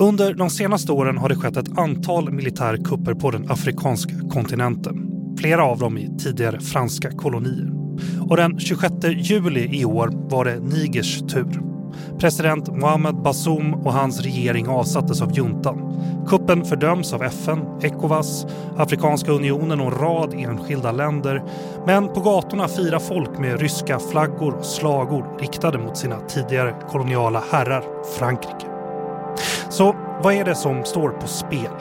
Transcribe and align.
Under 0.00 0.34
de 0.34 0.50
senaste 0.50 0.92
åren 0.92 1.18
har 1.18 1.28
det 1.28 1.34
skett 1.34 1.56
ett 1.56 1.78
antal 1.78 2.32
militärkupper 2.32 3.14
på 3.14 3.30
den 3.30 3.50
afrikanska 3.50 4.14
kontinenten. 4.30 5.10
Flera 5.38 5.64
av 5.64 5.78
dem 5.78 5.98
i 5.98 6.18
tidigare 6.18 6.60
franska 6.60 7.10
kolonier. 7.10 7.72
Och 8.30 8.36
den 8.36 8.58
26 8.58 8.94
juli 9.16 9.80
i 9.80 9.84
år 9.84 10.10
var 10.30 10.44
det 10.44 10.60
Nigers 10.60 11.18
tur. 11.18 11.62
President 12.18 12.68
Mohamed 12.68 13.14
Bazoum 13.14 13.74
och 13.74 13.92
hans 13.92 14.20
regering 14.20 14.68
avsattes 14.68 15.22
av 15.22 15.32
juntan. 15.32 16.02
Kuppen 16.28 16.64
fördöms 16.64 17.12
av 17.12 17.22
FN, 17.22 17.58
Ecowas, 17.82 18.46
Afrikanska 18.76 19.32
unionen 19.32 19.80
och 19.80 19.92
en 19.92 19.98
rad 19.98 20.34
enskilda 20.34 20.92
länder. 20.92 21.42
Men 21.86 22.08
på 22.08 22.20
gatorna 22.20 22.68
firar 22.68 22.98
folk 22.98 23.38
med 23.38 23.60
ryska 23.60 23.98
flaggor 23.98 24.54
och 24.54 24.64
slagord 24.64 25.40
riktade 25.40 25.78
mot 25.78 25.96
sina 25.96 26.20
tidigare 26.20 26.74
koloniala 26.90 27.42
herrar 27.50 27.84
Frankrike. 28.18 28.77
Så 29.70 29.96
vad 30.22 30.34
är 30.34 30.44
det 30.44 30.54
som 30.54 30.84
står 30.84 31.10
på 31.10 31.26
spel? 31.26 31.72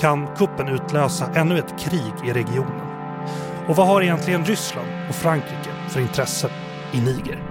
Kan 0.00 0.26
kuppen 0.36 0.68
utlösa 0.68 1.26
ännu 1.34 1.58
ett 1.58 1.80
krig 1.80 2.28
i 2.28 2.32
regionen? 2.32 2.86
Och 3.68 3.76
vad 3.76 3.86
har 3.86 4.02
egentligen 4.02 4.44
Ryssland 4.44 4.88
och 5.08 5.14
Frankrike 5.14 5.70
för 5.88 6.00
intressen 6.00 6.50
i 6.92 7.00
Niger? 7.00 7.42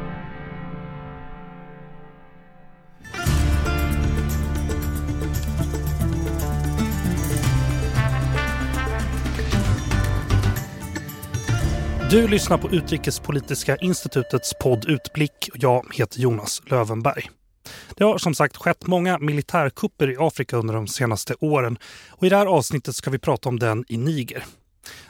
Du 12.10 12.28
lyssnar 12.28 12.58
på 12.58 12.70
Utrikespolitiska 12.72 13.76
institutets 13.76 14.54
podd 14.62 14.86
Utblick 14.90 15.50
och 15.54 15.58
jag 15.60 15.86
heter 15.94 16.20
Jonas 16.20 16.62
Lövenberg. 16.66 17.30
Det 17.98 18.04
har 18.04 18.18
som 18.18 18.36
sagt 18.36 18.58
skett 18.58 18.88
många 18.88 19.20
militärkupper 19.20 20.10
i 20.10 20.16
Afrika 20.20 20.58
under 20.58 20.74
de 20.74 20.88
senaste 20.88 21.36
åren 21.40 21.78
och 22.10 22.24
i 22.24 22.30
det 22.30 22.38
här 22.38 22.46
avsnittet 22.46 22.96
ska 22.96 23.10
vi 23.10 23.20
prata 23.20 23.50
om 23.50 23.60
den 23.60 23.86
i 23.88 23.98
Niger. 23.98 24.46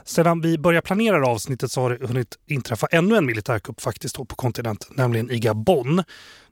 Sedan 0.03 0.41
vi 0.41 0.58
började 0.58 0.86
planera 0.86 1.27
avsnittet 1.27 1.72
så 1.72 1.81
har 1.81 1.89
det 1.89 2.08
hunnit 2.08 2.38
inträffa 2.47 2.88
ännu 2.88 3.16
en 3.17 3.25
militärkupp 3.25 3.81
faktiskt 3.81 4.16
på 4.16 4.25
kontinenten, 4.25 4.94
nämligen 4.95 5.31
i 5.31 5.39
Gabon. 5.39 6.03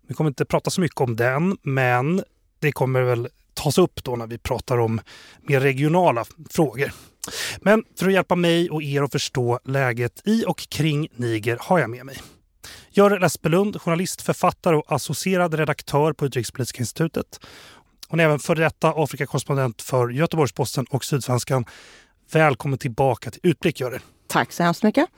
Vi 0.08 0.14
kommer 0.14 0.30
inte 0.30 0.45
prata 0.45 0.70
så 0.70 0.81
mycket 0.81 1.02
om 1.02 1.16
den, 1.16 1.58
men 1.62 2.23
det 2.59 2.72
kommer 2.72 3.02
väl 3.02 3.28
tas 3.53 3.78
upp 3.78 4.03
då 4.03 4.16
när 4.16 4.28
vi 4.28 4.38
pratar 4.38 4.78
om 4.78 5.02
mer 5.42 5.59
regionala 5.59 6.25
frågor. 6.50 6.92
Men 7.62 7.84
för 8.00 8.08
att 8.08 8.14
hjälpa 8.14 8.36
mig 8.36 8.70
och 8.70 8.84
er 8.84 9.02
att 9.02 9.12
förstå 9.12 9.59
läget 9.66 10.22
i 10.25 10.45
och 10.47 10.70
kring 10.70 11.08
Niger 11.16 11.58
har 11.62 11.80
jag 11.80 11.90
med 11.90 12.06
mig 12.06 12.18
Görel 12.91 13.23
Espelund, 13.23 13.81
journalist, 13.81 14.22
författare 14.22 14.75
och 14.75 14.91
associerad 14.91 15.53
redaktör 15.53 16.14
på 16.14 16.25
Utrikespolitiska 16.25 16.80
institutet. 16.80 17.39
Hon 18.08 18.19
är 18.19 18.23
även 18.23 18.39
före 18.39 18.63
detta 18.63 18.94
Afrikakorrespondent 18.95 19.81
för 19.81 20.09
Göteborgs-Posten 20.09 20.86
och 20.89 21.05
Sydsvenskan. 21.05 21.66
Välkommen 22.31 22.80
tillbaka 22.80 23.31
till 23.31 23.41
Utblick, 23.44 23.80
Görel. 23.80 24.00
Tack 24.28 24.52
så 24.52 24.63
hemskt 24.63 24.83
mycket. 24.83 25.09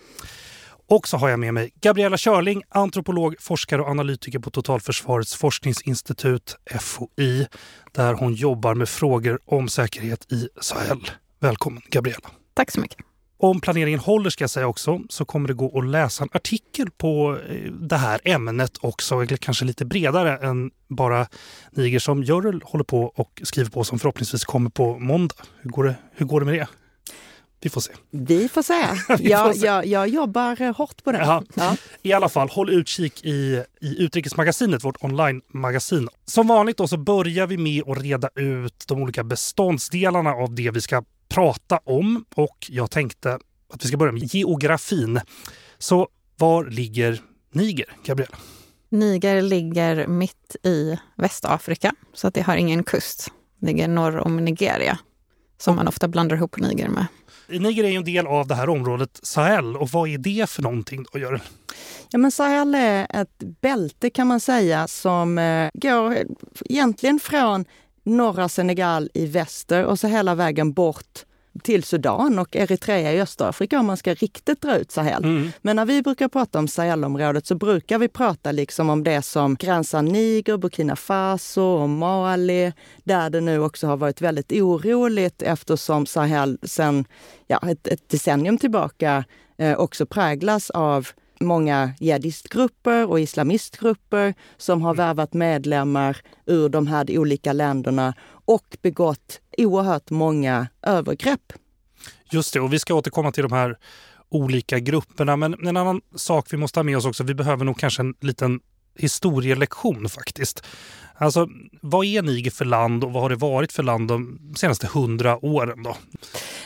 Och 0.87 1.07
så 1.07 1.17
har 1.17 1.29
jag 1.29 1.39
med 1.39 1.53
mig 1.53 1.73
Gabriella 1.81 2.17
Körling, 2.17 2.63
antropolog, 2.69 3.35
forskare 3.39 3.81
och 3.81 3.87
analytiker 3.87 4.39
på 4.39 4.51
Totalförsvarets 4.51 5.35
forskningsinstitut, 5.35 6.57
FOI, 6.79 7.47
där 7.91 8.13
hon 8.13 8.33
jobbar 8.33 8.75
med 8.75 8.89
frågor 8.89 9.39
om 9.45 9.69
säkerhet 9.69 10.31
i 10.31 10.49
Sahel. 10.61 11.09
Välkommen 11.39 11.81
Gabriella. 11.89 12.29
Tack 12.53 12.71
så 12.71 12.79
mycket. 12.79 13.12
Om 13.37 13.61
planeringen 13.61 13.99
håller 13.99 14.29
ska 14.29 14.43
jag 14.43 14.49
säga 14.49 14.67
också 14.67 15.01
så 15.09 15.25
kommer 15.25 15.47
det 15.47 15.53
gå 15.53 15.79
att 15.79 15.87
läsa 15.87 16.23
en 16.23 16.29
artikel 16.33 16.89
på 16.97 17.39
eh, 17.49 17.71
det 17.71 17.97
här 17.97 18.21
ämnet 18.23 18.77
också, 18.81 19.15
eller 19.21 19.37
kanske 19.37 19.65
lite 19.65 19.85
bredare 19.85 20.37
än 20.37 20.71
bara 20.87 21.27
Niger 21.71 21.99
som 21.99 22.23
Görel 22.23 22.61
håller 22.63 22.83
på 22.83 23.03
och 23.03 23.41
skriver 23.43 23.69
på 23.69 23.83
som 23.83 23.99
förhoppningsvis 23.99 24.45
kommer 24.45 24.69
på 24.69 24.99
måndag. 24.99 25.35
Hur 25.61 25.69
går 25.69 25.83
det, 25.83 25.95
hur 26.11 26.25
går 26.25 26.39
det 26.39 26.45
med 26.45 26.55
det? 26.55 26.67
Vi 27.63 27.69
får 27.69 27.81
se. 27.81 27.91
Vi 28.11 28.49
får 28.49 28.61
se. 28.61 28.87
Vi 29.19 29.29
jag, 29.29 29.55
se. 29.55 29.65
Jag, 29.65 29.85
jag, 29.85 30.07
jobbar 30.07 30.73
hårt 30.73 31.03
på 31.03 31.11
det. 31.11 31.17
Ja. 31.55 31.75
I 32.01 32.13
alla 32.13 32.29
fall, 32.29 32.49
håll 32.49 32.69
utkik 32.69 33.25
i, 33.25 33.63
i 33.81 34.03
Utrikesmagasinet, 34.03 34.83
vårt 34.83 35.03
online-magasin. 35.03 36.09
Som 36.25 36.47
vanligt 36.47 36.77
då 36.77 36.87
så 36.87 36.97
börjar 36.97 37.47
vi 37.47 37.57
med 37.57 37.83
att 37.87 38.01
reda 38.01 38.29
ut 38.35 38.85
de 38.87 39.01
olika 39.01 39.23
beståndsdelarna 39.23 40.31
av 40.31 40.55
det 40.55 40.71
vi 40.71 40.81
ska 40.81 41.03
prata 41.33 41.79
om. 41.83 42.25
Och 42.35 42.57
jag 42.69 42.91
tänkte 42.91 43.39
att 43.73 43.83
vi 43.83 43.87
ska 43.87 43.97
börja 43.97 44.11
med 44.11 44.23
geografin. 44.23 45.19
Så 45.77 46.07
var 46.37 46.65
ligger 46.65 47.21
Niger, 47.51 47.85
Gabriella? 48.05 48.37
Niger 48.89 49.41
ligger 49.41 50.07
mitt 50.07 50.55
i 50.63 50.97
Västafrika, 51.15 51.95
så 52.13 52.27
att 52.27 52.33
det 52.33 52.41
har 52.41 52.55
ingen 52.55 52.83
kust. 52.83 53.31
Det 53.59 53.67
ligger 53.67 53.87
norr 53.87 54.17
om 54.17 54.37
Nigeria, 54.37 54.99
som 55.57 55.75
man 55.75 55.87
ofta 55.87 56.07
blandar 56.07 56.35
ihop 56.35 56.59
Niger 56.59 56.87
med. 56.87 57.05
Niger 57.47 57.83
är 57.83 57.89
ju 57.89 57.95
en 57.95 58.03
del 58.03 58.27
av 58.27 58.47
det 58.47 58.55
här 58.55 58.69
området 58.69 59.19
Sahel. 59.23 59.77
Och 59.77 59.89
vad 59.89 60.09
är 60.09 60.17
det 60.17 60.49
för 60.49 60.61
någonting 60.61 61.05
då, 61.11 61.19
Görel? 61.19 61.41
Ja, 62.09 62.17
men 62.17 62.31
Sahel 62.31 62.75
är 62.75 63.07
ett 63.21 63.43
bälte 63.61 64.09
kan 64.09 64.27
man 64.27 64.39
säga 64.39 64.87
som 64.87 65.37
eh, 65.37 65.69
går 65.73 66.17
egentligen 66.65 67.19
från 67.19 67.65
norra 68.03 68.49
Senegal 68.49 69.09
i 69.13 69.25
väster 69.25 69.85
och 69.85 69.99
så 69.99 70.07
hela 70.07 70.35
vägen 70.35 70.73
bort 70.73 71.25
till 71.61 71.83
Sudan 71.83 72.39
och 72.39 72.55
Eritrea 72.55 73.13
i 73.13 73.21
Östafrika 73.21 73.79
om 73.79 73.85
man 73.85 73.97
ska 73.97 74.13
riktigt 74.13 74.61
dra 74.61 74.77
ut 74.77 74.91
Sahel. 74.91 75.23
Mm. 75.23 75.51
Men 75.61 75.75
när 75.75 75.85
vi 75.85 76.01
brukar 76.01 76.27
prata 76.27 76.59
om 76.59 76.67
Sahelområdet 76.67 77.45
så 77.45 77.55
brukar 77.55 77.99
vi 77.99 78.07
prata 78.07 78.51
liksom 78.51 78.89
om 78.89 79.03
det 79.03 79.21
som 79.21 79.55
gränsar 79.55 80.01
Niger, 80.01 80.57
Burkina 80.57 80.95
Faso 80.95 81.61
och 81.61 81.89
Mali, 81.89 82.73
där 83.03 83.29
det 83.29 83.41
nu 83.41 83.59
också 83.59 83.87
har 83.87 83.97
varit 83.97 84.21
väldigt 84.21 84.51
oroligt 84.51 85.41
eftersom 85.41 86.05
Sahel 86.05 86.57
sedan 86.63 87.05
ja, 87.47 87.59
ett, 87.69 87.87
ett 87.87 88.09
decennium 88.09 88.57
tillbaka 88.57 89.23
eh, 89.57 89.77
också 89.77 90.05
präglas 90.05 90.69
av 90.69 91.07
många 91.43 91.93
jihadistgrupper 91.99 93.09
och 93.09 93.19
islamistgrupper 93.19 94.33
som 94.57 94.81
har 94.81 94.95
värvat 94.95 95.33
medlemmar 95.33 96.17
ur 96.45 96.69
de 96.69 96.87
här 96.87 97.17
olika 97.17 97.53
länderna 97.53 98.13
och 98.45 98.77
begått 98.81 99.39
oerhört 99.57 100.09
många 100.09 100.67
övergrepp. 100.81 101.53
Just 102.31 102.53
det, 102.53 102.59
och 102.59 102.73
vi 102.73 102.79
ska 102.79 102.93
återkomma 102.93 103.31
till 103.31 103.43
de 103.43 103.51
här 103.51 103.77
olika 104.29 104.79
grupperna. 104.79 105.35
Men 105.35 105.67
en 105.67 105.77
annan 105.77 106.01
sak 106.15 106.53
vi 106.53 106.57
måste 106.57 106.79
ha 106.79 106.83
med 106.83 106.97
oss 106.97 107.05
också, 107.05 107.23
vi 107.23 107.33
behöver 107.33 107.65
nog 107.65 107.79
kanske 107.79 108.01
en 108.01 108.13
liten 108.21 108.59
historielektion 108.95 110.09
faktiskt. 110.09 110.65
Alltså, 111.15 111.47
vad 111.81 112.05
är 112.05 112.21
Niger 112.21 112.51
för 112.51 112.65
land 112.65 113.03
och 113.03 113.13
vad 113.13 113.21
har 113.21 113.29
det 113.29 113.35
varit 113.35 113.71
för 113.71 113.83
land 113.83 114.07
de 114.07 114.39
senaste 114.55 114.87
hundra 114.87 115.45
åren? 115.45 115.83
Då? 115.83 115.97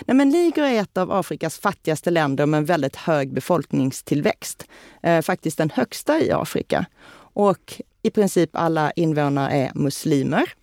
Nej, 0.05 0.17
men 0.17 0.29
Niger 0.29 0.63
är 0.63 0.81
ett 0.81 0.97
av 0.97 1.11
Afrikas 1.11 1.59
fattigaste 1.59 2.11
länder 2.11 2.45
med 2.45 2.57
en 2.57 2.65
väldigt 2.65 2.95
hög 2.95 3.33
befolkningstillväxt. 3.33 4.65
Eh, 5.03 5.21
faktiskt 5.21 5.57
den 5.57 5.69
högsta 5.69 6.21
i 6.21 6.31
Afrika. 6.31 6.85
Och 7.33 7.81
i 8.01 8.09
princip 8.09 8.49
alla 8.53 8.91
invånare 8.91 9.51
är 9.51 9.71
muslimer. 9.75 10.53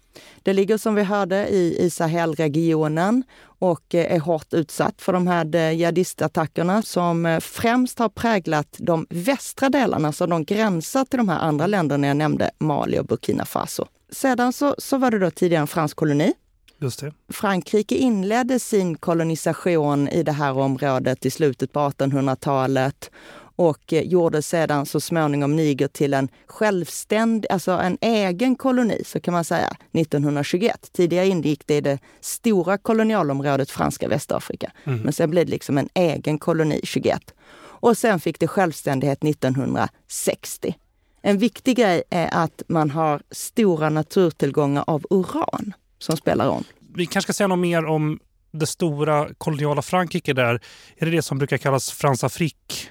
Det 0.42 0.52
ligger 0.52 0.76
som 0.76 0.94
vi 0.94 1.02
hörde 1.02 1.48
i, 1.48 1.84
i 1.84 1.90
Sahelregionen 1.90 3.24
och 3.58 3.94
eh, 3.94 4.14
är 4.14 4.20
hårt 4.20 4.54
utsatt 4.54 5.02
för 5.02 5.12
de 5.12 5.26
här 5.26 5.54
eh, 5.54 5.72
jihadistattackerna 5.72 6.82
som 6.82 7.26
eh, 7.26 7.40
främst 7.40 7.98
har 7.98 8.08
präglat 8.08 8.76
de 8.78 9.06
västra 9.10 9.68
delarna, 9.68 10.12
så 10.12 10.26
de 10.26 10.44
gränsar 10.44 11.04
till 11.04 11.16
de 11.16 11.28
här 11.28 11.38
andra 11.38 11.66
länderna 11.66 12.06
jag 12.06 12.16
nämnde, 12.16 12.50
Mali 12.58 12.98
och 12.98 13.06
Burkina 13.06 13.44
Faso. 13.44 13.86
Sedan 14.10 14.52
så, 14.52 14.74
så 14.78 14.98
var 14.98 15.10
det 15.10 15.18
då 15.18 15.30
tidigare 15.30 15.60
en 15.60 15.66
fransk 15.66 15.96
koloni. 15.96 16.32
Just 16.78 17.00
det. 17.00 17.12
Frankrike 17.32 17.94
inledde 17.94 18.58
sin 18.58 18.96
kolonisation 18.96 20.08
i 20.08 20.22
det 20.22 20.32
här 20.32 20.58
området 20.58 21.26
i 21.26 21.30
slutet 21.30 21.72
på 21.72 21.80
1800-talet 21.80 23.10
och 23.56 23.92
eh, 23.92 24.02
gjorde 24.02 24.42
sedan 24.42 24.86
så 24.86 25.00
småningom 25.00 25.56
Niger 25.56 25.88
till 25.88 26.14
en 26.14 26.28
självständig, 26.46 27.52
alltså 27.52 27.72
en 27.72 27.98
egen 28.00 28.56
koloni, 28.56 29.02
så 29.06 29.20
kan 29.20 29.34
man 29.34 29.44
säga, 29.44 29.76
1921. 29.92 30.90
Tidigare 30.92 31.26
ingick 31.26 31.66
det 31.66 31.76
i 31.76 31.80
det 31.80 31.98
stora 32.20 32.78
kolonialområdet 32.78 33.70
franska 33.70 34.08
Västafrika. 34.08 34.72
Mm. 34.84 35.00
Men 35.00 35.12
sen 35.12 35.30
blev 35.30 35.46
det 35.46 35.50
liksom 35.50 35.78
en 35.78 35.88
egen 35.94 36.38
koloni 36.38 36.80
21. 36.82 37.34
Och 37.56 37.98
sen 37.98 38.20
fick 38.20 38.40
det 38.40 38.48
självständighet 38.48 39.24
1960. 39.24 40.74
En 41.22 41.38
viktig 41.38 41.76
grej 41.76 42.02
är 42.10 42.28
att 42.32 42.62
man 42.68 42.90
har 42.90 43.22
stora 43.30 43.88
naturtillgångar 43.88 44.84
av 44.86 45.06
uran 45.10 45.72
som 45.98 46.16
spelar 46.16 46.46
roll. 46.46 46.64
Vi 46.94 47.06
kanske 47.06 47.26
ska 47.26 47.32
säga 47.32 47.48
något 47.48 47.58
mer 47.58 47.86
om 47.86 48.18
det 48.50 48.66
stora 48.66 49.28
koloniala 49.38 49.82
Frankrike 49.82 50.32
där. 50.32 50.60
Är 50.96 51.06
det 51.06 51.10
det 51.10 51.22
som 51.22 51.38
brukar 51.38 51.58
kallas 51.58 51.90
Fransafrik? 51.90 52.90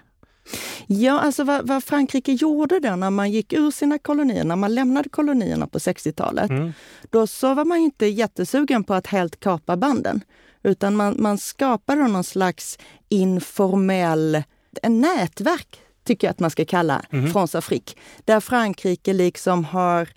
Ja, 0.88 1.20
alltså 1.20 1.44
vad, 1.44 1.68
vad, 1.68 1.84
Frankrike 1.84 2.32
gjorde 2.32 2.80
då 2.80 2.96
när 2.96 3.10
man 3.10 3.32
gick 3.32 3.54
ur 3.54 3.72
sina 3.72 4.00
kolonier, 4.00 4.44
när 4.44 4.56
man 4.56 4.76
lämnade 4.76 5.10
kolonierna 5.10 5.68
på 5.68 5.78
60-talet, 5.78 6.50
mm. 6.50 6.74
då 7.10 7.28
så 7.28 7.54
var 7.54 7.66
man 7.66 7.78
inte 7.78 8.06
jättesugen 8.06 8.84
på 8.84 8.94
att 8.94 9.08
helt 9.08 9.40
kapa 9.40 9.78
banden. 9.78 10.22
Utan 10.64 10.96
man, 10.96 11.16
man 11.20 11.38
skapade 11.38 12.08
någon 12.08 12.24
slags 12.24 12.78
informell 13.10 14.44
en 14.82 15.02
nätverk, 15.02 15.80
tycker 16.04 16.28
jag 16.28 16.32
att 16.32 16.40
man 16.40 16.52
ska 16.52 16.66
kalla 16.66 17.02
mm. 17.12 17.34
France 17.34 17.58
Afrique. 17.58 17.96
Där 18.26 18.40
Frankrike 18.40 19.14
liksom 19.14 19.66
har 19.66 20.10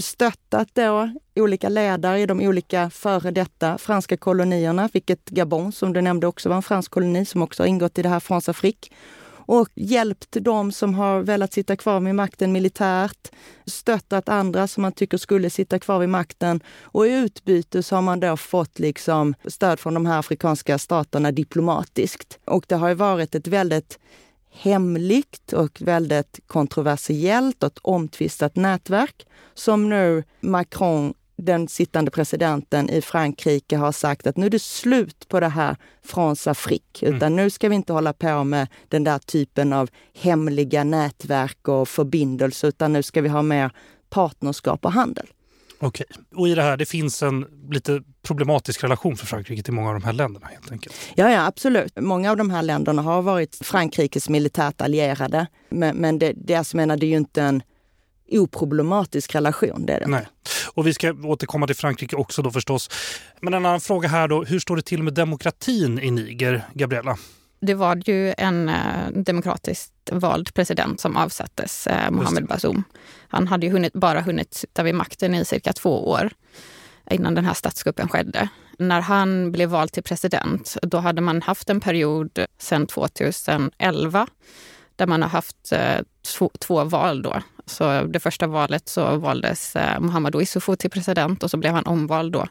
stöttat 0.00 0.68
då 0.72 1.10
olika 1.36 1.68
ledare 1.68 2.20
i 2.20 2.26
de 2.26 2.40
olika 2.40 2.90
före 2.90 3.30
detta 3.30 3.78
franska 3.78 4.16
kolonierna, 4.16 4.88
vilket 4.92 5.24
Gabon, 5.24 5.72
som 5.72 5.92
du 5.92 6.00
nämnde, 6.00 6.26
också 6.26 6.48
var 6.48 6.56
en 6.56 6.62
fransk 6.62 6.90
koloni 6.90 7.24
som 7.24 7.42
också 7.42 7.62
har 7.62 7.68
ingått 7.68 7.98
i 7.98 8.02
det 8.02 8.08
här 8.08 8.20
France 8.20 8.50
Afrique 8.50 8.90
och 9.46 9.68
hjälpt 9.74 10.36
de 10.40 10.72
som 10.72 10.94
har 10.94 11.20
velat 11.20 11.52
sitta 11.52 11.76
kvar 11.76 12.00
vid 12.00 12.14
makten 12.14 12.52
militärt, 12.52 13.30
stöttat 13.66 14.28
andra 14.28 14.66
som 14.66 14.82
man 14.82 14.92
tycker 14.92 15.16
skulle 15.16 15.50
sitta 15.50 15.78
kvar 15.78 15.98
vid 15.98 16.08
makten 16.08 16.60
och 16.82 17.06
i 17.06 17.10
utbyte 17.10 17.82
så 17.82 17.94
har 17.94 18.02
man 18.02 18.20
då 18.20 18.36
fått 18.36 18.78
liksom 18.78 19.34
stöd 19.46 19.80
från 19.80 19.94
de 19.94 20.06
här 20.06 20.18
afrikanska 20.18 20.78
staterna 20.78 21.32
diplomatiskt. 21.32 22.38
Och 22.44 22.64
det 22.68 22.74
har 22.74 22.88
ju 22.88 22.94
varit 22.94 23.34
ett 23.34 23.46
väldigt 23.46 23.98
hemligt 24.50 25.52
och 25.52 25.82
väldigt 25.82 26.40
kontroversiellt 26.46 27.62
och 27.62 27.78
omtvistat 27.82 28.56
nätverk 28.56 29.26
som 29.54 29.88
nu 29.88 30.24
Macron 30.40 31.14
den 31.36 31.68
sittande 31.68 32.10
presidenten 32.10 32.90
i 32.90 33.02
Frankrike 33.02 33.76
har 33.76 33.92
sagt 33.92 34.26
att 34.26 34.36
nu 34.36 34.46
är 34.46 34.50
det 34.50 34.62
slut 34.62 35.28
på 35.28 35.40
det 35.40 35.48
här 35.48 35.76
France 36.04 36.50
Afrique, 36.50 37.06
mm. 37.06 37.16
utan 37.16 37.32
mm. 37.32 37.44
nu 37.44 37.50
ska 37.50 37.68
vi 37.68 37.74
inte 37.74 37.92
hålla 37.92 38.12
på 38.12 38.44
med 38.44 38.68
den 38.88 39.04
där 39.04 39.18
typen 39.18 39.72
av 39.72 39.90
hemliga 40.14 40.84
nätverk 40.84 41.68
och 41.68 41.88
förbindelser, 41.88 42.68
utan 42.68 42.92
nu 42.92 43.02
ska 43.02 43.22
vi 43.22 43.28
ha 43.28 43.42
mer 43.42 43.70
partnerskap 44.10 44.84
och 44.84 44.92
handel. 44.92 45.26
Okej, 45.78 46.06
och 46.34 46.48
i 46.48 46.54
det 46.54 46.62
här 46.62 46.76
det 46.76 46.86
finns 46.86 47.22
en 47.22 47.46
lite 47.70 48.02
problematisk 48.22 48.84
relation 48.84 49.16
för 49.16 49.26
Frankrike 49.26 49.62
till 49.62 49.72
många 49.72 49.88
av 49.88 49.94
de 49.94 50.04
här 50.04 50.12
länderna 50.12 50.46
helt 50.46 50.72
enkelt? 50.72 50.94
Ja, 51.14 51.30
ja 51.30 51.46
absolut. 51.46 51.92
Många 52.00 52.30
av 52.30 52.36
de 52.36 52.50
här 52.50 52.62
länderna 52.62 53.02
har 53.02 53.22
varit 53.22 53.58
Frankrikes 53.62 54.28
militärt 54.28 54.80
allierade. 54.80 55.46
Men, 55.68 55.96
men 55.96 56.18
det, 56.18 56.32
det, 56.36 56.54
alltså, 56.54 56.76
menar, 56.76 56.96
det 56.96 57.06
är 57.06 57.08
ju 57.08 57.16
inte 57.16 57.42
en 57.42 57.62
oproblematisk 58.30 59.34
relation. 59.34 59.86
Det 59.86 59.92
är 59.92 60.00
det. 60.00 60.06
Nej. 60.06 60.26
Och 60.74 60.86
vi 60.86 60.94
ska 60.94 61.12
återkomma 61.12 61.66
till 61.66 61.76
Frankrike 61.76 62.16
också 62.16 62.42
då 62.42 62.50
förstås. 62.50 62.90
Men 63.40 63.54
en 63.54 63.66
annan 63.66 63.80
fråga 63.80 64.08
här 64.08 64.28
då, 64.28 64.44
hur 64.44 64.58
står 64.58 64.76
det 64.76 64.82
till 64.82 65.02
med 65.02 65.14
demokratin 65.14 65.98
i 65.98 66.10
Niger, 66.10 66.64
Gabriella? 66.74 67.16
Det 67.60 67.74
var 67.74 68.02
ju 68.04 68.34
en 68.38 68.68
eh, 68.68 69.10
demokratiskt 69.14 69.92
vald 70.12 70.54
president 70.54 71.00
som 71.00 71.16
avsattes, 71.16 71.86
eh, 71.86 72.10
Mohamed 72.10 72.46
Bazoum. 72.46 72.84
Han 73.28 73.48
hade 73.48 73.66
ju 73.66 73.72
hunnit, 73.72 73.92
bara 73.92 74.20
hunnit 74.20 74.54
sitta 74.54 74.82
vid 74.82 74.94
makten 74.94 75.34
i 75.34 75.44
cirka 75.44 75.72
två 75.72 76.08
år 76.10 76.30
innan 77.10 77.34
den 77.34 77.44
här 77.44 77.54
statskuppen 77.54 78.08
skedde. 78.08 78.48
När 78.78 79.00
han 79.00 79.52
blev 79.52 79.68
vald 79.68 79.92
till 79.92 80.02
president, 80.02 80.76
då 80.82 80.98
hade 80.98 81.20
man 81.20 81.42
haft 81.42 81.70
en 81.70 81.80
period 81.80 82.46
sedan 82.58 82.86
2011 82.86 84.26
där 84.96 85.06
man 85.06 85.22
har 85.22 85.28
haft 85.28 85.72
eh, 85.72 85.98
två, 86.36 86.50
två 86.58 86.84
val 86.84 87.22
då 87.22 87.42
så 87.66 88.02
det 88.02 88.20
första 88.20 88.46
valet 88.46 88.88
så 88.88 89.16
valdes 89.16 89.76
eh, 89.76 90.00
Muhammadu 90.00 90.42
Issoufou 90.42 90.76
till 90.76 90.90
president 90.90 91.42
och 91.42 91.50
så 91.50 91.56
blev 91.56 91.74
han 91.74 91.86
omvald 91.86 92.32
då 92.32 92.46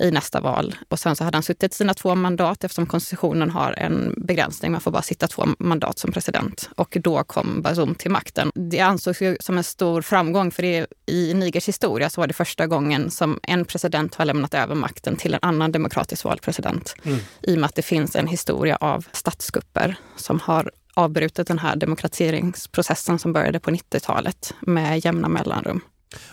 i 0.00 0.10
nästa 0.10 0.40
val. 0.40 0.74
Och 0.88 0.98
sen 0.98 1.16
så 1.16 1.24
hade 1.24 1.36
han 1.36 1.42
suttit 1.42 1.74
sina 1.74 1.94
två 1.94 2.14
mandat 2.14 2.64
eftersom 2.64 2.86
konstitutionen 2.86 3.50
har 3.50 3.72
en 3.72 4.14
begränsning. 4.16 4.72
Man 4.72 4.80
får 4.80 4.90
bara 4.90 5.02
sitta 5.02 5.28
två 5.28 5.46
mandat 5.58 5.98
som 5.98 6.12
president. 6.12 6.70
Och 6.76 6.96
då 7.00 7.24
kom 7.24 7.62
Bazoum 7.62 7.94
till 7.94 8.10
makten. 8.10 8.50
Det 8.54 8.80
ansågs 8.80 9.22
ju 9.22 9.36
som 9.40 9.58
en 9.58 9.64
stor 9.64 10.02
framgång 10.02 10.50
för 10.50 10.62
det, 10.62 10.86
i 11.06 11.34
Nigers 11.34 11.68
historia 11.68 12.10
så 12.10 12.20
var 12.20 12.28
det 12.28 12.34
första 12.34 12.66
gången 12.66 13.10
som 13.10 13.40
en 13.42 13.64
president 13.64 14.14
har 14.14 14.24
lämnat 14.24 14.54
över 14.54 14.74
makten 14.74 15.16
till 15.16 15.34
en 15.34 15.40
annan 15.42 15.72
demokratiskt 15.72 16.24
vald 16.24 16.42
president. 16.42 16.94
Mm. 17.02 17.18
I 17.42 17.54
och 17.54 17.58
med 17.58 17.66
att 17.66 17.74
det 17.74 17.82
finns 17.82 18.16
en 18.16 18.26
historia 18.26 18.76
av 18.76 19.06
statskupper 19.12 19.96
som 20.16 20.40
har 20.40 20.70
avbrutit 20.94 21.46
den 21.46 21.58
här 21.58 21.76
demokratiseringsprocessen 21.76 23.18
som 23.18 23.32
började 23.32 23.60
på 23.60 23.70
90-talet 23.70 24.54
med 24.60 25.04
jämna 25.04 25.28
mellanrum. 25.28 25.80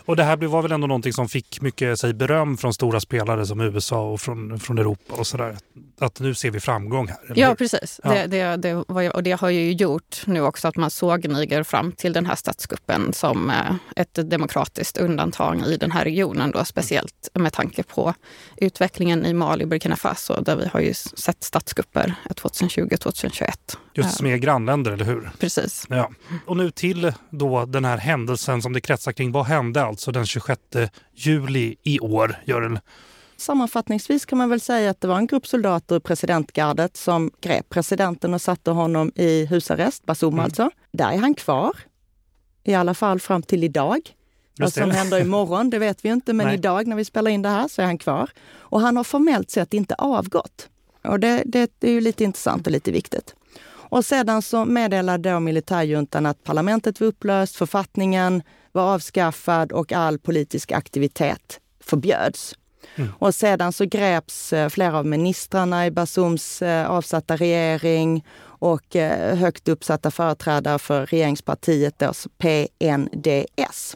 Och 0.05 0.15
det 0.15 0.23
här 0.23 0.37
var 0.37 0.61
väl 0.61 0.71
ändå 0.71 0.87
någonting 0.87 1.13
som 1.13 1.29
fick 1.29 1.61
mycket 1.61 1.99
säg, 1.99 2.13
beröm 2.13 2.57
från 2.57 2.73
stora 2.73 2.99
spelare 2.99 3.45
som 3.45 3.61
USA 3.61 4.11
och 4.11 4.21
från, 4.21 4.59
från 4.59 4.77
Europa 4.77 5.13
och 5.13 5.27
sådär. 5.27 5.57
Att 5.99 6.19
nu 6.19 6.33
ser 6.33 6.51
vi 6.51 6.59
framgång 6.59 7.07
här. 7.07 7.17
Ja, 7.35 7.55
precis. 7.55 7.99
Ja. 8.03 8.09
Det, 8.09 8.27
det, 8.27 8.57
det 8.57 8.83
var, 8.87 9.15
och 9.15 9.23
det 9.23 9.31
har 9.31 9.49
ju 9.49 9.71
gjort 9.71 10.23
nu 10.25 10.41
också 10.41 10.67
att 10.67 10.75
man 10.75 10.89
såg 10.89 11.27
Niger 11.27 11.63
fram 11.63 11.91
till 11.91 12.13
den 12.13 12.25
här 12.25 12.35
statskuppen 12.35 13.13
som 13.13 13.49
eh, 13.49 13.75
ett 13.95 14.29
demokratiskt 14.29 14.97
undantag 14.97 15.61
i 15.67 15.77
den 15.77 15.91
här 15.91 16.03
regionen. 16.03 16.51
Då, 16.51 16.65
speciellt 16.65 17.29
med 17.33 17.53
tanke 17.53 17.83
på 17.83 18.13
utvecklingen 18.57 19.25
i 19.25 19.33
Mali 19.33 19.63
och 19.63 19.69
Burkina 19.69 19.95
Faso 19.95 20.41
där 20.41 20.55
vi 20.55 20.67
har 20.67 20.79
ju 20.79 20.93
sett 20.93 21.43
statskupper 21.43 22.15
2020-2021. 22.29 23.51
Just 23.93 24.17
som 24.17 24.27
är 24.27 24.37
grannländer, 24.37 24.91
eller 24.91 25.05
hur? 25.05 25.29
Precis. 25.39 25.85
Ja. 25.89 26.11
Och 26.45 26.57
nu 26.57 26.71
till 26.71 27.13
då 27.29 27.65
den 27.65 27.85
här 27.85 27.97
händelsen 27.97 28.61
som 28.61 28.73
det 28.73 28.81
kretsar 28.81 29.11
kring. 29.11 29.31
Vad 29.31 29.45
hände 29.45 29.66
alltså 29.75 30.11
den 30.11 30.25
26 30.25 30.61
juli 31.13 31.75
i 31.83 31.99
år, 31.99 32.35
Görel? 32.45 32.79
Sammanfattningsvis 33.37 34.25
kan 34.25 34.37
man 34.37 34.49
väl 34.49 34.59
säga 34.59 34.89
att 34.89 35.01
det 35.01 35.07
var 35.07 35.17
en 35.17 35.27
grupp 35.27 35.47
soldater 35.47 35.95
i 35.97 35.99
presidentgardet 35.99 36.97
som 36.97 37.31
grep 37.41 37.69
presidenten 37.69 38.33
och 38.33 38.41
satte 38.41 38.71
honom 38.71 39.11
i 39.15 39.45
husarrest, 39.45 40.05
Bazoum 40.05 40.33
mm. 40.33 40.45
alltså. 40.45 40.69
Där 40.91 41.11
är 41.11 41.17
han 41.17 41.33
kvar, 41.33 41.77
i 42.63 42.73
alla 42.73 42.93
fall 42.93 43.19
fram 43.19 43.41
till 43.41 43.63
idag. 43.63 43.99
Vad 44.59 44.73
som 44.73 44.91
händer 44.91 45.21
imorgon, 45.21 45.69
det 45.69 45.79
vet 45.79 46.05
vi 46.05 46.09
inte, 46.09 46.33
men 46.33 46.47
Nej. 46.47 46.55
idag 46.55 46.87
när 46.87 46.95
vi 46.95 47.05
spelar 47.05 47.31
in 47.31 47.41
det 47.41 47.49
här 47.49 47.67
så 47.67 47.81
är 47.81 47.85
han 47.85 47.97
kvar. 47.97 48.29
Och 48.59 48.81
han 48.81 48.97
har 48.97 49.03
formellt 49.03 49.51
sett 49.51 49.73
inte 49.73 49.95
avgått. 49.95 50.69
Och 51.03 51.19
det, 51.19 51.43
det, 51.45 51.71
det 51.79 51.87
är 51.87 51.91
ju 51.91 52.01
lite 52.01 52.23
intressant 52.23 52.67
och 52.67 52.71
lite 52.71 52.91
viktigt. 52.91 53.35
Och 53.89 54.05
sedan 54.05 54.41
så 54.41 54.65
meddelade 54.65 55.31
då 55.31 55.39
militärjuntan 55.39 56.25
att 56.25 56.43
parlamentet 56.43 56.99
var 56.99 57.07
upplöst, 57.07 57.55
författningen 57.55 58.43
var 58.77 58.93
avskaffad 58.93 59.71
och 59.71 59.91
all 59.91 60.19
politisk 60.19 60.71
aktivitet 60.71 61.59
förbjöds. 61.79 62.55
Mm. 62.95 63.09
Och 63.19 63.35
sedan 63.35 63.73
så 63.73 63.85
greps 63.85 64.53
eh, 64.53 64.69
flera 64.69 64.97
av 64.97 65.05
ministrarna 65.05 65.85
i 65.85 65.91
Basums 65.91 66.61
eh, 66.61 66.89
avsatta 66.89 67.35
regering 67.35 68.25
och 68.59 68.95
eh, 68.95 69.35
högt 69.35 69.67
uppsatta 69.67 70.11
företrädare 70.11 70.79
för 70.79 71.05
regeringspartiet, 71.05 72.03
PNDS. 72.37 73.95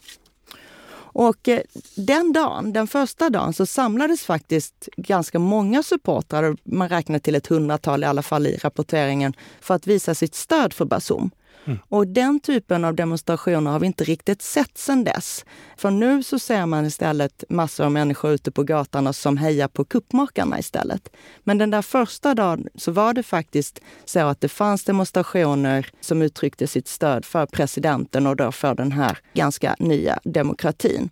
Och 1.13 1.49
den 1.95 2.33
dagen, 2.33 2.73
den 2.73 2.87
första 2.87 3.29
dagen, 3.29 3.53
så 3.53 3.65
samlades 3.65 4.23
faktiskt 4.23 4.89
ganska 4.97 5.39
många 5.39 5.83
supportrar, 5.83 6.57
man 6.63 6.89
räknar 6.89 7.19
till 7.19 7.35
ett 7.35 7.47
hundratal 7.47 8.03
i 8.03 8.05
alla 8.05 8.21
fall 8.21 8.47
i 8.47 8.57
rapporteringen, 8.57 9.33
för 9.61 9.73
att 9.75 9.87
visa 9.87 10.15
sitt 10.15 10.35
stöd 10.35 10.73
för 10.73 10.85
Basum. 10.85 11.31
Mm. 11.65 11.79
Och 11.89 12.07
den 12.07 12.39
typen 12.39 12.85
av 12.85 12.95
demonstrationer 12.95 13.71
har 13.71 13.79
vi 13.79 13.87
inte 13.87 14.03
riktigt 14.03 14.41
sett 14.41 14.77
sedan 14.77 15.03
dess. 15.03 15.45
För 15.77 15.91
nu 15.91 16.23
så 16.23 16.39
ser 16.39 16.65
man 16.65 16.85
istället 16.85 17.43
massor 17.49 17.85
av 17.85 17.91
människor 17.91 18.31
ute 18.31 18.51
på 18.51 18.63
gatorna 18.63 19.13
som 19.13 19.37
hejar 19.37 19.67
på 19.67 19.85
kuppmakarna 19.85 20.59
istället. 20.59 21.09
Men 21.43 21.57
den 21.57 21.69
där 21.69 21.81
första 21.81 22.35
dagen 22.35 22.67
så 22.75 22.91
var 22.91 23.13
det 23.13 23.23
faktiskt 23.23 23.79
så 24.05 24.19
att 24.19 24.41
det 24.41 24.49
fanns 24.49 24.83
demonstrationer 24.83 25.89
som 26.01 26.21
uttryckte 26.21 26.67
sitt 26.67 26.87
stöd 26.87 27.25
för 27.25 27.45
presidenten 27.45 28.27
och 28.27 28.35
då 28.35 28.51
för 28.51 28.75
den 28.75 28.91
här 28.91 29.17
ganska 29.33 29.75
nya 29.79 30.19
demokratin. 30.23 31.09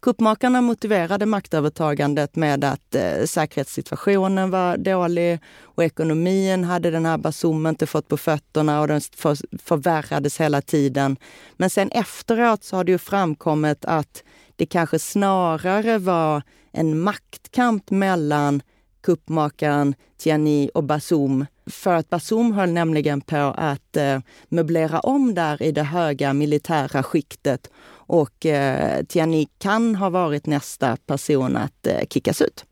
Kuppmakarna 0.00 0.60
motiverade 0.60 1.26
maktövertagandet 1.26 2.36
med 2.36 2.64
att 2.64 2.94
eh, 2.94 3.24
säkerhetssituationen 3.24 4.50
var 4.50 4.76
dålig 4.76 5.38
och 5.60 5.84
ekonomin 5.84 6.64
hade 6.64 6.90
den 6.90 7.06
här 7.06 7.18
Basum 7.18 7.66
inte 7.66 7.86
fått 7.86 8.08
på 8.08 8.16
fötterna 8.16 8.80
och 8.80 8.88
den 8.88 9.00
för, 9.00 9.36
förvärrades 9.62 10.40
hela 10.40 10.60
tiden. 10.60 11.16
Men 11.56 11.70
sen 11.70 11.90
efteråt 11.90 12.64
så 12.64 12.76
har 12.76 12.84
det 12.84 12.92
ju 12.92 12.98
framkommit 12.98 13.84
att 13.84 14.22
det 14.56 14.66
kanske 14.66 14.98
snarare 14.98 15.98
var 15.98 16.42
en 16.72 17.00
maktkamp 17.00 17.90
mellan 17.90 18.62
kuppmakaren 19.02 19.94
Tiani 20.18 20.70
och 20.74 20.84
Bazoum. 20.84 21.46
För 21.66 21.94
att 21.94 22.10
Basum 22.10 22.52
höll 22.52 22.70
nämligen 22.70 23.20
på 23.20 23.54
att 23.56 23.96
eh, 23.96 24.20
möblera 24.48 25.00
om 25.00 25.34
där 25.34 25.62
i 25.62 25.72
det 25.72 25.82
höga 25.82 26.32
militära 26.32 27.02
skiktet 27.02 27.70
och 28.12 28.46
eh, 28.46 29.04
Tiani 29.04 29.48
kan 29.58 29.94
ha 29.94 30.10
varit 30.10 30.46
nästa 30.46 30.96
person 30.96 31.56
att 31.56 31.86
eh, 31.86 32.00
kickas 32.10 32.42
ut. 32.42 32.64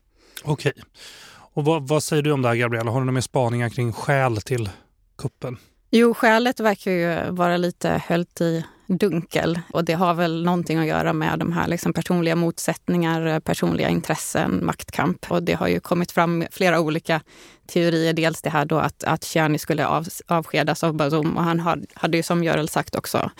Okej. 0.43 0.73
Och 1.53 1.65
vad, 1.65 1.87
vad, 1.87 2.03
säger 2.03 2.21
du 2.21 2.31
om 2.31 2.41
det 2.41 2.47
här, 2.47 2.55
Gabriella? 2.55 2.91
Har 2.91 2.99
du 2.99 3.05
några 3.05 3.13
mer 3.13 3.21
spaningar 3.21 3.69
kring 3.69 3.93
skäl 3.93 4.41
till 4.41 4.69
kuppen? 5.17 5.57
Jo, 5.91 6.13
skälet 6.13 6.59
verkar 6.59 6.91
ju 6.91 7.31
vara 7.31 7.57
lite 7.57 8.01
höljt 8.05 8.41
i 8.41 8.65
dunkel. 8.87 9.59
Och 9.73 9.85
det 9.85 9.93
har 9.93 10.13
väl 10.13 10.43
någonting 10.43 10.77
att 10.77 10.87
göra 10.87 11.13
med 11.13 11.39
de 11.39 11.51
här 11.51 11.67
liksom 11.67 11.93
personliga 11.93 12.35
motsättningar, 12.35 13.39
personliga 13.39 13.89
intressen, 13.89 14.65
maktkamp. 14.65 15.31
Och 15.31 15.43
det 15.43 15.53
har 15.53 15.67
ju 15.67 15.79
kommit 15.79 16.11
fram 16.11 16.45
flera 16.51 16.79
olika 16.79 17.21
teorier. 17.67 18.13
Dels 18.13 18.41
det 18.41 18.49
här 18.49 18.65
då 18.65 18.77
att, 18.77 19.03
att 19.03 19.23
Chiani 19.23 19.57
skulle 19.57 19.87
av, 19.87 20.07
avskedas 20.27 20.83
av 20.83 20.93
Bazoum 20.93 21.37
och 21.37 21.43
han 21.43 21.85
hade 21.93 22.17
ju 22.17 22.23
som 22.23 22.43
Görel 22.43 22.69
sagt 22.69 22.95
också 22.95 23.31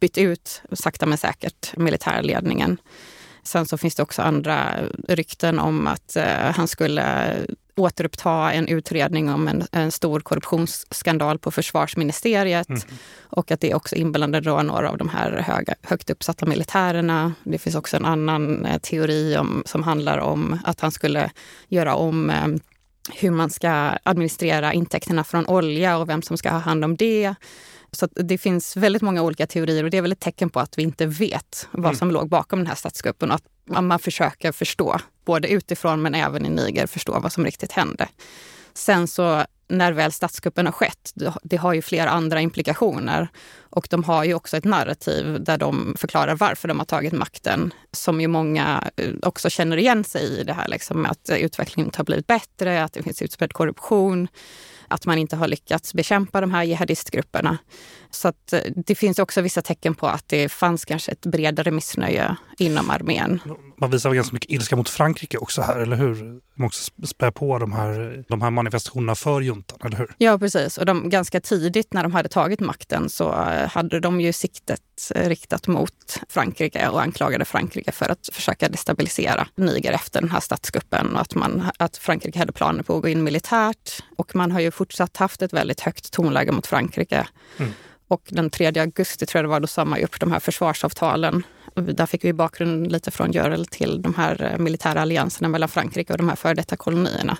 bytt 0.00 0.18
ut 0.18 0.62
sakta 0.72 1.06
men 1.06 1.18
säkert 1.18 1.76
militärledningen. 1.76 2.78
Sen 3.42 3.66
så 3.66 3.78
finns 3.78 3.94
det 3.94 4.02
också 4.02 4.22
andra 4.22 4.74
rykten 5.08 5.58
om 5.58 5.86
att 5.86 6.16
eh, 6.16 6.24
han 6.54 6.68
skulle 6.68 7.36
återuppta 7.76 8.52
en 8.52 8.68
utredning 8.68 9.30
om 9.30 9.48
en, 9.48 9.66
en 9.72 9.92
stor 9.92 10.20
korruptionsskandal 10.20 11.38
på 11.38 11.50
försvarsministeriet. 11.50 12.68
Mm. 12.68 12.82
Och 13.22 13.50
att 13.50 13.60
det 13.60 13.74
också 13.74 13.96
inblandade 13.96 14.62
några 14.62 14.90
av 14.90 14.98
de 14.98 15.08
här 15.08 15.32
höga, 15.32 15.74
högt 15.82 16.10
uppsatta 16.10 16.46
militärerna. 16.46 17.34
Det 17.44 17.58
finns 17.58 17.76
också 17.76 17.96
en 17.96 18.04
annan 18.04 18.66
eh, 18.66 18.78
teori 18.78 19.36
om, 19.36 19.62
som 19.66 19.82
handlar 19.82 20.18
om 20.18 20.58
att 20.64 20.80
han 20.80 20.92
skulle 20.92 21.30
göra 21.68 21.94
om 21.94 22.30
eh, 22.30 22.46
hur 23.14 23.30
man 23.30 23.50
ska 23.50 23.98
administrera 24.02 24.72
intäkterna 24.72 25.24
från 25.24 25.46
olja 25.46 25.98
och 25.98 26.08
vem 26.08 26.22
som 26.22 26.38
ska 26.38 26.50
ha 26.50 26.58
hand 26.58 26.84
om 26.84 26.96
det. 26.96 27.34
Så 27.92 28.06
det 28.06 28.38
finns 28.38 28.76
väldigt 28.76 29.02
många 29.02 29.22
olika 29.22 29.46
teorier 29.46 29.84
och 29.84 29.90
det 29.90 29.96
är 29.96 30.02
väl 30.02 30.12
ett 30.12 30.20
tecken 30.20 30.50
på 30.50 30.60
att 30.60 30.78
vi 30.78 30.82
inte 30.82 31.06
vet 31.06 31.68
vad 31.70 31.84
mm. 31.84 31.96
som 31.96 32.10
låg 32.10 32.28
bakom 32.28 32.58
den 32.58 32.66
här 32.66 32.74
statskuppen 32.74 33.30
och 33.30 33.34
att 33.34 33.84
man 33.84 33.98
försöker 33.98 34.52
förstå, 34.52 34.98
både 35.24 35.48
utifrån 35.48 36.02
men 36.02 36.14
även 36.14 36.46
i 36.46 36.48
Niger, 36.48 36.86
förstå 36.86 37.20
vad 37.20 37.32
som 37.32 37.44
riktigt 37.44 37.72
hände. 37.72 38.08
Sen 38.74 39.08
så 39.08 39.44
när 39.68 39.92
väl 39.92 40.12
statskuppen 40.12 40.66
har 40.66 40.72
skett, 40.72 41.12
det 41.42 41.56
har 41.56 41.72
ju 41.72 41.82
flera 41.82 42.10
andra 42.10 42.40
implikationer. 42.40 43.28
Och 43.60 43.86
de 43.90 44.04
har 44.04 44.24
ju 44.24 44.34
också 44.34 44.56
ett 44.56 44.64
narrativ 44.64 45.44
där 45.44 45.58
de 45.58 45.94
förklarar 45.98 46.34
varför 46.34 46.68
de 46.68 46.78
har 46.78 46.86
tagit 46.86 47.12
makten, 47.12 47.74
som 47.92 48.20
ju 48.20 48.28
många 48.28 48.90
eh, 48.96 49.10
också 49.22 49.50
känner 49.50 49.76
igen 49.76 50.04
sig 50.04 50.22
i. 50.22 50.44
Det 50.44 50.52
här 50.52 50.68
liksom 50.68 51.06
att 51.06 51.30
utvecklingen 51.30 51.88
inte 51.88 51.98
har 51.98 52.04
blivit 52.04 52.26
bättre, 52.26 52.84
att 52.84 52.92
det 52.92 53.02
finns 53.02 53.22
utbredd 53.22 53.52
korruption 53.52 54.28
att 54.88 55.06
man 55.06 55.18
inte 55.18 55.36
har 55.36 55.48
lyckats 55.48 55.94
bekämpa 55.94 56.40
de 56.40 56.50
här 56.50 56.64
jihadistgrupperna. 56.64 57.58
Så 58.10 58.28
att 58.28 58.52
eh, 58.52 58.60
det 58.76 58.94
finns 58.94 59.18
också 59.18 59.40
vissa 59.40 59.62
tecken 59.62 59.94
på 59.94 60.06
att 60.06 60.24
det 60.26 60.48
fanns 60.48 60.84
kanske 60.84 61.12
ett 61.12 61.26
bredare 61.26 61.70
missnöje 61.70 62.36
inom 62.58 62.90
armén. 62.90 63.40
Man 63.78 63.90
visar 63.90 64.14
ganska 64.14 64.34
mycket 64.34 64.50
ilska 64.50 64.76
mot 64.76 64.88
Frankrike 64.88 65.38
också 65.38 65.62
här, 65.62 65.78
eller 65.78 65.96
hur? 65.96 66.40
Man 66.54 66.66
också 66.66 66.90
spär 67.06 67.30
på 67.30 67.58
de 67.58 67.72
här, 67.72 68.24
de 68.28 68.42
här 68.42 68.50
manifestationerna 68.50 69.14
för 69.14 69.40
juntan, 69.40 69.78
eller 69.84 69.96
hur? 69.96 70.14
Ja, 70.18 70.38
precis. 70.38 70.78
Och 70.78 70.86
de, 70.86 71.10
ganska 71.10 71.40
tidigt 71.40 71.92
när 71.92 72.02
de 72.02 72.12
hade 72.12 72.28
tagit 72.28 72.60
makten 72.60 73.08
så 73.10 73.32
eh, 73.32 73.68
hade 73.68 74.00
de 74.00 74.20
ju 74.20 74.32
siktet 74.32 74.80
eh, 75.14 75.28
riktat 75.28 75.66
mot 75.66 76.20
Frankrike 76.28 76.88
och 76.88 77.02
anklagade 77.02 77.44
Frankrike 77.44 77.92
för 77.92 78.08
att 78.08 78.28
försöka 78.32 78.68
destabilisera 78.68 79.48
Niger 79.54 79.92
efter 79.92 80.20
den 80.20 80.30
här 80.30 80.40
statskuppen 80.40 81.14
och 81.14 81.20
att, 81.20 81.34
man, 81.34 81.64
att 81.78 81.96
Frankrike 81.96 82.38
hade 82.38 82.52
planer 82.52 82.82
på 82.82 82.96
att 82.96 83.02
gå 83.02 83.08
in 83.08 83.24
militärt. 83.24 84.02
Och 84.16 84.36
man 84.36 84.52
har 84.52 84.60
ju 84.60 84.70
fortsatt 84.70 85.16
haft 85.16 85.42
ett 85.42 85.52
väldigt 85.52 85.80
högt 85.80 86.12
tonläge 86.12 86.52
mot 86.52 86.66
Frankrike. 86.66 87.26
Mm. 87.56 87.72
Och 88.08 88.22
den 88.28 88.50
3 88.50 88.66
augusti 88.80 89.26
tror 89.26 89.38
jag 89.38 89.44
det 89.44 89.48
var, 89.48 89.60
då 89.60 89.66
sa 89.66 89.84
man 89.84 90.00
upp 90.00 90.20
de 90.20 90.32
här 90.32 90.40
försvarsavtalen. 90.40 91.42
Där 91.74 92.06
fick 92.06 92.24
vi 92.24 92.32
bakgrund 92.32 92.92
lite 92.92 93.10
från 93.10 93.32
Görel 93.32 93.66
till 93.66 94.02
de 94.02 94.14
här 94.14 94.52
eh, 94.52 94.58
militära 94.58 95.00
allianserna 95.00 95.48
mellan 95.48 95.68
Frankrike 95.68 96.12
och 96.12 96.18
de 96.18 96.28
här 96.28 96.36
före 96.36 96.54
detta 96.54 96.76
kolonierna. 96.76 97.38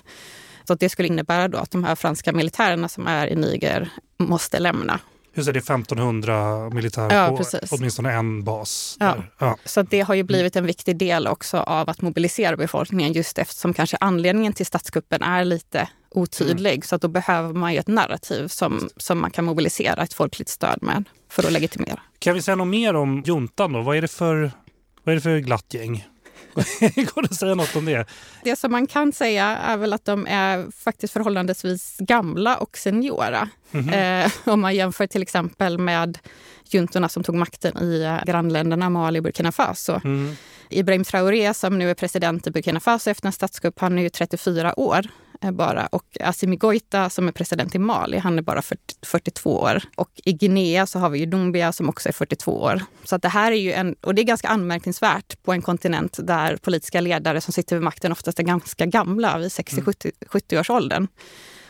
Så 0.67 0.75
det 0.75 0.89
skulle 0.89 1.07
innebära 1.07 1.47
då 1.47 1.57
att 1.57 1.71
de 1.71 1.83
här 1.83 1.95
franska 1.95 2.31
militärerna 2.33 2.87
som 2.87 3.07
är 3.07 3.27
i 3.27 3.35
Niger 3.35 3.89
måste 4.17 4.59
lämna. 4.59 4.99
Just 5.33 5.45
det, 5.45 5.51
det 5.51 5.59
är 5.59 5.73
1500 5.73 6.69
militärer 6.69 7.15
ja, 7.15 7.29
på 7.29 7.37
precis. 7.37 7.71
åtminstone 7.71 8.13
en 8.13 8.43
bas. 8.43 8.97
Ja. 8.99 9.15
ja. 9.39 9.57
Så 9.65 9.81
det 9.81 10.01
har 10.01 10.15
ju 10.15 10.23
blivit 10.23 10.55
en 10.55 10.65
viktig 10.65 10.97
del 10.97 11.27
också 11.27 11.57
av 11.57 11.89
att 11.89 12.01
mobilisera 12.01 12.57
befolkningen 12.57 13.13
just 13.13 13.37
eftersom 13.37 13.73
kanske 13.73 13.97
anledningen 13.99 14.53
till 14.53 14.65
statskuppen 14.65 15.21
är 15.21 15.45
lite 15.45 15.89
otydlig. 16.09 16.73
Mm. 16.73 16.81
Så 16.81 16.95
att 16.95 17.01
då 17.01 17.07
behöver 17.07 17.53
man 17.53 17.73
ju 17.73 17.79
ett 17.79 17.87
narrativ 17.87 18.47
som, 18.47 18.89
som 18.97 19.19
man 19.19 19.31
kan 19.31 19.45
mobilisera 19.45 20.03
ett 20.03 20.13
folkligt 20.13 20.49
stöd 20.49 20.79
med 20.81 21.03
för 21.29 21.47
att 21.47 21.51
legitimera. 21.51 21.99
Kan 22.19 22.33
vi 22.33 22.41
säga 22.41 22.55
något 22.55 22.67
mer 22.67 22.95
om 22.95 23.23
juntan 23.25 23.73
då? 23.73 23.81
Vad 23.81 23.97
är 23.97 24.01
det 24.01 24.07
för, 24.07 24.51
vad 25.03 25.11
är 25.11 25.15
det 25.15 25.21
för 25.21 25.39
glatt 25.39 25.73
gäng? 25.73 26.05
Går 26.95 27.21
det 27.21 27.27
att 27.31 27.35
säga 27.35 27.55
något 27.55 27.75
om 27.75 27.85
det? 27.85 28.05
Det 28.43 28.55
som 28.55 28.71
man 28.71 28.87
kan 28.87 29.13
säga 29.13 29.45
är 29.45 29.77
väl 29.77 29.93
att 29.93 30.05
de 30.05 30.27
är 30.27 30.71
faktiskt 30.71 31.13
förhållandevis 31.13 31.97
gamla 31.99 32.57
och 32.57 32.77
seniora. 32.77 33.49
Mm 33.71 33.85
-hmm. 33.85 34.25
eh, 34.25 34.53
om 34.53 34.61
man 34.61 34.75
jämför 34.75 35.07
till 35.07 35.21
exempel 35.21 35.77
med 35.77 36.17
juntorna 36.69 37.09
som 37.09 37.23
tog 37.23 37.35
makten 37.35 37.77
i 37.77 38.19
grannländerna 38.25 38.89
Mali 38.89 39.19
och 39.19 39.23
Burkina 39.23 39.51
Faso. 39.51 39.99
Mm. 40.03 40.35
Ibrahim 40.69 41.03
Traoré 41.03 41.53
som 41.53 41.79
nu 41.79 41.89
är 41.89 41.93
president 41.93 42.47
i 42.47 42.51
Burkina 42.51 42.79
Faso 42.79 43.09
efter 43.09 43.27
en 43.27 43.33
statskupp, 43.33 43.79
han 43.79 43.97
är 43.97 44.01
ju 44.01 44.09
34 44.09 44.79
år 44.79 45.07
bara. 45.41 45.85
Och 45.85 46.17
Assimi 46.19 46.55
Goita 46.55 47.09
som 47.09 47.27
är 47.27 47.31
president 47.31 47.75
i 47.75 47.79
Mali, 47.79 48.17
han 48.17 48.37
är 48.37 48.41
bara 48.41 48.61
40, 48.61 48.81
42 49.05 49.59
år. 49.59 49.81
Och 49.95 50.09
i 50.15 50.33
Guinea 50.33 50.85
så 50.85 50.99
har 50.99 51.09
vi 51.09 51.19
ju 51.19 51.25
Dumbia 51.25 51.71
som 51.71 51.89
också 51.89 52.09
är 52.09 52.13
42 52.13 52.61
år. 52.61 52.81
Så 53.03 53.15
att 53.15 53.21
det 53.21 53.29
här 53.29 53.51
är 53.51 53.55
ju 53.55 53.71
en, 53.71 53.95
och 54.01 54.15
det 54.15 54.21
är 54.21 54.23
ganska 54.23 54.47
anmärkningsvärt 54.47 55.43
på 55.43 55.53
en 55.53 55.61
kontinent 55.61 56.19
där 56.23 56.57
politiska 56.57 57.01
ledare 57.01 57.41
som 57.41 57.53
sitter 57.53 57.75
vid 57.75 57.83
makten 57.83 58.11
oftast 58.11 58.39
är 58.39 58.43
ganska 58.43 58.85
gamla, 58.85 59.37
vid 59.37 59.47
60-70-årsåldern. 59.47 60.97
Mm. 60.97 61.07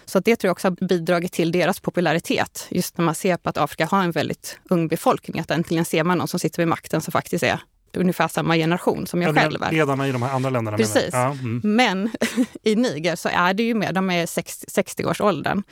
Så 0.06 0.20
det 0.20 0.36
tror 0.36 0.48
jag 0.48 0.52
också 0.52 0.68
har 0.68 0.88
bidragit 0.88 1.34
till 1.34 1.52
deras 1.52 1.80
popularitet. 1.80 2.68
Just 2.70 2.98
när 2.98 3.06
man 3.06 3.16
ser 3.16 3.38
på 3.38 3.50
att 3.50 3.58
Afrika 3.58 3.86
har 3.86 4.04
en 4.04 4.12
väldigt 4.12 4.60
ung 4.70 4.88
befolkning. 4.88 5.40
Att 5.40 5.52
äntligen 5.52 5.86
ser 5.86 6.04
man 6.04 6.18
någon 6.18 6.28
som 6.28 6.40
sitter 6.40 6.58
vid 6.58 6.68
makten 6.68 7.02
som 7.02 7.12
faktiskt 7.12 7.44
är 7.44 7.60
ungefär 7.94 8.28
samma 8.28 8.56
generation 8.56 9.08
som 9.08 9.22
jag 9.22 9.38
ja, 9.38 9.42
själv 9.42 9.64
är. 9.64 9.72
Ledarna 9.72 10.08
i 10.08 10.12
de 10.12 10.22
här 10.22 10.34
andra 10.34 10.50
länderna. 10.50 10.78
Precis. 10.78 11.10
Ja, 11.12 11.32
mm. 11.32 11.62
Men 11.64 12.12
i 12.64 12.76
Niger 12.76 13.16
så 13.16 13.30
är 13.30 13.54
det 13.54 13.64
ju 13.64 13.74
mer, 13.74 13.94
de 13.94 14.10
är 14.10 14.26
60-årsåldern. 14.26 15.64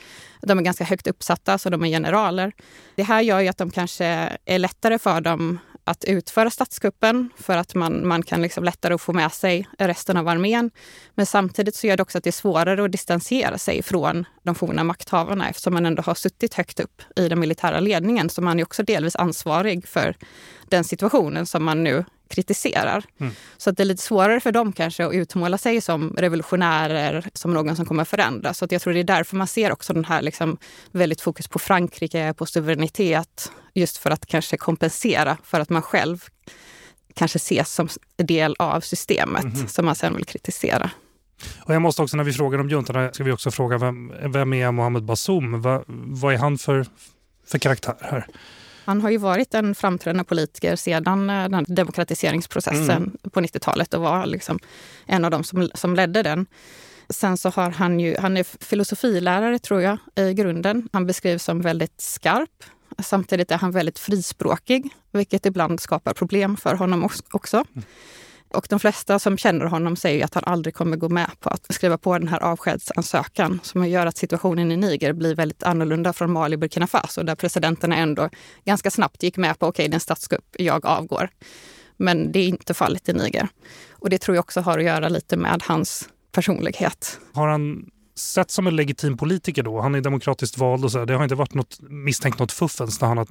De 0.42 0.58
är 0.58 0.62
ganska 0.62 0.84
högt 0.84 1.06
uppsatta, 1.06 1.58
så 1.58 1.70
de 1.70 1.84
är 1.84 1.88
generaler. 1.88 2.52
Det 2.94 3.02
här 3.02 3.20
gör 3.20 3.40
ju 3.40 3.48
att 3.48 3.58
de 3.58 3.70
kanske 3.70 4.38
är 4.44 4.58
lättare 4.58 4.98
för 4.98 5.20
dem 5.20 5.58
att 5.86 6.04
utföra 6.04 6.50
statskuppen 6.50 7.30
för 7.36 7.56
att 7.56 7.74
man, 7.74 8.08
man 8.08 8.22
kan 8.22 8.42
liksom 8.42 8.64
lättare 8.64 8.98
få 8.98 9.12
med 9.12 9.32
sig 9.32 9.68
resten 9.78 10.16
av 10.16 10.28
armén. 10.28 10.70
Men 11.14 11.26
samtidigt 11.26 11.74
så 11.74 11.86
gör 11.86 11.96
det 11.96 12.02
också 12.02 12.18
att 12.18 12.24
det 12.24 12.30
är 12.30 12.32
svårare 12.32 12.84
att 12.84 12.92
distansera 12.92 13.58
sig 13.58 13.82
från 13.82 14.24
de 14.42 14.54
forna 14.54 14.84
makthavarna 14.84 15.48
eftersom 15.48 15.74
man 15.74 15.86
ändå 15.86 16.02
har 16.02 16.14
suttit 16.14 16.54
högt 16.54 16.80
upp 16.80 17.02
i 17.16 17.28
den 17.28 17.40
militära 17.40 17.80
ledningen. 17.80 18.30
Så 18.30 18.42
man 18.42 18.60
är 18.60 18.64
också 18.64 18.82
delvis 18.82 19.16
ansvarig 19.16 19.88
för 19.88 20.16
den 20.68 20.84
situationen 20.84 21.46
som 21.46 21.64
man 21.64 21.84
nu 21.84 22.04
kritiserar. 22.28 23.04
Mm. 23.20 23.32
Så 23.56 23.70
att 23.70 23.76
det 23.76 23.82
är 23.82 23.84
lite 23.84 24.02
svårare 24.02 24.40
för 24.40 24.52
dem 24.52 24.72
kanske 24.72 25.06
att 25.06 25.12
utmåla 25.12 25.58
sig 25.58 25.80
som 25.80 26.14
revolutionärer, 26.16 27.28
som 27.32 27.54
någon 27.54 27.76
som 27.76 27.86
kommer 27.86 28.02
att 28.02 28.08
förändra. 28.08 28.54
Så 28.54 28.64
att 28.64 28.72
jag 28.72 28.82
tror 28.82 28.92
det 28.92 29.00
är 29.00 29.04
därför 29.04 29.36
man 29.36 29.46
ser 29.46 29.72
också 29.72 29.92
den 29.92 30.04
här 30.04 30.22
liksom 30.22 30.56
väldigt 30.92 31.20
fokus 31.20 31.48
på 31.48 31.58
Frankrike, 31.58 32.34
på 32.36 32.46
suveränitet. 32.46 33.52
Just 33.74 33.96
för 33.96 34.10
att 34.10 34.26
kanske 34.26 34.56
kompensera 34.56 35.36
för 35.44 35.60
att 35.60 35.70
man 35.70 35.82
själv 35.82 36.24
kanske 37.14 37.36
ses 37.36 37.74
som 37.74 37.88
del 38.16 38.56
av 38.58 38.80
systemet 38.80 39.44
mm. 39.44 39.68
som 39.68 39.84
man 39.84 39.94
sen 39.94 40.16
vill 40.16 40.24
kritisera. 40.24 40.90
Och 41.60 41.74
jag 41.74 41.82
måste 41.82 42.02
också 42.02 42.16
när 42.16 42.24
vi 42.24 42.32
frågar 42.32 42.58
om 42.58 42.68
juntorna 42.68 43.12
ska 43.12 43.24
vi 43.24 43.32
också 43.32 43.50
fråga 43.50 43.78
vem, 43.78 44.12
vem 44.32 44.52
är 44.52 44.70
Mohammed 44.70 45.04
Bazoum? 45.04 45.60
Va, 45.60 45.84
vad 45.88 46.34
är 46.34 46.38
han 46.38 46.58
för, 46.58 46.86
för 47.46 47.58
karaktär 47.58 47.96
här? 48.00 48.26
Han 48.86 49.00
har 49.00 49.10
ju 49.10 49.16
varit 49.16 49.54
en 49.54 49.74
framträdande 49.74 50.24
politiker 50.24 50.76
sedan 50.76 51.30
eh, 51.30 51.48
den 51.48 51.64
demokratiseringsprocessen 51.68 52.96
mm. 52.96 53.16
på 53.32 53.40
90-talet 53.40 53.94
och 53.94 54.00
var 54.00 54.26
liksom 54.26 54.58
en 55.06 55.24
av 55.24 55.30
dem 55.30 55.44
som, 55.44 55.70
som 55.74 55.94
ledde 55.94 56.22
den. 56.22 56.46
Sen 57.08 57.36
så 57.36 57.50
har 57.50 57.70
han 57.70 58.00
ju, 58.00 58.16
han 58.18 58.36
är 58.36 58.64
filosofilärare 58.64 59.58
tror 59.58 59.82
jag 59.82 59.98
i 60.16 60.34
grunden. 60.34 60.88
Han 60.92 61.06
beskrivs 61.06 61.44
som 61.44 61.60
väldigt 61.60 62.00
skarp. 62.00 62.64
Samtidigt 62.98 63.50
är 63.50 63.58
han 63.58 63.70
väldigt 63.70 63.98
frispråkig, 63.98 64.94
vilket 65.12 65.46
ibland 65.46 65.80
skapar 65.80 66.14
problem 66.14 66.56
för 66.56 66.74
honom 66.74 67.08
också. 67.30 67.56
Mm. 67.56 67.84
Och 68.48 68.66
de 68.70 68.80
flesta 68.80 69.18
som 69.18 69.38
känner 69.38 69.66
honom 69.66 69.96
säger 69.96 70.24
att 70.24 70.34
han 70.34 70.44
aldrig 70.46 70.74
kommer 70.74 70.96
gå 70.96 71.08
med 71.08 71.30
på 71.40 71.48
att 71.50 71.74
skriva 71.74 71.98
på 71.98 72.18
den 72.18 72.28
här 72.28 72.42
avskedsansökan 72.42 73.60
som 73.62 73.88
gör 73.88 74.06
att 74.06 74.16
situationen 74.16 74.72
i 74.72 74.76
Niger 74.76 75.12
blir 75.12 75.34
väldigt 75.34 75.62
annorlunda 75.62 76.12
från 76.12 76.32
Mali 76.32 76.56
och 76.56 76.60
Burkina 76.60 76.86
Faso 76.86 77.22
där 77.22 77.34
presidenterna 77.34 77.96
ändå 77.96 78.30
ganska 78.64 78.90
snabbt 78.90 79.22
gick 79.22 79.36
med 79.36 79.58
på 79.58 79.66
okej, 79.66 79.82
okay, 79.82 79.88
det 79.88 79.92
är 79.92 79.96
en 79.96 80.00
statskupp, 80.00 80.56
jag 80.58 80.86
avgår. 80.86 81.28
Men 81.96 82.32
det 82.32 82.38
är 82.38 82.48
inte 82.48 82.74
fallet 82.74 83.08
i 83.08 83.12
Niger. 83.12 83.48
Och 83.90 84.10
det 84.10 84.18
tror 84.18 84.36
jag 84.36 84.42
också 84.42 84.60
har 84.60 84.78
att 84.78 84.84
göra 84.84 85.08
lite 85.08 85.36
med 85.36 85.62
hans 85.64 86.08
personlighet. 86.32 87.20
Har 87.32 87.48
han 87.48 87.90
sett 88.18 88.50
som 88.50 88.66
en 88.66 88.76
legitim 88.76 89.16
politiker 89.16 89.62
då? 89.62 89.80
Han 89.80 89.94
är 89.94 90.00
demokratiskt 90.00 90.58
vald 90.58 90.84
och 90.84 90.92
så. 90.92 91.04
Det 91.04 91.14
har 91.14 91.22
inte 91.22 91.34
varit 91.34 91.54
något 91.54 91.80
misstänkt 91.80 92.38
något 92.38 92.52
fuffens 92.52 93.00
när 93.00 93.08
han 93.08 93.18
har 93.18 93.26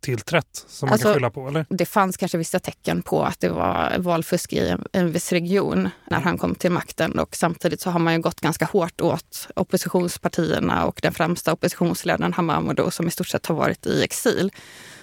tillträtt 0.00 0.64
som 0.68 0.86
man 0.86 0.92
alltså, 0.92 1.08
kan 1.08 1.14
skylla 1.14 1.30
på? 1.30 1.48
Eller? 1.48 1.66
Det 1.68 1.86
fanns 1.86 2.16
kanske 2.16 2.38
vissa 2.38 2.58
tecken 2.58 3.02
på 3.02 3.22
att 3.22 3.40
det 3.40 3.48
var 3.48 3.96
valfusk 3.98 4.52
i 4.52 4.58
en, 4.58 4.84
en 4.92 5.12
viss 5.12 5.32
region 5.32 5.88
när 6.10 6.20
han 6.20 6.38
kom 6.38 6.54
till 6.54 6.72
makten 6.72 7.18
och 7.18 7.36
samtidigt 7.36 7.80
så 7.80 7.90
har 7.90 8.00
man 8.00 8.12
ju 8.14 8.20
gått 8.20 8.40
ganska 8.40 8.64
hårt 8.64 9.00
åt 9.00 9.48
oppositionspartierna 9.56 10.86
och 10.86 11.00
den 11.02 11.12
främsta 11.12 11.52
oppositionsledaren 11.52 12.32
Hamamoudou 12.32 12.90
som 12.90 13.08
i 13.08 13.10
stort 13.10 13.28
sett 13.28 13.46
har 13.46 13.54
varit 13.54 13.86
i 13.86 14.04
exil. 14.04 14.52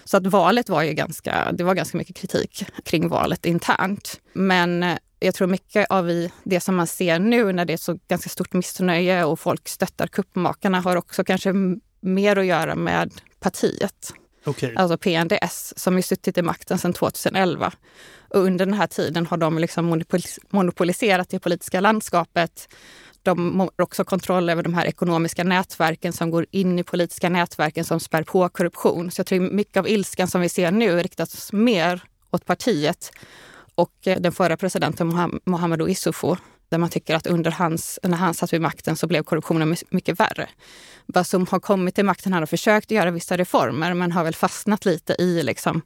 Så 0.06 0.18
att 0.18 0.28
valet 0.28 0.70
var 0.70 0.84
ju 0.84 0.94
ganska, 0.94 1.52
det 1.52 1.64
var 1.64 1.76
ganska 1.76 1.98
mycket 1.98 2.16
kritik 2.16 2.66
kring 2.84 3.10
valet 3.10 3.46
internt. 3.46 4.20
Men 4.34 4.98
jag 5.20 5.36
tror 5.36 5.48
mycket 5.48 5.88
av 5.90 6.28
det 6.44 6.60
som 6.60 6.76
man 6.76 6.88
ser 6.88 7.20
nu 7.20 7.54
när 7.54 7.66
det 7.66 7.74
är 7.74 7.78
så 7.78 8.00
ganska 8.08 8.30
stort 8.30 8.54
missnöje 8.54 9.24
och 9.24 9.40
folk 9.40 9.68
stöttar 9.68 10.08
kuppmakarna 10.08 10.82
har 10.82 10.96
också 10.96 11.24
kanske 11.24 11.54
mer 12.02 12.36
att 12.36 12.46
göra 12.46 12.76
med 12.76 13.12
partiet. 13.40 14.14
Okay. 14.46 14.76
Alltså 14.76 14.98
PNDS 14.98 15.74
som 15.78 15.94
har 15.94 16.02
suttit 16.02 16.38
i 16.38 16.42
makten 16.42 16.78
sedan 16.78 16.94
2011. 16.94 17.74
Och 18.30 18.40
under 18.40 18.66
den 18.66 18.74
här 18.74 18.88
tiden 18.88 19.26
har 19.26 19.38
de 19.38 19.58
liksom 19.58 20.04
monopoliserat 20.50 21.30
det 21.30 21.40
politiska 21.40 21.80
landskapet. 21.82 22.68
de 23.24 23.60
har 23.60 23.70
också 23.78 24.04
kontroll 24.04 24.50
över 24.50 24.64
de 24.64 24.74
här 24.74 24.86
ekonomiska 24.86 25.44
nätverken 25.44 26.14
som 26.14 26.32
går 26.32 26.46
in 26.52 26.80
i 26.80 26.84
politiska 26.84 27.30
nätverken 27.30 27.86
som 27.86 28.00
spär 28.00 28.24
på 28.24 28.50
korruption. 28.50 29.12
Så 29.12 29.20
jag 29.20 29.28
tror 29.28 29.40
mycket 29.40 29.78
av 29.78 29.88
ilskan 29.88 30.28
som 30.28 30.42
vi 30.42 30.50
ser 30.50 30.72
nu 30.72 31.00
riktas 31.00 31.54
mer 31.54 32.04
åt 32.32 32.46
partiet 32.46 33.12
och 33.78 34.08
eh, 34.08 34.20
den 34.20 34.32
förra 34.32 34.58
presidenten 34.58 35.40
Mohamedou 35.46 35.90
Issoufou 35.90 36.36
där 36.70 36.78
man 36.78 36.90
tycker 36.90 37.16
att 37.16 37.28
under 37.28 37.52
hans, 37.52 38.00
när 38.04 38.18
han 38.18 38.34
satt 38.34 38.54
vid 38.54 38.62
makten 38.62 38.96
så 38.96 39.08
blev 39.08 39.24
korruptionen 39.24 39.76
mycket 39.90 40.20
värre. 40.20 40.50
Basum 41.06 41.48
har 41.50 41.60
kommit 41.60 41.96
till 41.96 42.06
makten, 42.06 42.34
han 42.34 42.42
har 42.42 42.48
försökt 42.48 42.92
göra 42.92 43.12
vissa 43.12 43.38
reformer 43.38 43.94
men 43.94 44.12
har 44.12 44.24
väl 44.24 44.36
fastnat 44.36 44.86
lite 44.86 45.16
i 45.20 45.44
liksom, 45.44 45.82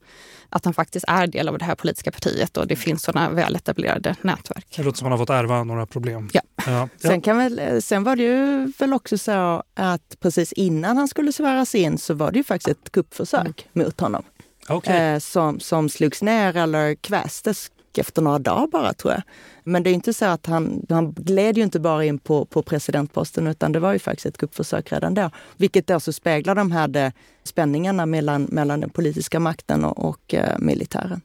att 0.50 0.66
han 0.66 0.74
faktiskt 0.74 1.06
är 1.08 1.28
del 1.28 1.50
av 1.50 1.58
det 1.58 1.66
här 1.66 1.76
politiska 1.76 2.12
partiet 2.12 2.58
och 2.58 2.68
det 2.68 2.76
finns 2.76 3.04
sådana 3.04 3.30
väletablerade 3.30 4.16
nätverk. 4.22 4.66
Det 4.76 4.84
låter 4.84 4.98
som 4.98 5.06
att 5.06 5.12
han 5.12 5.20
har 5.20 5.26
fått 5.26 5.30
ärva 5.30 5.64
några 5.64 5.86
problem. 5.86 6.30
Ja. 6.34 6.42
ja. 6.66 6.90
Sen, 6.98 7.22
kan 7.22 7.38
väl, 7.38 7.82
sen 7.82 8.04
var 8.04 8.16
det 8.16 8.24
ju 8.24 8.74
väl 8.80 8.94
också 8.94 9.18
så 9.18 9.64
att 9.74 10.18
precis 10.20 10.54
innan 10.54 10.98
han 10.98 11.08
skulle 11.08 11.34
sväras 11.34 11.76
in 11.76 11.98
så 11.98 12.14
var 12.14 12.32
det 12.32 12.38
ju 12.38 12.44
faktiskt 12.44 12.78
ett 12.78 12.92
kuppförsök 12.92 13.68
mm. 13.74 13.86
mot 13.86 14.00
honom. 14.00 14.24
Okay. 14.70 14.98
Eh, 14.98 15.20
som, 15.20 15.60
som 15.60 15.90
slogs 15.90 16.22
ner 16.22 16.58
eller 16.58 16.96
kvästes 16.96 17.72
efter 17.98 18.22
några 18.22 18.40
dagar 18.40 18.68
bara 18.68 18.94
tror 18.94 19.14
jag. 19.14 19.22
Men 19.64 19.84
det 19.84 19.90
är 19.90 19.94
inte 19.94 20.14
så 20.14 20.26
att 20.26 20.46
han, 20.46 20.86
han 20.90 21.12
gled 21.12 21.58
ju 21.58 21.64
inte 21.64 21.80
bara 21.80 22.06
in 22.06 22.20
på, 22.20 22.46
på 22.46 22.64
presidentposten 22.64 23.48
utan 23.48 23.72
det 23.72 23.80
var 23.80 23.94
ju 23.94 24.00
faktiskt 24.00 24.26
ett 24.26 24.38
kuppförsök 24.38 24.92
redan 24.92 25.14
då. 25.14 25.30
Vilket 25.58 25.88
då 25.88 26.00
så 26.00 26.14
speglar 26.14 26.56
de 26.56 26.72
här 26.72 27.12
spänningarna 27.44 28.06
mellan, 28.06 28.44
mellan 28.44 28.82
den 28.82 28.90
politiska 28.90 29.40
makten 29.40 29.86
och, 29.86 30.10
och 30.10 30.34
eh, 30.34 30.60
militären. 30.60 31.22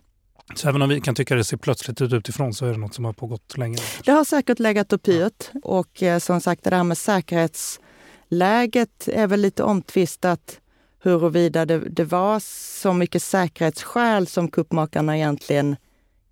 Så 0.55 0.69
även 0.69 0.83
om 0.83 0.89
vi 0.89 1.01
kan 1.01 1.15
tycka 1.15 1.35
det 1.35 1.45
ser 1.45 1.57
plötsligt 1.57 2.03
ut 2.03 2.13
utifrån 2.13 2.55
så 2.55 2.67
är 2.67 2.73
det 2.73 2.79
något 2.79 2.95
som 2.95 3.05
har 3.05 3.13
pågått 3.13 3.59
länge? 3.59 3.79
Det 4.05 4.13
har 4.13 4.25
säkert 4.25 4.59
legat 4.59 4.93
och 4.93 5.03
pyrt. 5.03 5.51
Och 5.63 6.03
eh, 6.03 6.19
som 6.19 6.41
sagt, 6.41 6.65
det 6.65 6.71
där 6.71 6.85
med 6.85 6.99
säkerhetsläget 6.99 9.09
är 9.09 9.27
väl 9.27 9.41
lite 9.41 9.63
omtvistat 9.63 10.61
huruvida 11.03 11.67
det, 11.67 11.79
det 11.79 12.05
var 12.05 12.41
så 12.81 12.93
mycket 12.93 13.23
säkerhetsskäl 13.23 14.27
som 14.27 14.49
kuppmakarna 14.49 15.17
egentligen 15.17 15.77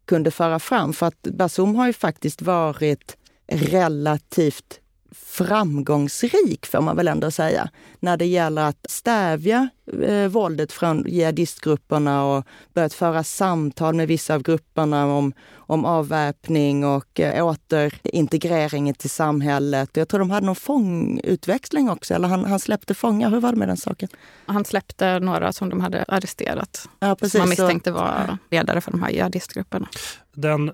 kunde 0.05 0.31
föra 0.31 0.59
fram. 0.59 0.93
För 0.93 1.07
att 1.07 1.23
Basum 1.23 1.75
har 1.75 1.87
ju 1.87 1.93
faktiskt 1.93 2.43
varit 2.43 3.17
relativt 3.47 4.81
framgångsrik, 5.15 6.67
får 6.67 6.81
man 6.81 6.97
väl 6.97 7.09
ändå 7.09 7.31
säga, 7.31 7.71
när 8.01 8.17
det 8.17 8.27
gäller 8.27 8.63
att 8.63 8.87
stävja 8.89 9.69
eh, 10.03 10.29
våldet 10.29 10.73
från 10.73 11.05
jihadistgrupperna 11.09 12.25
och 12.25 12.45
börjat 12.75 12.95
föra 12.95 13.25
samtal 13.25 13.95
med 13.95 14.09
vissa 14.09 14.35
av 14.35 14.43
grupperna 14.43 15.07
om, 15.07 15.33
om 15.55 15.85
avväpning 15.85 16.85
och 16.85 17.21
eh, 17.21 17.47
återintegrering 17.47 18.95
till 18.95 19.11
samhället. 19.11 19.91
Jag 19.93 20.09
tror 20.09 20.21
de 20.21 20.31
hade 20.31 20.47
någon 20.47 20.57
fångutväxling 20.57 21.91
också, 21.91 22.15
eller 22.15 22.29
han, 22.29 22.45
han 22.45 22.61
släppte 22.61 22.95
fångar. 22.95 23.31
Hur 23.31 23.41
var 23.41 23.53
det 23.53 23.59
med 23.59 23.69
den 23.69 23.77
saken? 23.77 24.09
Han 24.47 24.65
släppte 24.65 25.21
några 25.21 25.53
som 25.53 25.69
de 25.69 25.81
hade 25.81 26.05
arresterat. 26.09 26.89
Ja, 26.99 27.15
precis, 27.15 27.33
som 27.33 27.41
man 27.41 27.49
misstänkte 27.49 27.91
var 27.91 28.39
ledare 28.51 28.81
för 28.81 28.91
de 28.91 29.03
här 29.03 29.11
jihadistgrupperna. 29.11 29.89
Den 30.33 30.73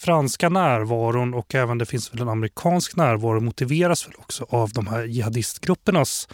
franska 0.00 0.48
närvaron 0.48 1.34
och 1.34 1.54
även 1.54 1.78
det 1.78 1.86
finns 1.86 2.14
väl 2.14 2.20
en 2.20 2.28
amerikansk 2.28 2.96
närvaro 2.96 3.40
motiveras 3.40 4.08
väl 4.08 4.14
också 4.18 4.46
av 4.48 4.70
de 4.70 4.86
här 4.86 5.02
jihadistgruppernas 5.02 6.28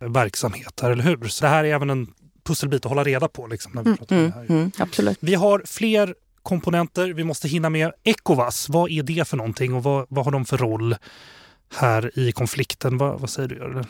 eh, 0.00 0.08
verksamhet, 0.08 0.82
eller 0.82 1.02
hur? 1.02 1.28
Så 1.28 1.44
det 1.44 1.48
här 1.48 1.64
är 1.64 1.74
även 1.74 1.90
en 1.90 2.06
pusselbit 2.44 2.84
att 2.86 2.88
hålla 2.88 3.04
reda 3.04 3.28
på. 3.28 3.46
Liksom, 3.46 3.72
när 3.74 3.82
vi, 3.82 3.88
mm, 3.88 3.96
pratar 3.96 4.16
om 4.16 4.22
det 4.22 4.30
här. 4.34 4.40
Mm, 4.40 4.56
mm, 4.56 4.72
absolut. 4.78 5.18
vi 5.20 5.34
har 5.34 5.62
fler 5.66 6.14
komponenter. 6.42 7.08
Vi 7.08 7.24
måste 7.24 7.48
hinna 7.48 7.70
med 7.70 7.92
Ecowas. 8.04 8.68
Vad 8.68 8.90
är 8.90 9.02
det 9.02 9.28
för 9.28 9.36
någonting 9.36 9.74
och 9.74 9.82
vad, 9.82 10.06
vad 10.08 10.24
har 10.24 10.32
de 10.32 10.44
för 10.44 10.58
roll 10.58 10.96
här 11.74 12.18
i 12.18 12.32
konflikten? 12.32 12.98
Vad, 12.98 13.20
vad 13.20 13.30
säger 13.30 13.48
du? 13.48 13.82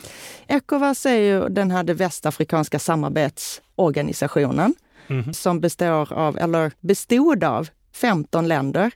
Ecowas 0.47 1.05
är 1.05 1.19
ju 1.19 1.49
den 1.49 1.71
här 1.71 1.83
västafrikanska 1.83 2.79
samarbetsorganisationen 2.79 4.75
mm. 5.07 5.33
som 5.33 5.59
består 5.59 6.13
av, 6.13 6.37
eller 6.37 6.71
bestod 6.79 7.43
av 7.43 7.69
15 7.93 8.47
länder 8.47 8.91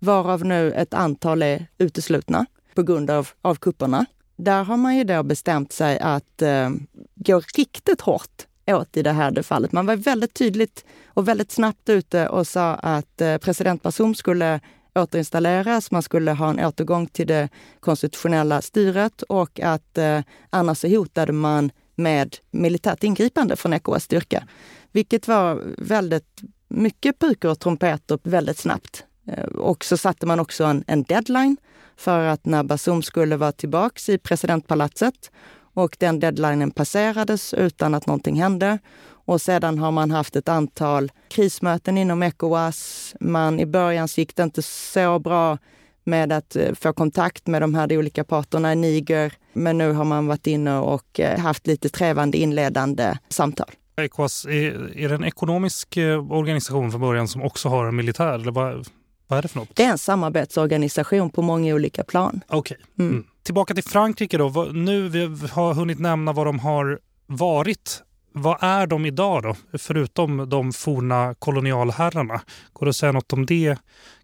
varav 0.00 0.44
nu 0.44 0.72
ett 0.72 0.94
antal 0.94 1.42
är 1.42 1.66
uteslutna 1.78 2.46
på 2.74 2.82
grund 2.82 3.10
av, 3.10 3.28
av 3.42 3.54
kupperna. 3.54 4.06
Där 4.36 4.64
har 4.64 4.76
man 4.76 4.96
ju 4.96 5.04
då 5.04 5.22
bestämt 5.22 5.72
sig 5.72 5.98
att 5.98 6.42
eh, 6.42 6.70
gå 7.14 7.40
riktigt 7.56 8.00
hårt 8.00 8.46
åt 8.66 8.96
i 8.96 9.02
det 9.02 9.12
här 9.12 9.42
fallet. 9.42 9.72
Man 9.72 9.86
var 9.86 9.96
väldigt 9.96 10.34
tydligt 10.34 10.84
och 11.06 11.28
väldigt 11.28 11.52
snabbt 11.52 11.88
ute 11.88 12.28
och 12.28 12.46
sa 12.46 12.74
att 12.74 13.20
eh, 13.20 13.38
president 13.38 13.82
Bazoum 13.82 14.14
skulle 14.14 14.60
återinstalleras, 14.94 15.90
man 15.90 16.02
skulle 16.02 16.32
ha 16.32 16.50
en 16.50 16.64
återgång 16.64 17.06
till 17.06 17.26
det 17.26 17.48
konstitutionella 17.80 18.62
styret 18.62 19.22
och 19.22 19.60
att 19.60 19.98
eh, 19.98 20.20
annars 20.50 20.78
så 20.78 20.88
hotade 20.88 21.32
man 21.32 21.70
med 21.94 22.36
militärt 22.50 23.04
ingripande 23.04 23.56
från 23.56 23.72
ECOWAS 23.72 24.04
styrka. 24.04 24.44
Vilket 24.92 25.28
var 25.28 25.62
väldigt 25.78 26.40
mycket 26.68 27.18
pukor 27.18 27.50
och 27.50 27.58
trumpeter 27.58 28.18
väldigt 28.22 28.58
snabbt. 28.58 29.04
Eh, 29.26 29.44
och 29.44 29.84
så 29.84 29.96
satte 29.96 30.26
man 30.26 30.40
också 30.40 30.64
en, 30.64 30.84
en 30.86 31.02
deadline 31.02 31.56
för 31.96 32.24
att 32.24 32.46
när 32.46 32.62
Bazoum 32.62 33.02
skulle 33.02 33.36
vara 33.36 33.52
tillbaks 33.52 34.08
i 34.08 34.18
presidentpalatset 34.18 35.30
och 35.74 35.96
den 36.00 36.20
deadlinen 36.20 36.70
passerades 36.70 37.54
utan 37.54 37.94
att 37.94 38.06
någonting 38.06 38.42
hände. 38.42 38.78
Och 39.24 39.40
sedan 39.40 39.78
har 39.78 39.90
man 39.90 40.10
haft 40.10 40.36
ett 40.36 40.48
antal 40.48 41.12
krismöten 41.28 41.98
inom 41.98 42.22
Ecowas. 42.22 43.14
Man, 43.20 43.60
I 43.60 43.66
början 43.66 44.08
gick 44.16 44.36
det 44.36 44.42
inte 44.42 44.62
så 44.62 45.18
bra 45.18 45.58
med 46.04 46.32
att 46.32 46.56
eh, 46.56 46.74
få 46.74 46.92
kontakt 46.92 47.46
med 47.46 47.62
de 47.62 47.74
här 47.74 47.98
olika 47.98 48.24
parterna 48.24 48.72
i 48.72 48.76
Niger. 48.76 49.32
Men 49.52 49.78
nu 49.78 49.92
har 49.92 50.04
man 50.04 50.26
varit 50.26 50.46
inne 50.46 50.78
och 50.78 51.20
eh, 51.20 51.38
haft 51.38 51.66
lite 51.66 51.88
trevande 51.88 52.38
inledande 52.38 53.18
samtal. 53.28 53.70
Ecowas, 53.96 54.44
är, 54.44 54.98
är 54.98 55.08
det 55.08 55.14
en 55.14 55.24
ekonomisk 55.24 55.98
organisation 56.30 56.90
från 56.90 57.00
början 57.00 57.28
som 57.28 57.42
också 57.42 57.68
har 57.68 57.86
en 57.86 57.96
militär? 57.96 58.34
Eller 58.34 58.52
vad, 58.52 58.88
vad 59.30 59.38
är 59.38 59.42
det 59.42 59.48
för 59.48 59.58
något? 59.58 59.76
Det 59.76 59.84
är 59.84 59.90
en 59.90 59.98
samarbetsorganisation 59.98 61.30
på 61.30 61.42
många 61.42 61.74
olika 61.74 62.04
plan. 62.04 62.40
Okej. 62.48 62.76
Okay. 62.76 62.86
Mm. 63.06 63.12
Mm. 63.12 63.26
Tillbaka 63.42 63.74
till 63.74 63.84
Frankrike 63.84 64.38
då. 64.38 64.68
Nu 64.72 65.08
vi 65.08 65.48
har 65.52 65.74
hunnit 65.74 65.98
nämna 65.98 66.32
vad 66.32 66.46
de 66.46 66.58
har 66.58 66.98
varit. 67.26 68.02
Vad 68.32 68.58
är 68.60 68.86
de 68.86 69.06
idag 69.06 69.42
då? 69.42 69.56
Förutom 69.78 70.48
de 70.48 70.72
forna 70.72 71.34
kolonialherrarna. 71.38 72.40
Går 72.72 72.86
det 72.86 72.90
att 72.90 72.96
säga 72.96 73.12
något 73.12 73.32
om 73.32 73.46
det, 73.46 73.76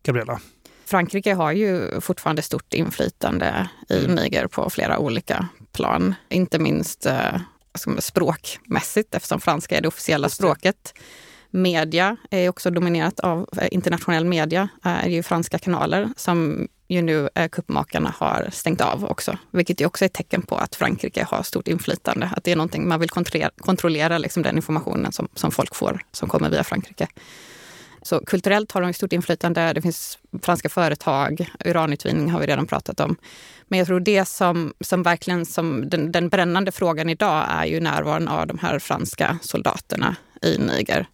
Gabriella? 0.03 0.41
Frankrike 0.85 1.35
har 1.35 1.53
ju 1.53 2.01
fortfarande 2.01 2.43
stort 2.43 2.75
inflytande 2.75 3.69
i 3.89 4.05
mm. 4.05 4.15
Niger 4.15 4.47
på 4.47 4.71
flera 4.71 4.99
olika 4.99 5.49
plan. 5.73 6.15
Inte 6.29 6.59
minst 6.59 7.07
eh, 7.07 7.41
språkmässigt 7.99 9.15
eftersom 9.15 9.41
franska 9.41 9.77
är 9.77 9.81
det 9.81 9.89
officiella 9.89 10.29
språket. 10.29 10.95
Media 11.57 12.17
är 12.31 12.49
också 12.49 12.71
dominerat 12.71 13.21
av 13.21 13.49
eh, 13.61 13.69
internationell 13.71 14.25
media, 14.25 14.69
Det 14.83 14.89
är 14.89 15.09
ju 15.09 15.23
franska 15.23 15.59
kanaler 15.59 16.09
som 16.17 16.69
ju 16.89 17.03
nu 17.03 17.29
kuppmakarna 17.53 18.15
har 18.19 18.49
stängt 18.53 18.81
av 18.81 19.05
också. 19.05 19.39
Vilket 19.51 19.81
ju 19.81 19.87
också 19.87 20.05
är 20.05 20.07
ett 20.07 20.13
tecken 20.13 20.43
på 20.43 20.57
att 20.57 20.75
Frankrike 20.77 21.27
har 21.31 21.43
stort 21.43 21.69
inflytande. 21.69 22.31
Att 22.37 22.45
det 22.45 22.53
är 22.53 22.57
någonting 22.57 22.89
man 22.89 23.01
vill 23.01 23.11
kontrollera, 23.11 23.51
kontrollera 23.57 24.19
liksom 24.19 24.43
den 24.43 24.57
informationen 24.57 25.13
som, 25.13 25.29
som 25.35 25.51
folk 25.51 25.75
får 25.75 26.01
som 26.13 26.29
kommer 26.29 26.51
via 26.51 26.65
Frankrike. 26.65 27.09
Så 28.03 28.21
kulturellt 28.21 28.73
har 28.73 28.83
de 28.83 28.93
stort 28.93 29.13
inflytande. 29.13 29.73
Det 29.73 29.83
finns 29.83 30.19
franska 30.43 30.69
företag, 30.69 31.51
uranutvinning 31.65 32.31
har 32.31 32.41
vi 32.41 32.47
redan 32.47 32.67
pratat 32.67 33.01
om. 33.01 33.17
Men 33.69 33.79
jag 33.79 33.87
tror 33.89 34.01
det 34.01 34.25
som, 34.25 34.75
som 34.81 35.03
verkligen 35.03 35.47
som 35.47 35.89
den, 35.89 36.13
den 36.13 36.29
brännande 36.29 36.73
frågan 36.73 37.09
idag 37.09 37.47
är 37.49 37.65
ju 37.65 37.81
närvaron 37.81 38.29
av 38.29 38.47
de 38.47 38.59
här 38.59 38.79
franska 38.79 39.39
soldaterna 39.43 40.17
i 40.43 40.59
Niger. 40.59 41.07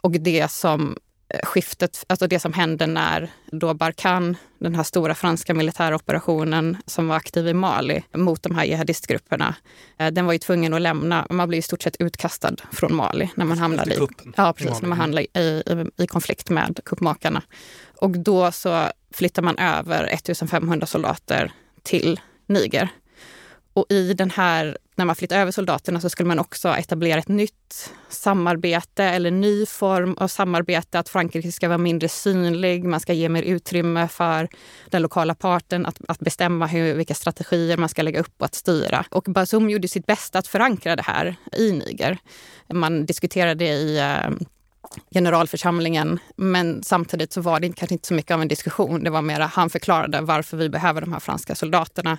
Och 0.00 0.10
det 0.10 0.50
som 0.50 0.96
eh, 1.28 1.40
skiftet, 1.42 2.04
alltså 2.06 2.26
det 2.26 2.40
som 2.40 2.52
hände 2.52 2.86
när 2.86 3.30
då 3.52 3.74
Barkhane, 3.74 4.34
den 4.58 4.74
här 4.74 4.82
stora 4.82 5.14
franska 5.14 5.54
militäroperationen 5.54 6.76
som 6.86 7.08
var 7.08 7.16
aktiv 7.16 7.48
i 7.48 7.54
Mali 7.54 8.02
mot 8.16 8.42
de 8.42 8.54
här 8.54 8.64
jihadistgrupperna, 8.64 9.54
eh, 9.98 10.10
den 10.10 10.26
var 10.26 10.32
ju 10.32 10.38
tvungen 10.38 10.74
att 10.74 10.82
lämna. 10.82 11.26
Man 11.30 11.48
blev 11.48 11.58
i 11.58 11.62
stort 11.62 11.82
sett 11.82 11.96
utkastad 12.00 12.56
från 12.72 12.94
Mali 12.94 13.30
när 13.34 13.44
man 13.44 13.58
hamnade 13.58 13.94
i, 13.94 13.98
ja, 14.36 14.52
precis, 14.52 14.82
när 14.82 14.88
man 14.88 14.98
hamnade 14.98 15.38
i, 15.38 15.40
i, 15.40 16.02
i 16.02 16.06
konflikt 16.06 16.50
med 16.50 16.80
kuppmakarna. 16.84 17.42
Och 17.96 18.10
då 18.10 18.52
så 18.52 18.88
flyttar 19.12 19.42
man 19.42 19.58
över 19.58 20.04
1500 20.04 20.86
soldater 20.86 21.52
till 21.82 22.20
Niger. 22.46 22.88
Och 23.72 23.86
i 23.88 24.14
den 24.14 24.30
här, 24.30 24.78
när 24.94 25.04
man 25.04 25.16
flyttar 25.16 25.38
över 25.40 25.52
soldaterna 25.52 26.00
så 26.00 26.10
skulle 26.10 26.28
man 26.28 26.38
också 26.38 26.68
etablera 26.68 27.18
ett 27.18 27.28
nytt 27.28 27.92
samarbete 28.08 29.04
eller 29.04 29.30
ny 29.30 29.66
form 29.66 30.14
av 30.14 30.28
samarbete. 30.28 30.98
Att 30.98 31.08
Frankrike 31.08 31.52
ska 31.52 31.68
vara 31.68 31.78
mindre 31.78 32.08
synlig, 32.08 32.84
man 32.84 33.00
ska 33.00 33.12
ge 33.12 33.28
mer 33.28 33.42
utrymme 33.42 34.08
för 34.08 34.48
den 34.90 35.02
lokala 35.02 35.34
parten 35.34 35.86
att, 35.86 35.98
att 36.08 36.18
bestämma 36.18 36.66
hur, 36.66 36.94
vilka 36.94 37.14
strategier 37.14 37.76
man 37.76 37.88
ska 37.88 38.02
lägga 38.02 38.20
upp 38.20 38.34
och 38.38 38.44
att 38.44 38.54
styra. 38.54 39.04
Och 39.10 39.22
Bazoum 39.22 39.70
gjorde 39.70 39.88
sitt 39.88 40.06
bästa 40.06 40.38
att 40.38 40.46
förankra 40.46 40.96
det 40.96 41.02
här 41.02 41.36
i 41.52 41.72
Niger. 41.72 42.18
Man 42.72 43.06
diskuterade 43.06 43.64
i 43.64 43.98
eh, 43.98 44.30
generalförsamlingen. 45.14 46.18
Men 46.36 46.82
samtidigt 46.82 47.32
så 47.32 47.40
var 47.40 47.60
det 47.60 47.72
kanske 47.72 47.94
inte 47.94 48.08
så 48.08 48.14
mycket 48.14 48.34
av 48.34 48.42
en 48.42 48.48
diskussion. 48.48 49.04
Det 49.04 49.10
var 49.10 49.22
mer 49.22 49.40
han 49.40 49.70
förklarade 49.70 50.20
varför 50.20 50.56
vi 50.56 50.68
behöver 50.68 51.00
de 51.00 51.12
här 51.12 51.20
franska 51.20 51.54
soldaterna 51.54 52.18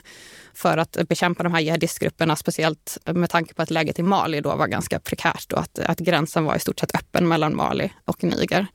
för 0.53 0.77
att 0.77 0.97
bekämpa 1.07 1.43
de 1.43 1.53
här 1.53 1.61
jihadistgrupperna, 1.61 2.35
speciellt 2.35 2.97
med 3.05 3.29
tanke 3.29 3.53
på 3.53 3.61
att 3.61 3.71
läget 3.71 3.99
i 3.99 4.03
Mali 4.03 4.41
då 4.41 4.55
var 4.55 4.67
ganska 4.67 4.99
prekärt 4.99 5.53
och 5.53 5.59
att, 5.59 5.79
att 5.79 5.99
gränsen 5.99 6.45
var 6.45 6.55
i 6.55 6.59
stort 6.59 6.79
sett 6.79 6.95
öppen 6.95 7.27
mellan 7.27 7.55
Mali 7.55 7.93
och 8.05 8.23
Niger. 8.23 8.67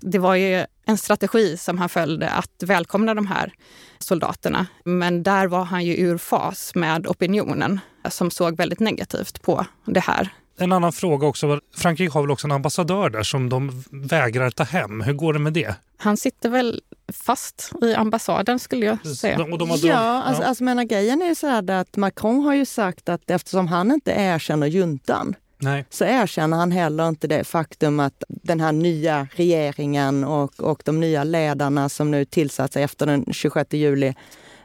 Det 0.00 0.18
var 0.18 0.34
ju 0.34 0.66
en 0.86 0.98
strategi 0.98 1.56
som 1.56 1.78
han 1.78 1.88
följde 1.88 2.30
att 2.30 2.62
välkomna 2.62 3.14
de 3.14 3.26
här 3.26 3.52
soldaterna. 3.98 4.66
Men 4.84 5.22
där 5.22 5.46
var 5.46 5.64
han 5.64 5.84
ju 5.84 5.96
ur 5.96 6.18
fas 6.18 6.74
med 6.74 7.06
opinionen 7.06 7.80
som 8.10 8.30
såg 8.30 8.56
väldigt 8.56 8.80
negativt 8.80 9.42
på 9.42 9.66
det 9.84 10.00
här. 10.00 10.32
En 10.62 10.72
annan 10.72 10.92
fråga 10.92 11.26
också. 11.26 11.60
Frankrike 11.76 12.12
har 12.12 12.20
väl 12.20 12.30
också 12.30 12.46
en 12.46 12.52
ambassadör 12.52 13.10
där 13.10 13.22
som 13.22 13.48
de 13.48 13.84
vägrar 13.90 14.50
ta 14.50 14.64
hem. 14.64 15.00
Hur 15.00 15.12
går 15.12 15.32
det 15.32 15.38
med 15.38 15.52
det? 15.52 15.74
Han 15.96 16.16
sitter 16.16 16.48
väl 16.48 16.80
fast 17.12 17.72
i 17.82 17.94
ambassaden 17.94 18.58
skulle 18.58 18.86
jag 18.86 19.06
säga. 19.06 19.38
De, 19.38 19.58
de 19.58 19.68
ja, 19.68 19.76
ja. 19.82 20.22
Alltså, 20.22 20.42
alltså 20.42 20.64
menar, 20.64 20.84
grejen 20.84 21.22
är 21.22 21.26
ju 21.26 21.34
så 21.34 21.46
här 21.46 21.70
att 21.70 21.96
Macron 21.96 22.44
har 22.44 22.54
ju 22.54 22.64
sagt 22.64 23.08
att 23.08 23.30
eftersom 23.30 23.68
han 23.68 23.90
inte 23.90 24.10
erkänner 24.10 24.66
juntan 24.66 25.34
Nej. 25.58 25.84
så 25.90 26.04
erkänner 26.04 26.56
han 26.56 26.72
heller 26.72 27.08
inte 27.08 27.26
det 27.26 27.44
faktum 27.44 28.00
att 28.00 28.24
den 28.28 28.60
här 28.60 28.72
nya 28.72 29.28
regeringen 29.34 30.24
och, 30.24 30.60
och 30.60 30.82
de 30.84 31.00
nya 31.00 31.24
ledarna 31.24 31.88
som 31.88 32.10
nu 32.10 32.24
tillsatts 32.24 32.76
efter 32.76 33.06
den 33.06 33.24
26 33.32 33.72
juli, 33.72 34.14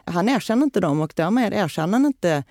han 0.04 0.28
erkänner 0.28 0.64
inte 0.64 0.80
dem 0.80 1.00
och 1.00 1.12
därmed 1.16 1.54
erkänner 1.54 1.92
han 1.92 2.06
inte 2.06 2.44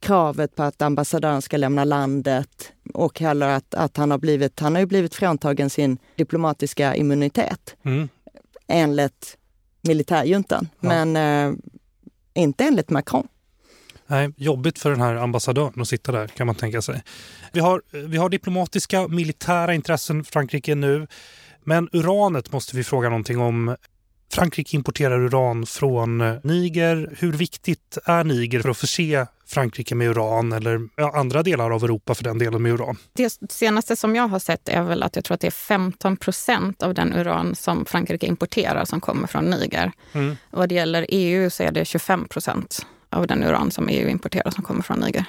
kravet 0.00 0.56
på 0.56 0.62
att 0.62 0.82
ambassadören 0.82 1.42
ska 1.42 1.56
lämna 1.56 1.84
landet 1.84 2.72
och 2.94 3.20
heller 3.20 3.48
att, 3.48 3.74
att 3.74 3.96
han 3.96 4.10
har 4.10 4.18
blivit, 4.18 4.60
han 4.60 4.74
har 4.74 4.80
ju 4.80 4.86
blivit 4.86 5.14
fråntagen 5.14 5.70
sin 5.70 5.98
diplomatiska 6.16 6.94
immunitet 6.94 7.76
mm. 7.82 8.08
enligt 8.68 9.36
militärjuntan, 9.82 10.68
ja. 10.80 10.88
men 10.88 11.16
eh, 11.16 11.58
inte 12.34 12.64
enligt 12.64 12.90
Macron. 12.90 13.28
Nej, 14.06 14.32
jobbigt 14.36 14.78
för 14.78 14.90
den 14.90 15.00
här 15.00 15.14
ambassadören 15.14 15.80
att 15.80 15.88
sitta 15.88 16.12
där 16.12 16.26
kan 16.26 16.46
man 16.46 16.56
tänka 16.56 16.82
sig. 16.82 17.02
Vi 17.52 17.60
har, 17.60 17.82
vi 18.08 18.16
har 18.16 18.28
diplomatiska 18.28 19.08
militära 19.08 19.74
intressen 19.74 20.24
Frankrike 20.24 20.74
nu. 20.74 21.06
Men 21.64 21.88
uranet 21.92 22.52
måste 22.52 22.76
vi 22.76 22.84
fråga 22.84 23.08
någonting 23.08 23.38
om. 23.38 23.76
Frankrike 24.32 24.76
importerar 24.76 25.20
uran 25.20 25.66
från 25.66 26.18
Niger. 26.42 27.16
Hur 27.18 27.32
viktigt 27.32 27.98
är 28.04 28.24
Niger 28.24 28.60
för 28.60 28.68
att 28.68 28.78
förse 28.78 29.26
Frankrike 29.46 29.94
med 29.94 30.08
uran 30.08 30.52
eller 30.52 30.80
andra 31.16 31.42
delar 31.42 31.70
av 31.70 31.84
Europa 31.84 32.14
för 32.14 32.24
den 32.24 32.38
delen 32.38 32.62
med 32.62 32.72
uran? 32.72 32.96
Det 33.12 33.38
senaste 33.50 33.96
som 33.96 34.16
jag 34.16 34.28
har 34.28 34.38
sett 34.38 34.68
är 34.68 34.82
väl 34.82 35.02
att 35.02 35.16
jag 35.16 35.24
tror 35.24 35.34
att 35.34 35.40
det 35.40 35.46
är 35.46 35.50
15 35.50 36.16
procent 36.16 36.82
av 36.82 36.94
den 36.94 37.12
uran 37.12 37.54
som 37.54 37.84
Frankrike 37.84 38.26
importerar 38.26 38.84
som 38.84 39.00
kommer 39.00 39.26
från 39.26 39.44
Niger. 39.44 39.92
Mm. 40.12 40.36
Vad 40.50 40.68
det 40.68 40.74
gäller 40.74 41.06
EU 41.08 41.50
så 41.50 41.62
är 41.62 41.72
det 41.72 41.84
25 41.84 42.28
procent 42.28 42.86
av 43.10 43.26
den 43.26 43.44
uran 43.44 43.70
som 43.70 43.88
EU 43.88 44.08
importerar 44.08 44.50
som 44.50 44.64
kommer 44.64 44.82
från 44.82 45.00
Niger. 45.00 45.24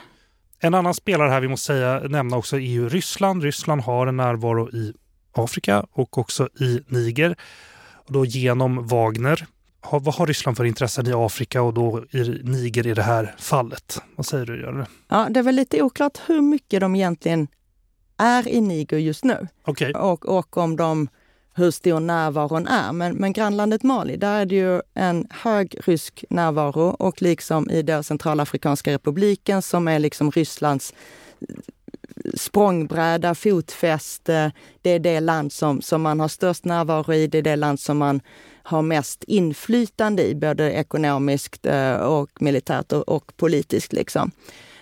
En 0.59 0.73
annan 0.73 0.93
spelare 0.93 1.29
här 1.29 1.41
vi 1.41 1.47
måste 1.47 1.65
säga, 1.65 1.99
nämna 1.99 2.37
också 2.37 2.59
EU 2.59 2.89
Ryssland. 2.89 3.43
Ryssland 3.43 3.81
har 3.81 4.07
en 4.07 4.17
närvaro 4.17 4.69
i 4.69 4.93
Afrika 5.33 5.85
och 5.91 6.17
också 6.17 6.49
i 6.59 6.79
Niger. 6.87 7.35
Och 8.11 8.17
då 8.17 8.25
genom 8.25 8.87
Wagner. 8.87 9.47
Vad 9.91 10.15
har 10.15 10.27
Ryssland 10.27 10.57
för 10.57 10.65
intressen 10.65 11.07
i 11.07 11.13
Afrika 11.13 11.61
och 11.61 11.73
då 11.73 12.03
i 12.11 12.23
Niger 12.43 12.87
i 12.87 12.93
det 12.93 13.01
här 13.03 13.35
fallet? 13.39 14.01
Vad 14.15 14.25
säger 14.25 14.45
du, 14.45 14.61
Görre? 14.61 14.85
Ja, 15.07 15.27
det 15.29 15.39
är 15.39 15.43
väl 15.43 15.55
lite 15.55 15.81
oklart 15.81 16.17
hur 16.25 16.41
mycket 16.41 16.81
de 16.81 16.95
egentligen 16.95 17.47
är 18.17 18.47
i 18.47 18.61
Niger 18.61 18.97
just 18.97 19.23
nu. 19.23 19.47
Okay. 19.65 19.91
Och, 19.91 20.25
och 20.25 20.57
om 20.57 20.75
de 20.75 21.07
hur 21.53 21.71
stor 21.71 21.99
närvaron 21.99 22.67
är. 22.67 22.93
Men, 22.93 23.15
men 23.15 23.33
grannlandet 23.33 23.83
Mali, 23.83 24.17
där 24.17 24.41
är 24.41 24.45
det 24.45 24.55
ju 24.55 24.81
en 24.93 25.27
hög 25.29 25.75
rysk 25.85 26.25
närvaro 26.29 26.81
och 26.81 27.21
liksom 27.21 27.69
i 27.69 27.81
den 27.81 28.03
centralafrikanska 28.03 28.93
republiken 28.93 29.61
som 29.61 29.87
är 29.87 29.99
liksom 29.99 30.31
Rysslands 30.31 30.93
språngbräda, 32.33 33.35
fotfäste. 33.35 34.51
Det 34.81 34.89
är 34.89 34.99
det 34.99 35.19
land 35.19 35.53
som, 35.53 35.81
som 35.81 36.01
man 36.01 36.19
har 36.19 36.27
störst 36.27 36.65
närvaro 36.65 37.13
i. 37.13 37.27
Det 37.27 37.37
är 37.37 37.41
det 37.41 37.55
land 37.55 37.79
som 37.79 37.97
man 37.97 38.21
har 38.63 38.81
mest 38.81 39.23
inflytande 39.23 40.27
i, 40.27 40.35
både 40.35 40.71
ekonomiskt 40.71 41.65
eh, 41.65 41.95
och 41.95 42.41
militärt 42.41 42.91
och, 42.91 43.09
och 43.09 43.37
politiskt. 43.37 43.93
Liksom. 43.93 44.31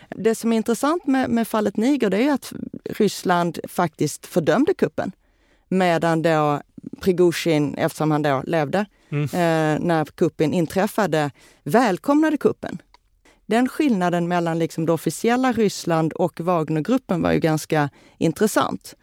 Det 0.09 0.35
som 0.35 0.53
är 0.53 0.57
intressant 0.57 1.07
med, 1.07 1.29
med 1.29 1.47
fallet 1.47 1.77
Niger, 1.77 2.09
det 2.09 2.23
är 2.23 2.33
att 2.33 2.53
Ryssland 2.83 3.59
faktiskt 3.67 4.25
fördömde 4.25 4.73
kuppen. 4.73 5.11
Medan 5.67 6.21
då 6.21 6.61
Prigozjin, 7.01 7.75
eftersom 7.75 8.11
han 8.11 8.21
då 8.21 8.43
levde, 8.47 8.85
mm. 9.09 9.23
eh, 9.23 9.85
när 9.87 10.05
kuppen 10.05 10.53
inträffade, 10.53 11.31
välkomnade 11.63 12.37
kuppen. 12.37 12.81
Den 13.49 13.67
skillnaden 13.67 14.27
mellan 14.27 14.59
liksom 14.59 14.85
det 14.85 14.91
officiella 14.91 15.51
Ryssland 15.51 16.13
och 16.13 16.39
Wagnergruppen 16.39 17.21
var 17.21 17.31
ju 17.31 17.39
ganska 17.39 17.89
intressant. 18.17 18.95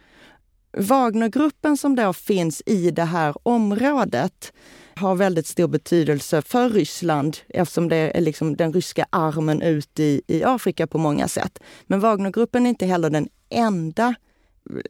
Wagnergruppen 0.76 1.76
som 1.76 1.96
då 1.96 2.12
finns 2.12 2.62
i 2.66 2.90
det 2.90 3.04
här 3.04 3.35
området 3.42 4.52
har 4.94 5.14
väldigt 5.14 5.46
stor 5.46 5.68
betydelse 5.68 6.42
för 6.42 6.70
Ryssland 6.70 7.37
eftersom 7.48 7.88
det 7.88 7.96
är 7.96 8.20
liksom 8.20 8.56
den 8.56 8.72
ryska 8.72 9.06
armen 9.11 9.62
ut 9.62 10.00
i, 10.00 10.22
i 10.26 10.44
Afrika 10.44 10.87
på 10.87 10.98
många 10.98 11.28
sätt. 11.28 11.59
Men 11.87 12.00
Wagnergruppen 12.00 12.66
är 12.66 12.70
inte 12.70 12.87
heller 12.87 13.11
den 13.11 13.28
enda 13.48 14.14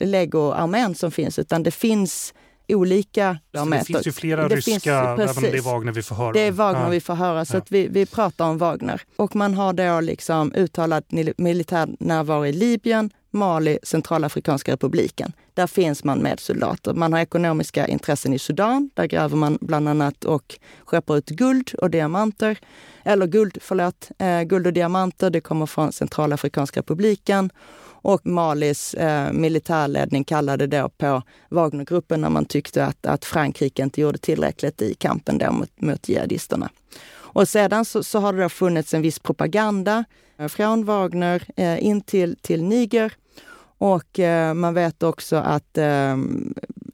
legoarmén 0.01 0.95
som 0.95 1.11
finns, 1.11 1.39
utan 1.39 1.63
det 1.63 1.71
finns 1.71 2.33
olika 2.75 3.37
arméer. 3.53 3.79
Det 3.79 3.85
finns 3.85 4.07
ju 4.07 4.11
flera 4.11 4.47
det 4.47 4.55
ryska, 4.55 4.71
finns, 4.71 4.87
även 4.87 5.29
om 5.29 5.43
det 5.43 5.57
är 5.57 5.61
Wagner 5.61 5.91
vi 5.91 6.03
får 6.03 6.15
höra. 6.15 6.31
Det 6.31 6.39
är 6.39 6.51
Wagner 6.51 6.83
ja. 6.83 6.89
vi 6.89 6.99
får 6.99 7.13
höra, 7.13 7.45
så 7.45 7.55
ja. 7.55 7.57
att 7.57 7.71
vi, 7.71 7.87
vi 7.87 8.05
pratar 8.05 8.45
om 8.45 8.57
Wagner. 8.57 9.01
Och 9.15 9.35
man 9.35 9.53
har 9.53 9.73
då 9.73 9.99
liksom 10.01 10.53
uttalad 10.53 11.03
militär 11.37 11.89
närvaro 11.99 12.45
i 12.45 12.51
Libyen, 12.51 13.11
Mali, 13.31 13.79
Centralafrikanska 13.83 14.71
republiken. 14.71 15.33
Där 15.53 15.67
finns 15.67 16.03
man 16.03 16.19
med 16.19 16.39
soldater. 16.39 16.93
Man 16.93 17.13
har 17.13 17.19
ekonomiska 17.19 17.87
intressen 17.87 18.33
i 18.33 18.39
Sudan. 18.39 18.89
Där 18.93 19.05
gräver 19.05 19.35
man 19.35 19.57
bland 19.61 19.89
annat 19.89 20.25
och 20.25 20.59
skeppar 20.85 21.17
ut 21.17 21.29
guld 21.29 21.71
och 21.81 21.89
diamanter. 21.89 22.57
Eller 23.03 23.27
guld, 23.27 23.57
förlåt, 23.61 24.09
eh, 24.19 24.41
guld 24.41 24.67
och 24.67 24.73
diamanter. 24.73 25.29
Det 25.29 25.41
kommer 25.41 25.65
från 25.65 25.91
Centralafrikanska 25.91 26.79
republiken. 26.79 27.49
Och 28.07 28.25
Malis 28.25 28.93
eh, 28.93 29.31
militärledning 29.33 30.23
kallade 30.23 30.67
då 30.67 30.89
på 30.89 31.21
Wagnergruppen 31.49 32.21
när 32.21 32.29
man 32.29 32.45
tyckte 32.45 32.85
att, 32.85 33.05
att 33.05 33.25
Frankrike 33.25 33.83
inte 33.83 34.01
gjorde 34.01 34.17
tillräckligt 34.17 34.81
i 34.81 34.93
kampen 34.93 35.37
då 35.37 35.51
mot, 35.51 35.81
mot 35.81 36.09
jihadisterna. 36.09 36.69
Och 37.09 37.47
sedan 37.47 37.85
så, 37.85 38.03
så, 38.03 38.19
har 38.19 38.33
det 38.33 38.41
då 38.41 38.49
funnits 38.49 38.93
en 38.93 39.01
viss 39.01 39.19
propaganda 39.19 40.03
eh, 40.37 40.47
från 40.47 40.85
Wagner 40.85 41.43
eh, 41.55 41.85
in 41.85 42.01
till, 42.01 42.35
till 42.41 42.63
Niger. 42.63 43.13
Och 43.77 44.19
eh, 44.19 44.53
man 44.53 44.73
vet 44.73 45.03
också 45.03 45.35
att 45.35 45.77
eh, 45.77 46.17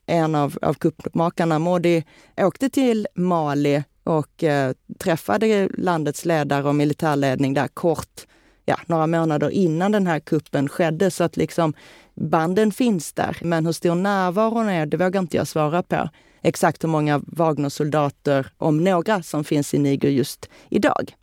en 0.06 0.36
av, 0.36 0.58
av 0.62 0.74
kuppmakarna, 0.74 1.60
Modi, 1.60 2.04
åkte 2.38 2.70
till 2.70 3.08
Mali 3.16 3.84
och 4.04 4.44
eh, 4.44 4.74
träffade 5.00 5.70
landets 5.78 6.26
ledare 6.26 6.68
och 6.68 6.76
militärledning 6.76 7.54
där 7.54 7.68
kort 7.68 8.26
ja, 8.66 8.80
några 8.86 9.08
månader 9.08 9.50
innan 9.50 9.92
den 9.92 10.08
här 10.08 10.20
kuppen 10.20 10.70
skedde. 10.70 11.12
Så 11.12 11.24
att 11.24 11.38
liksom 11.38 11.74
banden 12.16 12.72
finns 12.72 13.14
där. 13.14 13.38
Men 13.42 13.66
hur 13.66 13.74
stor 13.74 13.96
närvaron 13.96 14.70
är, 14.70 14.86
det 14.86 14.98
vågar 14.98 15.22
inte 15.22 15.38
jag 15.38 15.48
svara 15.48 15.84
på. 15.84 16.10
Exakt 16.42 16.84
hur 16.84 16.90
många 16.90 17.22
Wagnersoldater, 17.28 18.48
om 18.58 18.84
några, 18.84 19.24
som 19.24 19.44
finns 19.44 19.74
i 19.74 19.78
Niger 19.78 20.10
just 20.10 20.50
idag. 20.70 21.16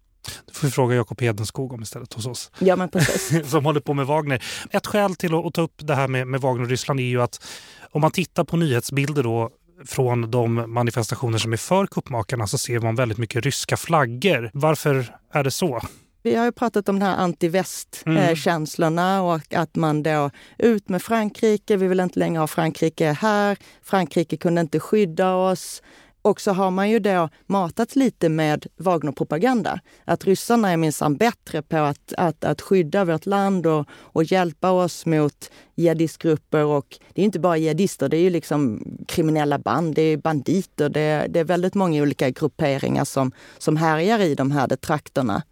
Det 0.46 0.54
får 0.54 0.66
vi 0.66 0.70
fråga 0.70 0.96
Jakob 0.96 1.20
Hedenskog 1.20 1.72
om 1.72 1.82
istället 1.82 2.12
hos 2.12 2.26
oss. 2.26 2.50
Ja, 2.58 2.76
men 2.76 2.88
precis. 2.88 3.50
som 3.50 3.64
håller 3.64 3.80
på 3.80 3.94
med 3.94 4.06
Wagner. 4.06 4.44
Ett 4.70 4.86
skäl 4.86 5.16
till 5.16 5.34
att, 5.34 5.54
ta 5.54 5.62
upp 5.62 5.74
det 5.76 5.94
här 5.94 6.08
med, 6.08 6.26
med 6.26 6.40
Wagner 6.40 6.62
och 6.62 6.70
Ryssland 6.70 7.00
är 7.00 7.04
ju 7.04 7.22
att 7.22 7.46
om 7.90 8.00
man 8.00 8.10
tittar 8.10 8.44
på 8.44 8.56
nyhetsbilder 8.56 9.22
då 9.22 9.50
från 9.86 10.30
de 10.30 10.72
manifestationer 10.74 11.38
som 11.38 11.52
är 11.52 11.56
för 11.56 11.86
kuppmakarna 11.86 12.46
så 12.46 12.58
ser 12.58 12.80
man 12.80 12.94
väldigt 12.94 13.18
mycket 13.18 13.44
ryska 13.44 13.76
flaggor. 13.76 14.50
Varför 14.52 15.16
är 15.32 15.44
det 15.44 15.50
så? 15.50 15.80
Vi 16.22 16.34
har 16.34 16.44
ju 16.44 16.52
pratat 16.52 16.88
om 16.88 16.98
de 16.98 17.04
här 17.04 17.16
antiväst-känslorna 17.16 19.12
mm. 19.12 19.24
och 19.24 19.54
att 19.54 19.76
man 19.76 20.02
då 20.02 20.30
ut 20.58 20.88
med 20.88 21.02
Frankrike, 21.02 21.76
vi 21.76 21.86
vill 21.86 22.00
inte 22.00 22.18
längre 22.18 22.40
ha 22.40 22.46
Frankrike 22.46 23.12
här, 23.12 23.58
Frankrike 23.82 24.36
kunde 24.36 24.60
inte 24.60 24.80
skydda 24.80 25.34
oss. 25.34 25.82
Och 26.22 26.40
så 26.40 26.52
har 26.52 26.70
man 26.70 26.90
ju 26.90 26.98
då 26.98 27.28
matats 27.46 27.96
lite 27.96 28.28
med 28.28 28.66
Wagner-propaganda. 28.76 29.80
Att 30.04 30.24
ryssarna 30.24 30.70
är 30.70 30.76
minsann 30.76 31.16
bättre 31.16 31.62
på 31.62 31.76
att, 31.76 32.12
att, 32.16 32.44
att 32.44 32.60
skydda 32.60 33.04
vårt 33.04 33.26
land 33.26 33.66
och, 33.66 33.86
och 33.90 34.24
hjälpa 34.24 34.70
oss 34.70 35.06
mot 35.06 35.50
jihadistgrupper. 35.74 36.64
Och 36.64 36.98
det 37.14 37.20
är 37.20 37.24
inte 37.24 37.38
bara 37.38 37.56
jihadister, 37.56 38.08
det 38.08 38.16
är 38.16 38.22
ju 38.22 38.30
liksom 38.30 38.84
kriminella 39.08 39.58
band, 39.58 39.94
det 39.94 40.02
är 40.02 40.16
banditer, 40.16 40.88
det 40.88 41.00
är, 41.00 41.28
det 41.28 41.40
är 41.40 41.44
väldigt 41.44 41.74
många 41.74 42.02
olika 42.02 42.30
grupperingar 42.30 43.04
som, 43.04 43.32
som 43.58 43.76
härjar 43.76 44.18
i 44.18 44.34
de 44.34 44.50
här 44.50 44.68
trakterna. 44.68 45.42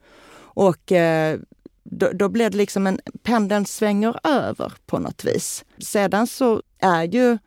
Och 0.58 0.92
eh, 0.92 1.38
då, 1.82 2.10
då 2.12 2.28
blir 2.28 2.50
det 2.50 2.56
liksom 2.56 2.86
en, 2.86 3.00
pendeln 3.22 3.66
svänger 3.66 4.20
över 4.24 4.72
på 4.86 4.98
något 4.98 5.24
vis. 5.24 5.64
Sedan 5.78 6.26
så 6.26 6.62
är 6.78 7.04
ju 7.04 7.38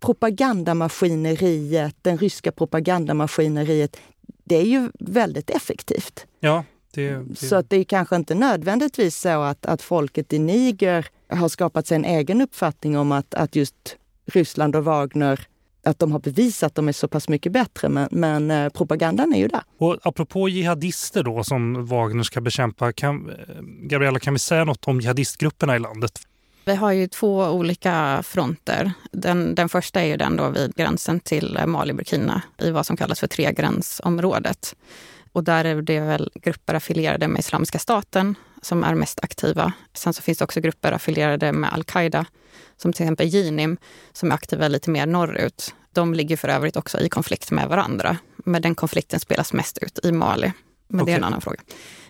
propagandamaskineriet, 0.00 1.96
den 2.02 2.18
ryska 2.18 2.52
propagandamaskineriet, 2.52 3.96
det 4.44 4.56
är 4.56 4.64
ju 4.64 4.90
väldigt 4.98 5.50
effektivt. 5.50 6.26
Ja, 6.40 6.64
det, 6.90 7.10
det... 7.10 7.36
Så 7.36 7.56
att 7.56 7.70
det 7.70 7.76
är 7.76 7.84
kanske 7.84 8.16
inte 8.16 8.34
nödvändigtvis 8.34 9.16
så 9.16 9.42
att, 9.42 9.66
att 9.66 9.82
folket 9.82 10.32
i 10.32 10.38
Niger 10.38 11.06
har 11.28 11.48
skapat 11.48 11.86
sig 11.86 11.96
en 11.96 12.04
egen 12.04 12.40
uppfattning 12.40 12.98
om 12.98 13.12
att, 13.12 13.34
att 13.34 13.56
just 13.56 13.96
Ryssland 14.26 14.76
och 14.76 14.84
Wagner 14.84 15.46
att 15.86 15.98
de 15.98 16.12
har 16.12 16.18
bevisat 16.18 16.66
att 16.66 16.74
de 16.74 16.88
är 16.88 16.92
så 16.92 17.08
pass 17.08 17.28
mycket 17.28 17.52
bättre, 17.52 17.88
men, 17.88 18.08
men 18.10 18.50
eh, 18.50 18.68
propagandan 18.68 19.34
är 19.34 19.38
ju 19.38 19.48
där. 19.48 19.62
Och 19.78 19.98
apropå 20.02 20.48
jihadister 20.48 21.22
då 21.22 21.44
som 21.44 21.86
Wagner 21.86 22.22
ska 22.22 22.40
bekämpa, 22.40 22.92
kan, 22.92 23.30
eh, 23.30 23.34
Gabriella, 23.62 24.18
kan 24.18 24.32
vi 24.32 24.38
säga 24.38 24.64
något 24.64 24.88
om 24.88 25.00
jihadistgrupperna 25.00 25.76
i 25.76 25.78
landet? 25.78 26.20
Vi 26.64 26.74
har 26.74 26.92
ju 26.92 27.08
två 27.08 27.44
olika 27.44 28.22
fronter. 28.22 28.92
Den, 29.12 29.54
den 29.54 29.68
första 29.68 30.00
är 30.00 30.06
ju 30.06 30.16
den 30.16 30.36
då 30.36 30.48
vid 30.48 30.74
gränsen 30.74 31.20
till 31.20 31.58
Mali-Burkina 31.66 32.42
i 32.58 32.70
vad 32.70 32.86
som 32.86 32.96
kallas 32.96 33.20
för 33.20 33.26
tregränsområdet. 33.26 34.76
Och 35.32 35.44
där 35.44 35.64
är 35.64 35.82
det 35.82 36.00
väl 36.00 36.30
grupper 36.34 36.74
affilierade 36.74 37.28
med 37.28 37.38
Islamiska 37.38 37.78
staten 37.78 38.34
som 38.62 38.84
är 38.84 38.94
mest 38.94 39.20
aktiva. 39.22 39.72
Sen 39.94 40.12
så 40.12 40.22
finns 40.22 40.38
det 40.38 40.44
också 40.44 40.60
grupper 40.60 40.92
affilierade 40.92 41.52
med 41.52 41.72
al-Qaida, 41.72 42.24
som 42.76 42.92
till 42.92 43.02
exempel 43.02 43.26
Jinim, 43.26 43.76
som 44.12 44.30
är 44.30 44.34
aktiva 44.34 44.68
lite 44.68 44.90
mer 44.90 45.06
norrut. 45.06 45.74
De 45.92 46.14
ligger 46.14 46.36
för 46.36 46.48
övrigt 46.48 46.76
också 46.76 47.00
i 47.00 47.08
konflikt 47.08 47.50
med 47.50 47.68
varandra. 47.68 48.16
Men 48.36 48.62
den 48.62 48.74
konflikten 48.74 49.20
spelas 49.20 49.52
mest 49.52 49.78
ut 49.78 50.04
i 50.04 50.12
Mali. 50.12 50.52
Men 50.88 51.00
okay. 51.00 51.12
det 51.12 51.16
är 51.16 51.18
en 51.18 51.24
annan 51.24 51.40
fråga. 51.40 51.60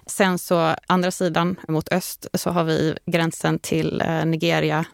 Sen 0.06 0.38
så 0.38 0.74
andra 0.86 1.10
sidan 1.10 1.56
mot 1.68 1.92
öst 1.92 2.26
så 2.34 2.50
har 2.50 2.64
vi 2.64 2.96
gränsen 3.06 3.58
till 3.58 4.00
eh, 4.00 4.24
Nigeria 4.24 4.84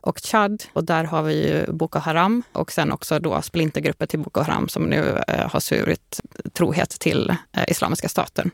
och 0.00 0.18
Chad. 0.18 0.64
Och 0.72 0.84
där 0.84 1.04
har 1.04 1.22
vi 1.22 1.48
ju 1.48 1.72
Boko 1.72 1.98
Haram 1.98 2.42
och 2.52 2.72
sen 2.72 2.92
också 2.92 3.18
då 3.18 3.42
splintergrupper 3.42 4.06
till 4.06 4.18
Boko 4.18 4.40
Haram 4.40 4.68
som 4.68 4.82
nu 4.82 5.22
eh, 5.28 5.50
har 5.50 5.60
svurit 5.60 6.20
trohet 6.52 6.90
till 6.90 7.30
eh, 7.52 7.64
Islamiska 7.68 8.08
staten. 8.08 8.50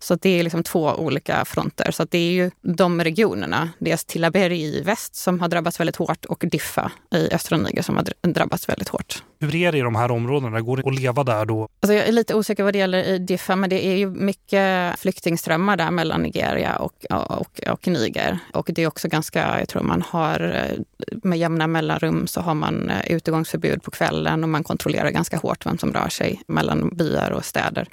Så 0.00 0.14
det 0.14 0.38
är 0.38 0.42
liksom 0.42 0.62
två 0.62 0.94
olika 0.94 1.44
fronter. 1.44 1.90
Så 1.90 2.04
det 2.04 2.18
är 2.18 2.32
ju 2.32 2.50
de 2.62 3.04
regionerna, 3.04 3.70
dels 3.78 4.04
Tillaberi 4.04 4.62
i 4.62 4.82
väst 4.82 5.14
som 5.14 5.40
har 5.40 5.48
drabbats 5.48 5.80
väldigt 5.80 5.96
hårt 5.96 6.24
och 6.24 6.44
Diffa 6.50 6.92
i 7.14 7.34
östra 7.34 7.56
Niger 7.56 7.82
som 7.82 7.96
har 7.96 8.04
drabbats 8.32 8.68
väldigt 8.68 8.88
hårt. 8.88 9.22
Hur 9.40 9.54
är 9.54 9.72
det 9.72 9.78
i 9.78 9.80
de 9.80 9.96
här 9.96 10.10
områdena? 10.10 10.60
Går 10.60 10.76
det 10.76 10.88
att 10.88 11.00
leva 11.00 11.24
där 11.24 11.44
då? 11.44 11.68
Alltså 11.80 11.94
jag 11.94 12.08
är 12.08 12.12
lite 12.12 12.34
osäker 12.34 12.64
vad 12.64 12.72
det 12.72 12.78
gäller 12.78 13.04
i 13.04 13.18
Diffa, 13.18 13.56
men 13.56 13.70
det 13.70 13.86
är 13.86 13.96
ju 13.96 14.10
mycket 14.10 14.98
flyktingströmmar 14.98 15.76
där 15.76 15.90
mellan 15.90 16.22
Nigeria 16.22 16.76
och, 16.76 17.04
och, 17.10 17.60
och 17.70 17.86
Niger. 17.88 18.38
Och 18.52 18.70
det 18.72 18.82
är 18.82 18.86
också 18.86 19.08
ganska, 19.08 19.58
jag 19.58 19.68
tror 19.68 19.82
man 19.82 20.02
har 20.02 20.40
eh, 20.40 20.78
med 21.22 21.38
jämna 21.38 21.66
mellanrum 21.66 22.26
så 22.26 22.40
har 22.40 22.54
man 22.54 22.90
eh, 22.90 23.12
utegångsförbud 23.12 23.82
på 23.82 23.90
kvällen 23.90 24.42
och 24.42 24.48
man 24.48 24.64
kontrollerar 24.64 25.10
ganska 25.10 25.36
hårt 25.36 25.66
vem 25.66 25.78
som 25.78 25.92
rör 25.92 26.08
sig 26.08 26.42
mellan 26.46 26.88
byar 26.88 27.30
och 27.30 27.44
städer. 27.44 27.88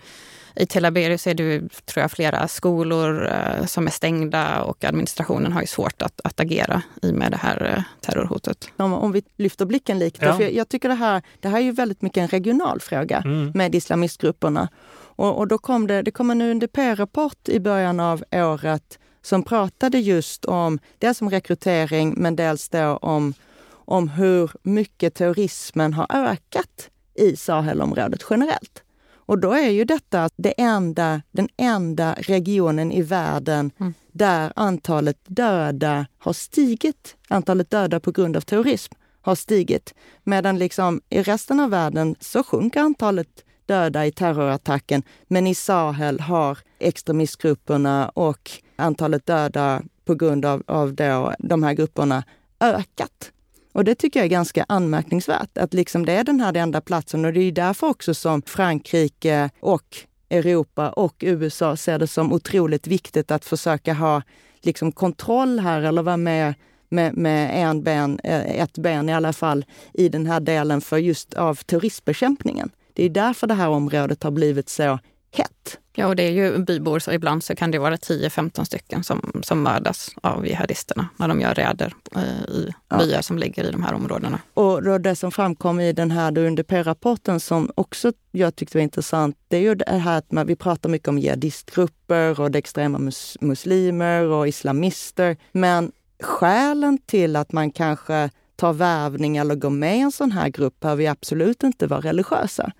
I 0.55 0.65
Tel 0.65 0.85
Aviv 0.85 1.11
är 1.11 1.33
det 1.33 1.59
tror 1.85 2.01
jag, 2.01 2.11
flera 2.11 2.47
skolor 2.47 3.27
eh, 3.27 3.65
som 3.65 3.87
är 3.87 3.91
stängda 3.91 4.63
och 4.63 4.83
administrationen 4.83 5.51
har 5.51 5.61
ju 5.61 5.67
svårt 5.67 6.01
att, 6.01 6.21
att 6.23 6.39
agera 6.39 6.81
i 7.01 7.11
med 7.11 7.31
det 7.31 7.37
här 7.37 7.73
eh, 7.77 7.83
terrorhotet. 8.01 8.69
Om, 8.77 8.93
om 8.93 9.11
vi 9.11 9.23
lyfter 9.37 9.65
blicken 9.65 9.99
lite, 9.99 10.25
ja. 10.25 10.33
för 10.33 10.43
jag, 10.43 10.53
jag, 10.53 10.69
tycker 10.69 10.89
det 10.89 10.95
här, 10.95 11.21
det 11.39 11.49
här 11.49 11.57
är 11.57 11.61
ju 11.61 11.71
väldigt 11.71 12.01
mycket 12.01 12.21
en 12.21 12.27
regional 12.27 12.79
fråga 12.79 13.21
mm. 13.25 13.51
med 13.55 13.75
islamistgrupperna. 13.75 14.69
Och, 14.95 15.37
och, 15.37 15.47
då 15.47 15.57
kom 15.57 15.87
det, 15.87 16.01
det 16.01 16.11
kom 16.11 16.31
en 16.31 16.41
UNDP-rapport 16.41 17.49
i 17.49 17.59
början 17.59 17.99
av 17.99 18.23
året 18.31 18.99
som 19.21 19.43
pratade 19.43 19.99
just 19.99 20.45
om 20.45 20.79
dels 20.97 21.21
om 21.21 21.29
rekrytering 21.29 22.13
men 22.17 22.35
dels 22.35 22.69
då 22.69 22.97
om, 22.97 23.33
om 23.69 24.09
hur 24.09 24.51
mycket 24.63 25.13
terrorismen 25.13 25.93
har 25.93 26.07
ökat 26.09 26.89
i 27.15 27.35
Sahelområdet 27.35 28.25
generellt. 28.29 28.84
Och 29.25 29.39
då 29.39 29.51
är 29.51 29.69
ju 29.69 29.85
detta 29.85 30.29
det 30.35 30.61
enda, 30.61 31.21
den 31.31 31.49
enda 31.57 32.15
regionen 32.19 32.91
i 32.91 33.01
världen 33.01 33.71
mm. 33.79 33.93
där 34.11 34.53
antalet 34.55 35.17
döda 35.27 36.05
har 36.17 36.33
stigit. 36.33 37.15
Antalet 37.27 37.69
döda 37.69 37.99
på 37.99 38.11
grund 38.11 38.37
av 38.37 38.41
terrorism 38.41 38.93
har 39.21 39.35
stigit. 39.35 39.93
Medan 40.23 40.57
liksom 40.57 41.01
i 41.09 41.21
resten 41.21 41.59
av 41.59 41.69
världen 41.69 42.15
så 42.19 42.43
sjunker 42.43 42.79
antalet 42.79 43.45
döda 43.65 44.05
i 44.05 44.11
terrorattacken. 44.11 45.03
Men 45.27 45.47
i 45.47 45.55
Sahel 45.55 46.19
har 46.19 46.57
extremistgrupperna 46.79 48.09
och 48.09 48.51
antalet 48.75 49.25
döda 49.25 49.81
på 50.05 50.15
grund 50.15 50.45
av, 50.45 50.63
av 50.67 50.93
då, 50.93 51.33
de 51.39 51.63
här 51.63 51.73
grupperna 51.73 52.23
ökat. 52.59 53.31
Och 53.75 53.83
det 53.83 53.95
tycker 53.95 54.19
jag 54.19 54.25
är 54.25 54.29
ganska 54.29 54.65
anmärkningsvärt, 54.69 55.57
att 55.57 55.73
liksom 55.73 56.05
det 56.05 56.13
är 56.13 56.23
den 56.23 56.39
här 56.39 56.57
enda 56.57 56.81
platsen. 56.81 57.25
Och 57.25 57.33
det 57.33 57.41
är 57.41 57.51
därför 57.51 57.87
också 57.87 58.13
som 58.13 58.41
Frankrike 58.41 59.49
och 59.59 59.97
Europa 60.29 60.89
och 60.89 61.15
USA 61.19 61.77
ser 61.77 61.99
det 61.99 62.07
som 62.07 62.33
otroligt 62.33 62.87
viktigt 62.87 63.31
att 63.31 63.45
försöka 63.45 63.93
ha 63.93 64.21
liksom 64.61 64.91
kontroll 64.91 65.59
här 65.59 65.81
eller 65.81 66.01
vara 66.01 66.17
med 66.17 66.53
med, 66.89 67.17
med 67.17 67.63
en 67.63 67.83
ben, 67.83 68.19
eh, 68.23 68.61
ett 68.61 68.77
ben 68.77 69.09
i 69.09 69.13
alla 69.13 69.33
fall 69.33 69.65
i 69.93 70.09
den 70.09 70.25
här 70.25 70.39
delen 70.39 70.81
för 70.81 70.97
just 70.97 71.33
av 71.33 71.55
terroristbekämpningen. 71.55 72.69
Det 72.93 73.03
är 73.03 73.09
därför 73.09 73.47
det 73.47 73.53
här 73.53 73.69
området 73.69 74.23
har 74.23 74.31
blivit 74.31 74.69
så 74.69 74.99
hett. 75.37 75.77
Ja, 75.97 76.07
och 76.07 76.15
det 76.15 76.23
är 76.23 76.31
ju 76.31 76.57
bybor, 76.57 76.99
så 76.99 77.11
ibland 77.11 77.43
så 77.43 77.55
kan 77.55 77.71
det 77.71 77.79
vara 77.79 77.95
10-15 77.95 78.63
stycken 78.63 79.03
som, 79.03 79.41
som 79.43 79.63
mördas 79.63 80.09
av 80.21 80.47
jihadisterna 80.47 81.09
när 81.17 81.27
de 81.27 81.41
gör 81.41 81.53
räder 81.53 81.93
eh, 82.15 82.55
i 82.55 82.73
ja. 82.89 82.97
byar 82.97 83.21
som 83.21 83.37
ligger 83.37 83.63
i 83.63 83.71
de 83.71 83.83
här 83.83 83.93
områdena. 83.93 84.39
Och 84.53 84.83
då 84.83 84.97
det 84.97 85.15
som 85.15 85.31
framkom 85.31 85.79
i 85.79 85.93
den 85.93 86.11
här 86.11 86.37
UNDP-rapporten 86.37 87.39
som 87.39 87.71
också 87.75 88.11
jag 88.31 88.55
tyckte 88.55 88.77
var 88.77 88.83
intressant, 88.83 89.37
det 89.47 89.57
är 89.57 89.61
ju 89.61 89.75
det 89.75 89.91
här 89.91 90.17
att 90.17 90.31
man, 90.31 90.47
vi 90.47 90.55
pratar 90.55 90.89
mycket 90.89 91.07
om 91.07 91.17
jihadistgrupper 91.17 92.39
och 92.39 92.51
det 92.51 92.59
extrema 92.59 92.97
mus, 92.97 93.37
muslimer 93.41 94.21
och 94.21 94.47
islamister. 94.47 95.37
Men 95.51 95.91
skälen 96.19 96.97
till 96.97 97.35
att 97.35 97.51
man 97.51 97.71
kanske 97.71 98.29
tar 98.55 98.73
värvning 98.73 99.37
eller 99.37 99.55
går 99.55 99.69
med 99.69 99.97
i 99.97 99.99
en 99.99 100.11
sån 100.11 100.31
här 100.31 100.49
grupp 100.49 100.79
behöver 100.79 101.03
ju 101.03 101.09
absolut 101.09 101.63
inte 101.63 101.87
vara 101.87 102.01
religiösa. 102.01 102.71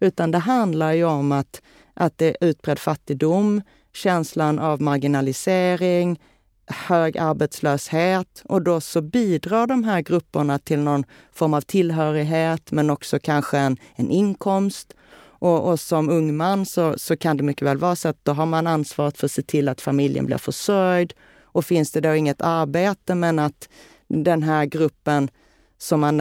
Utan 0.00 0.30
det 0.30 0.38
handlar 0.38 0.92
ju 0.92 1.04
om 1.04 1.32
att 1.32 1.62
att 2.00 2.18
det 2.18 2.26
är 2.26 2.48
utbredd 2.48 2.78
fattigdom, 2.78 3.62
känslan 3.92 4.58
av 4.58 4.82
marginalisering, 4.82 6.20
hög 6.66 7.18
arbetslöshet 7.18 8.42
och 8.44 8.62
då 8.62 8.80
så 8.80 9.00
bidrar 9.02 9.66
de 9.66 9.84
här 9.84 10.00
grupperna 10.00 10.58
till 10.58 10.78
någon 10.78 11.04
form 11.32 11.54
av 11.54 11.60
tillhörighet 11.60 12.72
men 12.72 12.90
också 12.90 13.18
kanske 13.18 13.58
en, 13.58 13.76
en 13.94 14.10
inkomst. 14.10 14.94
Och, 15.42 15.68
och, 15.70 15.80
som 15.80 16.08
ung 16.08 16.36
man 16.36 16.66
så, 16.66 16.98
så 16.98 17.16
kan 17.16 17.36
det 17.36 17.42
mycket 17.42 17.66
väl 17.66 17.78
vara 17.78 17.96
så 17.96 18.08
att 18.08 18.24
då 18.24 18.32
har 18.32 18.46
man 18.46 18.66
ansvaret 18.66 19.18
för 19.18 19.24
att 19.24 19.32
se 19.32 19.42
till 19.42 19.68
att 19.68 19.80
familjen 19.80 20.26
blir 20.26 20.38
försörjd. 20.38 21.14
Och 21.42 21.64
finns 21.64 21.92
det 21.92 22.00
då 22.00 22.14
inget 22.14 22.42
arbete 22.42 23.14
men 23.14 23.38
att 23.38 23.68
den 24.08 24.42
här 24.42 24.64
gruppen 24.64 25.30
som 25.78 26.00
man 26.00 26.18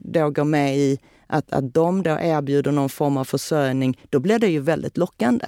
då 0.00 0.30
går 0.30 0.44
med 0.44 0.76
i 0.76 0.98
att, 1.26 1.52
att 1.52 1.74
de 1.74 2.02
då 2.02 2.10
erbjuder 2.10 2.72
någon 2.72 2.88
form 2.88 3.16
av 3.16 3.24
försörjning, 3.24 3.98
då 4.10 4.20
blir 4.20 4.38
det 4.38 4.48
ju 4.48 4.60
väldigt 4.60 4.96
lockande. 4.96 5.46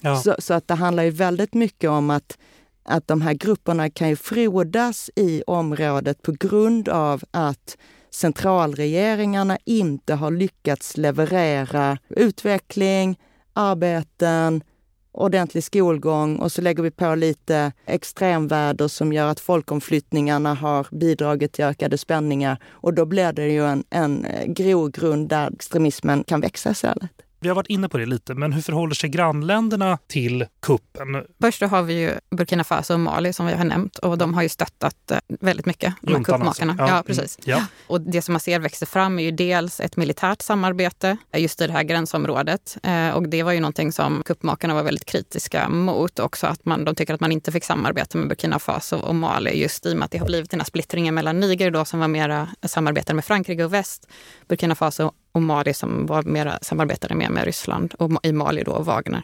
Ja. 0.00 0.16
Så, 0.16 0.34
så, 0.38 0.54
att 0.54 0.68
det 0.68 0.74
handlar 0.74 1.02
ju 1.02 1.10
väldigt 1.10 1.54
mycket 1.54 1.90
om 1.90 2.10
att, 2.10 2.38
att 2.82 3.08
de 3.08 3.20
här 3.20 3.34
grupperna 3.34 3.90
kan 3.90 4.08
ju 4.08 4.16
frodas 4.16 5.10
i 5.16 5.42
området 5.46 6.22
på 6.22 6.32
grund 6.32 6.88
av 6.88 7.22
att 7.30 7.76
centralregeringarna 8.10 9.58
inte 9.64 10.14
har 10.14 10.30
lyckats 10.30 10.96
leverera 10.96 11.98
utveckling, 12.08 13.18
arbeten, 13.52 14.62
ordentlig 15.12 15.64
skolgång 15.64 16.36
och 16.36 16.52
så 16.52 16.62
lägger 16.62 16.82
vi 16.82 16.90
på 16.90 17.14
lite 17.14 17.72
extremväder 17.86 18.88
som 18.88 19.12
gör 19.12 19.26
att 19.26 19.40
folkomflyttningarna 19.40 20.54
har 20.54 20.86
bidragit 20.90 21.52
till 21.52 21.64
ökade 21.64 21.98
spänningar. 21.98 22.58
Och 22.68 22.94
då 22.94 23.04
blir 23.06 23.32
det 23.32 23.48
ju 23.48 23.66
en, 23.66 23.84
en 23.90 24.24
eh, 24.24 24.46
grogrund 24.46 25.28
där 25.28 25.50
extremismen 25.54 26.24
kan 26.24 26.40
växa 26.40 26.70
istället. 26.70 27.10
Vi 27.40 27.48
har 27.48 27.56
varit 27.56 27.66
inne 27.66 27.88
på 27.88 27.98
det 27.98 28.06
lite, 28.06 28.34
men 28.34 28.52
hur 28.52 28.62
förhåller 28.62 28.94
sig 28.94 29.10
grannländerna 29.10 29.98
till 30.06 30.46
kuppen? 30.62 31.24
Först 31.40 31.62
har 31.62 31.82
vi 31.82 32.00
ju 32.00 32.10
Burkina 32.30 32.64
Faso 32.64 32.94
och 32.94 33.00
Mali 33.00 33.32
som 33.32 33.46
vi 33.46 33.52
har 33.52 33.64
nämnt 33.64 33.98
och 33.98 34.18
de 34.18 34.34
har 34.34 34.42
ju 34.42 34.48
stöttat 34.48 35.10
eh, 35.10 35.18
väldigt 35.28 35.66
mycket, 35.66 35.94
de 36.02 36.14
här 36.14 36.24
kuppmakarna. 36.24 36.72
Alltså. 36.72 36.84
Ja. 36.84 36.96
ja. 36.96 37.02
precis. 37.06 37.38
Mm. 37.46 37.58
Ja. 37.58 37.66
Och 37.86 38.00
det 38.00 38.22
som 38.22 38.32
man 38.32 38.40
ser 38.40 38.58
växer 38.58 38.86
fram 38.86 39.18
är 39.18 39.22
ju 39.22 39.30
dels 39.30 39.80
ett 39.80 39.96
militärt 39.96 40.42
samarbete 40.42 41.16
just 41.36 41.60
i 41.60 41.66
det 41.66 41.72
här 41.72 41.82
gränsområdet. 41.82 42.76
Eh, 42.82 43.10
och 43.10 43.28
det 43.28 43.42
var 43.42 43.52
ju 43.52 43.60
någonting 43.60 43.92
som 43.92 44.22
kuppmakarna 44.24 44.74
var 44.74 44.82
väldigt 44.82 45.04
kritiska 45.04 45.68
mot 45.68 46.18
också, 46.18 46.46
att 46.46 46.64
man, 46.64 46.84
de 46.84 46.94
tycker 46.94 47.14
att 47.14 47.20
man 47.20 47.32
inte 47.32 47.52
fick 47.52 47.64
samarbeta 47.64 48.18
med 48.18 48.28
Burkina 48.28 48.58
Faso 48.58 48.96
och 48.96 49.14
Mali 49.14 49.60
just 49.60 49.86
i 49.86 49.92
och 49.92 49.96
med 49.96 50.04
att 50.04 50.10
det 50.10 50.18
har 50.18 50.26
blivit 50.26 50.50
den 50.50 50.60
här 50.60 50.64
splittringen 50.64 51.14
mellan 51.14 51.40
Niger 51.40 51.70
då 51.70 51.84
som 51.84 52.00
var 52.00 52.08
mera 52.08 52.48
samarbetade 52.62 53.14
med 53.14 53.24
Frankrike 53.24 53.64
och 53.64 53.74
väst, 53.74 54.08
Burkina 54.48 54.74
Faso 54.74 55.12
och 55.32 55.42
Mali 55.42 55.74
som 55.74 56.06
var 56.06 56.22
mera, 56.22 56.58
samarbetade 56.62 57.14
mer 57.14 57.28
med 57.28 57.44
Ryssland 57.44 57.94
och 57.98 58.26
i 58.26 58.32
Mali 58.32 58.62
då 58.62 58.78
Wagner. 58.82 59.22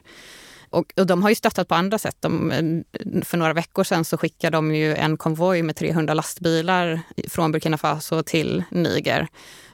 Och, 0.71 0.93
och, 0.97 1.07
de 1.07 1.23
har 1.23 1.29
ju 1.29 1.35
stöttat 1.35 1.69
på 1.69 1.75
andra 1.75 1.99
sätt. 1.99 2.17
De, 2.21 2.51
eh, 2.51 3.23
för 3.25 3.37
några 3.37 3.53
veckor 3.53 3.85
sedan 3.85 4.05
så 4.05 4.19
skickade 4.19 4.57
de 4.57 4.75
ju 4.75 4.95
en 4.95 5.17
konvoj 5.17 5.63
med 5.63 5.77
300 5.77 6.15
lastbilar 6.15 7.01
från 7.29 7.53
Burkina 7.53 7.79
Faso 7.79 8.23
till 8.23 8.63
Niger. 8.71 9.29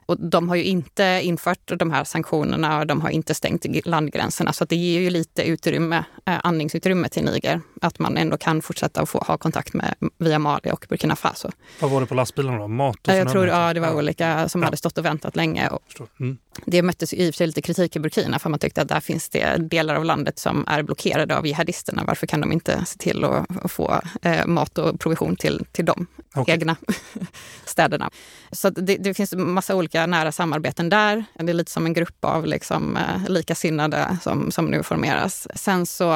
Och 0.07 0.21
de 0.21 0.49
har 0.49 0.57
ju 0.57 0.65
inte 0.65 1.21
infört 1.23 1.73
de 1.79 1.91
här 1.91 2.05
sanktionerna 2.05 2.79
och 2.79 2.87
de 2.87 3.01
har 3.01 3.11
inte 3.11 3.35
stängt 3.35 3.87
landgränserna. 3.87 4.53
Så 4.53 4.65
det 4.65 4.77
ger 4.77 5.01
ju 5.01 5.11
lite 5.11 5.43
utrymme, 5.43 6.05
andningsutrymme 6.25 7.09
till 7.09 7.25
Niger. 7.25 7.61
Att 7.81 7.99
man 7.99 8.17
ändå 8.17 8.37
kan 8.37 8.63
fortsätta 8.63 9.07
få 9.07 9.19
ha 9.19 9.39
kontakt 9.39 9.75
med 9.75 9.95
via 10.19 10.39
Mali 10.39 10.71
och 10.71 10.87
Burkina 10.89 11.17
Faso. 11.17 11.51
Vad 11.81 11.91
var 11.91 12.01
det 12.01 12.07
på 12.07 12.15
lastbilarna 12.15 12.59
då? 12.59 12.69
Mat? 12.69 13.09
Och 13.09 13.15
jag 13.15 13.31
tror 13.31 13.47
ja, 13.47 13.75
det 13.75 13.81
var 13.81 13.95
olika 13.95 14.49
som 14.49 14.61
ja. 14.61 14.67
hade 14.67 14.77
stått 14.77 14.99
och 14.99 15.05
väntat 15.05 15.37
länge. 15.37 15.69
Och 15.69 15.83
mm. 16.21 16.39
Det 16.65 16.83
möttes 16.83 17.13
i 17.13 17.31
och 17.31 17.35
för 17.35 17.37
sig 17.37 17.47
lite 17.47 17.63
kritik 17.63 17.97
i 17.97 18.01
Burkina 18.01 18.39
för 18.39 18.51
man 18.51 18.59
tyckte 18.59 18.83
att 18.83 18.89
där 18.89 19.01
finns 19.01 19.29
det 19.29 19.57
delar 19.57 19.95
av 19.95 20.05
landet 20.05 20.39
som 20.39 20.65
är 20.67 20.83
blockerade 20.83 21.37
av 21.37 21.47
jihadisterna. 21.47 22.05
Varför 22.07 22.27
kan 22.27 22.41
de 22.41 22.53
inte 22.53 22.85
se 22.87 22.99
till 22.99 23.25
att 23.25 23.73
få 23.73 24.01
eh, 24.23 24.47
mat 24.47 24.79
och 24.79 25.01
provision 25.01 25.37
till, 25.37 25.67
till 25.73 25.85
de 25.85 26.07
okay. 26.35 26.55
egna 26.55 26.77
städerna? 27.65 28.11
Så 28.53 28.71
det, 28.71 28.97
det, 28.97 29.15
finns 29.15 29.35
massa 29.35 29.77
olika 29.77 30.07
nära 30.07 30.33
samarbeten 30.33 30.89
där. 30.89 31.25
Det 31.35 31.51
är 31.51 31.55
lite 31.55 31.71
som 31.71 31.87
en 31.87 31.93
grupp 31.93 32.25
av 32.25 32.47
liksom, 32.47 32.97
eh, 32.97 33.29
likasinnade 33.29 34.19
som, 34.23 34.51
som 34.51 34.67
nu 34.67 34.83
formeras. 34.83 35.49
Sen 35.55 35.87
så 35.87 36.10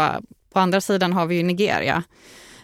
på 0.52 0.60
andra 0.60 0.80
sidan 0.80 1.12
har 1.12 1.26
vi 1.26 1.34
ju 1.34 1.42
Nigeria. 1.42 2.02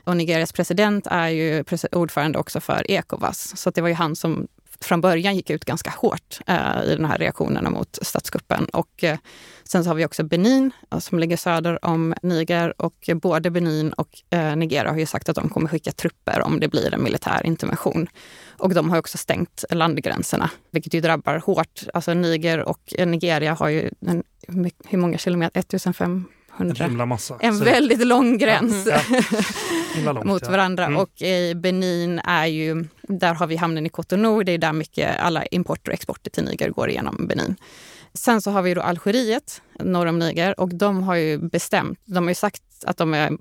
Och 0.05 0.17
Nigerias 0.17 0.53
president 0.53 1.07
är 1.11 1.29
ju 1.29 1.65
ordförande 1.93 2.39
också 2.39 2.61
för 2.61 2.91
Ecowas. 2.91 3.57
Så 3.57 3.71
det 3.71 3.81
var 3.81 3.89
ju 3.89 3.95
han 3.95 4.17
som 4.17 4.49
från 4.85 5.01
början 5.01 5.37
gick 5.37 5.51
ut 5.51 5.65
ganska 5.65 5.91
hårt 5.91 6.41
eh, 6.47 6.85
i 6.85 6.97
de 6.97 7.05
här 7.05 7.19
reaktionerna 7.19 7.71
mot 7.71 7.99
statskuppen. 8.03 8.65
Och, 8.65 9.05
eh, 9.05 9.19
sen 9.65 9.85
så 9.85 9.91
har 9.91 9.95
vi 9.95 10.07
också 10.07 10.23
Benin 10.23 10.71
eh, 10.93 10.99
som 10.99 11.19
ligger 11.19 11.37
söder 11.37 11.85
om 11.85 12.15
Niger 12.23 12.83
och 12.83 13.11
både 13.15 13.51
Benin 13.51 13.93
och 13.93 14.23
eh, 14.31 14.57
Nigeria 14.57 14.91
har 14.91 14.99
ju 14.99 15.07
sagt 15.07 15.29
att 15.29 15.37
de 15.37 15.49
kommer 15.49 15.69
skicka 15.69 15.93
trupper 15.93 16.43
om 16.43 16.61
det 16.61 16.69
blir 16.69 16.95
en 16.95 17.03
militär 17.03 17.47
intervention. 17.47 18.07
Och 18.59 18.75
de 18.75 18.91
har 18.91 18.99
också 18.99 19.19
stängt 19.19 19.65
landgränserna, 19.71 20.51
vilket 20.71 20.95
ju 20.95 21.01
drabbar 21.01 21.39
hårt. 21.39 21.83
Alltså 21.95 22.15
Niger 22.15 22.59
och 22.61 22.95
eh, 22.99 23.07
Nigeria 23.07 23.55
har 23.55 23.69
ju 23.69 23.91
en, 24.07 24.23
hur 24.89 24.99
många 24.99 25.19
kilometer? 25.19 25.61
1500 25.61 26.40
en 26.61 26.77
himla 26.77 27.07
massa. 27.07 27.37
En 27.41 27.59
väldigt 27.59 28.07
lång 28.07 28.39
gräns 28.39 28.87
ja, 28.87 29.01
ja. 30.05 30.13
Långt, 30.13 30.27
mot 30.27 30.49
varandra. 30.49 30.85
Mm. 30.85 30.99
Och 30.99 31.23
i 31.23 31.55
Benin 31.55 32.19
är 32.19 32.47
ju, 32.47 32.85
där 33.03 33.35
har 33.35 33.47
vi 33.47 33.57
hamnen 33.57 33.87
i 33.87 33.89
Cotonou. 33.89 34.43
Det 34.43 34.53
är 34.53 34.59
där 34.59 34.73
mycket, 34.73 35.19
alla 35.19 35.47
importer 35.47 35.91
och 35.91 35.95
exporter 35.95 36.31
till 36.31 36.45
Niger 36.45 36.71
går 36.71 36.91
igenom 36.91 37.27
Benin. 37.29 37.57
Sen 38.15 38.43
så 38.43 38.51
har 38.51 38.63
vi 38.63 38.75
då 38.75 38.81
Algeriet 38.81 39.63
norr 39.81 40.07
om 40.07 40.19
Niger 40.19 40.61
och 40.61 40.75
de 40.75 41.03
har 41.03 41.15
ju 41.15 41.39
bestämt, 41.39 41.99
de 42.05 42.25
har 42.25 42.31
ju 42.31 42.35
sagt 42.35 42.63
att 42.85 42.97
de, 42.97 43.15
är, 43.15 43.39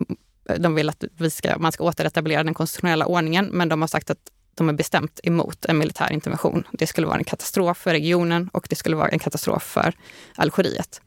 de 0.58 0.76
vill 0.76 0.90
att 0.90 1.04
vi 1.18 1.30
ska, 1.30 1.58
man 1.58 1.72
ska 1.72 1.84
återetablera 1.84 2.44
den 2.44 2.54
konstitutionella 2.54 3.06
ordningen, 3.06 3.46
men 3.46 3.70
de 3.70 3.82
har 3.82 3.88
sagt 3.88 4.10
att 4.10 4.20
de 4.56 4.70
är 4.70 4.74
bestämt 4.74 5.20
emot 5.24 5.66
en 5.66 5.78
militär 5.78 6.12
intervention. 6.12 6.64
Det 6.72 6.88
skulle 6.88 7.08
vara 7.08 7.18
en 7.18 7.24
katastrof 7.24 7.78
för 7.78 7.92
regionen 7.92 8.50
och 8.54 8.68
det 8.70 8.76
skulle 8.76 8.96
vara 8.96 9.10
en 9.10 9.20
katastrof 9.20 9.64
för 9.64 9.94
Algeriet. 10.36 11.02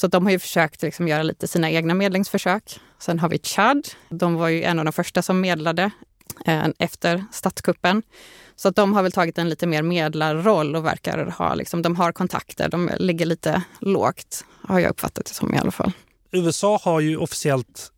Så 0.00 0.06
de 0.06 0.26
har 0.26 0.32
ju 0.32 0.38
försökt 0.38 0.82
liksom 0.82 1.08
göra 1.08 1.22
lite 1.22 1.48
sina 1.48 1.70
egna 1.70 1.94
medlingsförsök. 1.94 2.80
Sen 2.98 3.18
har 3.18 3.28
vi 3.28 3.38
Chad. 3.38 3.88
De 4.08 4.34
var 4.34 4.48
ju 4.48 4.62
en 4.62 4.78
av 4.78 4.84
de 4.84 4.92
första 4.92 5.22
som 5.22 5.40
medlade 5.40 5.90
eh, 6.46 6.66
efter 6.78 7.24
statskuppen. 7.32 8.02
Så 8.56 8.68
att 8.68 8.76
de 8.76 8.92
har 8.92 9.02
väl 9.02 9.12
tagit 9.12 9.38
en 9.38 9.48
lite 9.48 9.66
mer 9.66 9.82
medlarroll 9.82 10.76
och 10.76 10.84
verkar 10.84 11.34
ha, 11.38 11.54
liksom, 11.54 11.82
de 11.82 11.96
har 11.96 12.12
kontakter. 12.12 12.68
De 12.68 12.90
ligger 12.98 13.26
lite 13.26 13.62
lågt, 13.80 14.44
har 14.62 14.78
jag 14.78 14.90
uppfattat 14.90 15.24
det 15.24 15.34
som 15.34 15.54
i 15.54 15.58
alla 15.58 15.70
fall. 15.70 15.92
USA 16.30 16.80
har 16.82 17.00
ju 17.00 17.16
officiellt, 17.16 17.92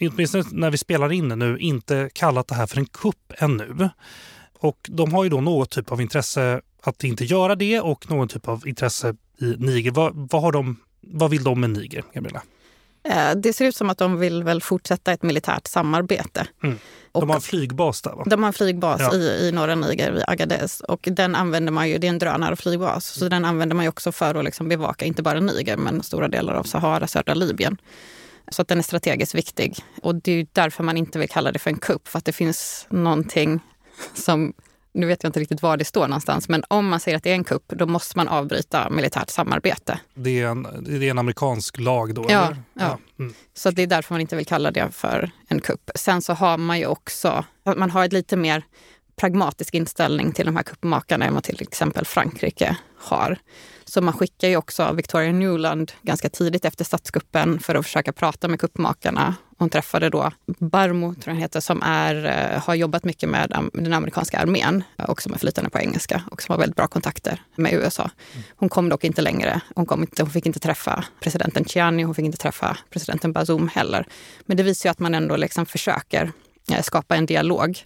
åtminstone 0.00 0.44
när 0.52 0.70
vi 0.70 0.78
spelar 0.78 1.12
in 1.12 1.28
det 1.28 1.36
nu, 1.36 1.58
inte 1.58 2.10
kallat 2.12 2.48
det 2.48 2.54
här 2.54 2.66
för 2.66 2.78
en 2.78 2.86
kupp 2.86 3.32
ännu. 3.38 3.88
Och 4.58 4.78
de 4.88 5.12
har 5.12 5.24
ju 5.24 5.30
då 5.30 5.40
något 5.40 5.70
typ 5.70 5.92
av 5.92 6.00
intresse 6.00 6.60
att 6.82 7.04
inte 7.04 7.24
göra 7.24 7.54
det 7.54 7.80
och 7.80 8.10
någon 8.10 8.28
typ 8.28 8.48
av 8.48 8.68
intresse 8.68 9.14
i 9.38 9.54
Niger. 9.58 9.90
Vad, 9.90 10.28
vad 10.30 10.42
har 10.42 10.52
de 10.52 10.76
vad 11.02 11.30
vill 11.30 11.44
de 11.44 11.60
med 11.60 11.70
Niger, 11.70 12.04
Gabriella? 12.14 12.42
Eh, 13.04 13.34
det 13.36 13.52
ser 13.52 13.64
ut 13.64 13.76
som 13.76 13.90
att 13.90 13.98
de 13.98 14.18
vill 14.18 14.42
väl 14.42 14.62
fortsätta 14.62 15.12
ett 15.12 15.22
militärt 15.22 15.66
samarbete. 15.66 16.46
Mm. 16.62 16.78
De 17.12 17.28
har 17.28 17.36
en 17.36 17.42
flygbas 17.42 18.02
där 18.02 18.10
va? 18.10 18.24
De 18.26 18.42
har 18.42 18.48
en 18.48 18.52
flygbas 18.52 19.00
ja. 19.00 19.14
i, 19.14 19.48
i 19.48 19.52
norra 19.52 19.74
Niger, 19.74 20.12
vid 20.12 20.24
Agadez. 20.26 20.80
Och 20.80 21.08
den 21.12 21.34
använder 21.34 21.72
man 21.72 21.88
ju, 21.88 21.98
det 21.98 22.06
är 22.06 22.08
en 22.08 22.18
drönarflygbas, 22.18 23.06
så 23.06 23.28
den 23.28 23.44
använder 23.44 23.76
man 23.76 23.88
också 23.88 24.12
för 24.12 24.34
att 24.34 24.44
liksom 24.44 24.68
bevaka 24.68 25.04
inte 25.04 25.22
bara 25.22 25.40
Niger 25.40 25.76
men 25.76 26.02
stora 26.02 26.28
delar 26.28 26.54
av 26.54 26.64
Sahara, 26.64 27.06
södra 27.06 27.34
Libyen. 27.34 27.76
Så 28.48 28.62
att 28.62 28.68
den 28.68 28.78
är 28.78 28.82
strategiskt 28.82 29.34
viktig. 29.34 29.78
Och 30.02 30.14
det 30.14 30.32
är 30.32 30.46
därför 30.52 30.84
man 30.84 30.96
inte 30.96 31.18
vill 31.18 31.28
kalla 31.28 31.52
det 31.52 31.58
för 31.58 31.70
en 31.70 31.78
kupp, 31.78 32.08
för 32.08 32.18
att 32.18 32.24
det 32.24 32.32
finns 32.32 32.86
någonting 32.90 33.60
som 34.14 34.52
nu 34.94 35.06
vet 35.06 35.22
jag 35.22 35.28
inte 35.28 35.40
riktigt 35.40 35.62
var 35.62 35.76
det 35.76 35.84
står 35.84 36.08
någonstans, 36.08 36.48
men 36.48 36.64
om 36.68 36.88
man 36.88 37.00
säger 37.00 37.16
att 37.16 37.22
det 37.22 37.30
är 37.30 37.34
en 37.34 37.44
kupp, 37.44 37.64
då 37.68 37.86
måste 37.86 38.16
man 38.16 38.28
avbryta 38.28 38.90
militärt 38.90 39.30
samarbete. 39.30 40.00
Det 40.14 40.40
är 40.40 40.46
en, 40.46 40.66
det 40.80 41.06
är 41.06 41.10
en 41.10 41.18
amerikansk 41.18 41.78
lag 41.78 42.14
då? 42.14 42.26
Ja, 42.28 42.46
eller? 42.46 42.62
ja. 42.74 42.98
Mm. 43.18 43.34
så 43.54 43.70
det 43.70 43.82
är 43.82 43.86
därför 43.86 44.14
man 44.14 44.20
inte 44.20 44.36
vill 44.36 44.46
kalla 44.46 44.70
det 44.70 44.90
för 44.90 45.30
en 45.48 45.60
kupp. 45.60 45.90
Sen 45.94 46.22
så 46.22 46.32
har 46.32 46.58
man 46.58 46.78
ju 46.78 46.86
också, 46.86 47.44
man 47.76 47.90
har 47.90 48.04
ett 48.04 48.12
lite 48.12 48.36
mer 48.36 48.64
pragmatisk 49.16 49.74
inställning 49.74 50.32
till 50.32 50.46
de 50.46 50.56
här 50.56 50.62
kuppmakarna 50.62 51.24
än 51.24 51.34
vad 51.34 51.42
till 51.42 51.62
exempel 51.62 52.04
Frankrike 52.04 52.76
har. 52.96 53.38
Så 53.84 54.00
man 54.00 54.14
skickar 54.14 54.48
ju 54.48 54.56
också 54.56 54.92
Victoria 54.92 55.32
Newland 55.32 55.92
ganska 56.02 56.28
tidigt 56.28 56.64
efter 56.64 56.84
statskuppen 56.84 57.58
för 57.58 57.74
att 57.74 57.84
försöka 57.84 58.12
prata 58.12 58.48
med 58.48 58.60
kuppmakarna. 58.60 59.34
Hon 59.58 59.70
träffade 59.70 60.10
då 60.10 60.30
Barmo, 60.46 61.14
tror 61.14 61.34
jag 61.34 61.40
heter, 61.40 61.60
som 61.60 61.82
är, 61.82 62.24
eh, 62.24 62.62
har 62.62 62.74
jobbat 62.74 63.04
mycket 63.04 63.28
med 63.28 63.68
den 63.72 63.92
amerikanska 63.92 64.38
armén 64.38 64.84
och 65.08 65.22
som 65.22 65.34
är 65.34 65.38
flytande 65.38 65.70
på 65.70 65.78
engelska 65.78 66.22
och 66.30 66.42
som 66.42 66.52
har 66.52 66.58
väldigt 66.58 66.76
bra 66.76 66.88
kontakter 66.88 67.42
med 67.56 67.72
USA. 67.72 68.10
Hon 68.56 68.68
kom 68.68 68.88
dock 68.88 69.04
inte 69.04 69.22
längre. 69.22 69.60
Hon, 69.74 69.86
kom 69.86 70.00
inte, 70.00 70.22
hon 70.22 70.30
fick 70.30 70.46
inte 70.46 70.60
träffa 70.60 71.04
presidenten 71.20 71.64
Chiani, 71.64 72.02
hon 72.02 72.14
fick 72.14 72.24
inte 72.24 72.38
träffa 72.38 72.78
presidenten 72.90 73.32
Bazoum 73.32 73.68
heller. 73.68 74.06
Men 74.46 74.56
det 74.56 74.62
visar 74.62 74.88
ju 74.88 74.90
att 74.90 74.98
man 74.98 75.14
ändå 75.14 75.36
liksom 75.36 75.66
försöker 75.66 76.32
eh, 76.70 76.82
skapa 76.82 77.16
en 77.16 77.26
dialog 77.26 77.84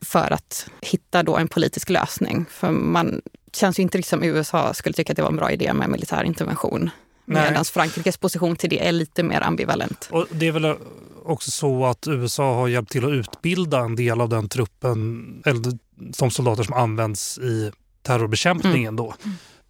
för 0.00 0.32
att 0.32 0.68
hitta 0.80 1.22
då 1.22 1.36
en 1.36 1.48
politisk 1.48 1.90
lösning. 1.90 2.44
För 2.50 2.70
man 2.70 3.22
känns 3.52 3.78
ju 3.78 3.82
inte 3.82 4.02
som 4.02 4.22
USA 4.22 4.74
skulle 4.74 4.92
tycka 4.92 5.12
att 5.12 5.16
det 5.16 5.22
var 5.22 5.30
en 5.30 5.36
bra 5.36 5.50
idé 5.50 5.72
med 5.72 5.88
militär 5.88 6.24
intervention. 6.24 6.90
Medan 7.24 7.64
Frankrikes 7.64 8.16
position 8.16 8.56
till 8.56 8.70
det 8.70 8.86
är 8.88 8.92
lite 8.92 9.22
mer 9.22 9.40
ambivalent. 9.40 10.08
Och 10.10 10.26
det 10.30 10.46
är 10.46 10.52
väl 10.52 10.76
också 11.24 11.50
så 11.50 11.86
att 11.86 12.08
USA 12.08 12.54
har 12.54 12.68
hjälpt 12.68 12.92
till 12.92 13.04
att 13.04 13.10
utbilda 13.10 13.80
en 13.80 13.96
del 13.96 14.20
av 14.20 14.28
den 14.28 14.48
truppen, 14.48 15.24
eller 15.46 15.78
de 16.18 16.30
soldater 16.30 16.62
som 16.62 16.74
används 16.74 17.38
i 17.38 17.72
terrorbekämpningen 18.02 18.94
mm. 18.94 18.96
då. 18.96 19.14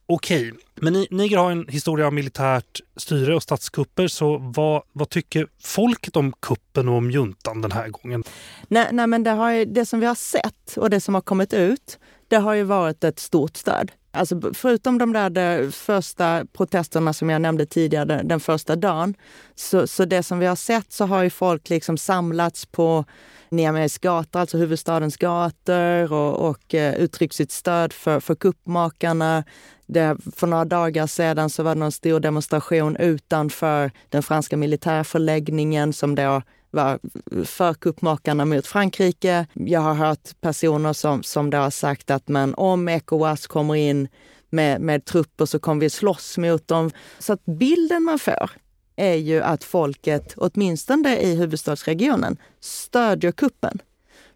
Okej, 0.09 0.53
men 0.75 1.07
Niger 1.11 1.37
har 1.37 1.51
en 1.51 1.69
historia 1.69 2.07
av 2.07 2.13
militärt 2.13 2.81
styre 2.97 3.35
och 3.35 3.43
statskupper. 3.43 4.09
Så 4.09 4.39
vad, 4.39 4.83
vad 4.93 5.09
tycker 5.09 5.47
folket 5.63 6.17
om 6.17 6.33
kuppen 6.33 6.89
och 6.89 6.95
om 6.95 7.11
juntan 7.11 7.63
den 7.63 7.73
här 7.73 7.89
gången? 7.89 8.23
Nej, 8.69 8.89
nej 8.93 9.07
men 9.07 9.23
det, 9.23 9.31
har 9.31 9.65
det 9.65 9.87
som 9.87 10.01
vi 10.01 10.07
har 10.07 10.15
sett 10.15 10.77
och 10.77 10.91
det 10.91 11.01
som 11.01 11.15
har 11.15 11.21
kommit 11.21 11.53
ut, 11.53 11.99
det 12.29 12.37
har 12.37 12.55
ju 12.55 12.63
varit 12.63 13.05
ett 13.05 13.19
stort 13.19 13.57
stöd. 13.57 13.93
Alltså, 14.17 14.41
förutom 14.55 14.99
de 14.99 15.13
där 15.13 15.71
första 15.71 16.45
protesterna 16.53 17.13
som 17.13 17.31
jag 17.31 17.43
nämnde 17.43 17.67
tidigare, 17.67 18.23
den 18.25 18.41
första 18.41 18.77
dagen, 18.77 19.15
så, 19.55 19.87
så 19.87 20.05
det 20.05 20.23
som 20.23 20.39
vi 20.39 20.47
har 20.47 20.57
sett 20.57 20.93
så 20.93 21.07
har 21.07 21.23
ju 21.23 21.31
folk 21.31 21.69
liksom 21.71 21.99
samlats 21.99 22.67
på 22.67 23.05
Niamey's 23.51 24.03
gator, 24.03 24.41
alltså 24.41 24.59
huvudstadens 24.59 25.17
gator 25.17 26.13
och, 26.13 26.49
och 26.49 26.75
eh, 26.75 26.95
uttryckt 26.95 27.35
sitt 27.35 27.53
stöd 27.53 27.93
för, 27.93 28.21
för 28.21 28.35
kuppmakarna. 28.35 29.45
Det, 29.87 30.17
för 30.37 30.47
några 30.47 30.65
dagar 30.65 31.07
sedan 31.07 31.51
så 31.51 31.63
var 31.63 31.75
det 31.75 31.79
någon 31.79 31.93
stor 31.93 32.21
demonstration 32.21 32.97
utanför 32.97 33.91
den 34.09 34.23
franska 34.23 34.57
militärförläggningen 34.57 35.93
som 35.93 36.15
då 36.15 36.43
var 36.71 36.99
för 37.45 37.75
kuppmakarna 37.75 38.45
mot 38.45 38.67
Frankrike. 38.67 39.47
Jag 39.53 39.81
har 39.81 39.95
hört 39.95 40.41
personer 40.41 40.93
som, 40.93 41.23
som 41.23 41.51
då 41.51 41.59
har 41.59 41.71
sagt 41.71 42.11
att 42.11 42.29
men 42.29 42.55
om 42.55 42.89
Ecowas 42.89 43.47
kommer 43.47 43.75
in 43.75 44.09
med, 44.51 44.81
med 44.81 45.05
trupper 45.05 45.47
så 45.47 45.59
kommer 45.59 45.81
vi 45.81 45.91
slåss 45.91 46.39
mot 46.39 46.69
dem. 46.69 46.91
Så 47.19 47.33
att 47.33 47.45
bilden 47.45 48.03
man 48.03 48.19
får 48.19 48.51
är 48.97 49.15
ju 49.15 49.43
att 49.43 49.65
folket, 49.65 50.35
åtminstone 50.37 51.17
i 51.19 51.35
huvudstadsregionen, 51.35 52.37
stödjer 52.61 53.33
kuppen. 53.33 53.79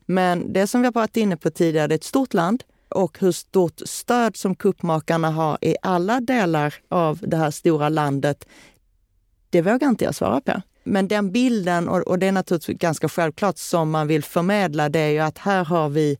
Men 0.06 0.52
det 0.52 0.66
som 0.66 0.80
vi 0.80 0.86
har 0.86 0.92
varit 0.92 1.16
inne 1.16 1.36
på 1.36 1.50
tidigare, 1.50 1.86
det 1.86 1.94
är 1.94 1.96
ett 1.96 2.04
stort 2.04 2.34
land 2.34 2.64
och 2.88 3.18
hur 3.20 3.32
stort 3.32 3.80
stöd 3.84 4.36
som 4.36 4.54
kuppmakarna 4.54 5.30
har 5.30 5.58
i 5.60 5.76
alla 5.82 6.20
delar 6.20 6.74
av 6.88 7.18
det 7.22 7.36
här 7.36 7.50
stora 7.50 7.88
landet, 7.88 8.48
det 9.50 9.62
vågar 9.62 9.88
inte 9.88 10.04
jag 10.04 10.14
svara 10.14 10.40
på. 10.40 10.62
Men 10.90 11.08
den 11.08 11.32
bilden, 11.32 11.88
och, 11.88 12.18
det 12.18 12.26
är 12.26 12.32
naturligtvis 12.32 12.78
ganska 12.78 13.08
självklart, 13.08 13.58
som 13.58 13.90
man 13.90 14.06
vill 14.06 14.24
förmedla, 14.24 14.88
det 14.88 14.98
är 14.98 15.10
ju 15.10 15.18
att 15.18 15.38
här 15.38 15.64
har 15.64 15.88
vi 15.88 16.18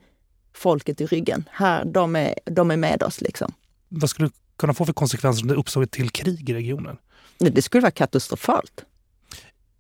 folket 0.55 1.01
i 1.01 1.07
ryggen. 1.07 1.49
Här, 1.53 1.85
de, 1.85 2.17
är, 2.17 2.35
de 2.45 2.71
är 2.71 2.77
med 2.77 3.03
oss. 3.03 3.21
Liksom. 3.21 3.53
Vad 3.89 4.11
skulle 4.11 4.29
det 4.29 4.35
kunna 4.57 4.75
få 4.75 4.85
för 4.85 4.93
konsekvenser 4.93 5.43
om 5.43 5.49
det 5.49 5.55
uppstår 5.55 5.83
ett 5.83 5.91
till 5.91 6.11
krig 6.11 6.51
i 6.51 6.55
regionen? 6.55 6.97
Det 7.39 7.63
skulle 7.63 7.81
vara 7.81 7.91
katastrofalt. 7.91 8.85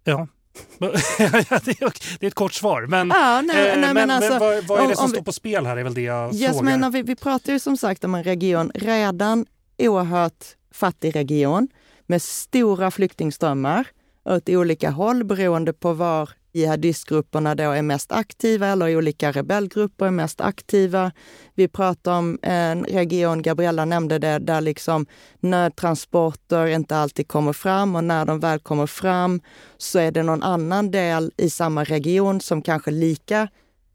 Ja, 0.04 0.28
det 0.78 1.82
är 2.20 2.26
ett 2.26 2.34
kort 2.34 2.52
svar. 2.52 2.86
Men, 2.86 3.08
ja, 3.08 3.40
nej, 3.40 3.56
nej, 3.56 3.80
men, 3.80 3.94
men, 3.94 4.10
alltså, 4.10 4.30
men 4.30 4.40
vad, 4.40 4.64
vad, 4.64 4.80
är 4.80 4.88
det 4.88 4.96
som 4.96 5.04
om, 5.04 5.10
står 5.10 5.22
på 5.22 5.32
spel 5.32 5.66
här? 5.66 5.76
är 5.76 5.84
väl 5.84 5.94
det 5.94 6.02
jag 6.02 6.34
yes, 6.34 6.58
frågar. 6.58 6.78
Men, 6.78 6.92
vi, 6.92 7.02
vi 7.02 7.16
pratar 7.16 7.52
ju 7.52 7.58
som 7.58 7.76
sagt 7.76 8.04
om 8.04 8.14
en 8.14 8.24
region, 8.24 8.70
redan 8.74 9.46
oerhört 9.78 10.44
fattig 10.72 11.16
region 11.16 11.68
med 12.06 12.22
stora 12.22 12.90
flyktingströmmar 12.90 13.86
åt 14.24 14.48
olika 14.48 14.90
håll 14.90 15.24
beroende 15.24 15.72
på 15.72 15.92
var 15.92 16.30
jihadistgrupperna 16.52 17.54
då 17.54 17.70
är 17.70 17.82
mest 17.82 18.12
aktiva 18.12 18.66
eller 18.66 18.96
olika 18.96 19.32
rebellgrupper 19.32 20.06
är 20.06 20.10
mest 20.10 20.40
aktiva. 20.40 21.12
Vi 21.54 21.68
pratar 21.68 22.18
om 22.18 22.38
en 22.42 22.84
region, 22.84 23.42
Gabriella 23.42 23.84
nämnde 23.84 24.18
det, 24.18 24.38
där 24.38 24.60
liksom 24.60 25.06
nödtransporter 25.40 26.66
inte 26.66 26.96
alltid 26.96 27.28
kommer 27.28 27.52
fram 27.52 27.96
och 27.96 28.04
när 28.04 28.24
de 28.24 28.40
väl 28.40 28.58
kommer 28.58 28.86
fram 28.86 29.40
så 29.76 29.98
är 29.98 30.12
det 30.12 30.22
någon 30.22 30.42
annan 30.42 30.90
del 30.90 31.32
i 31.36 31.50
samma 31.50 31.84
region 31.84 32.40
som 32.40 32.62
kanske 32.62 32.90
lika 32.90 33.48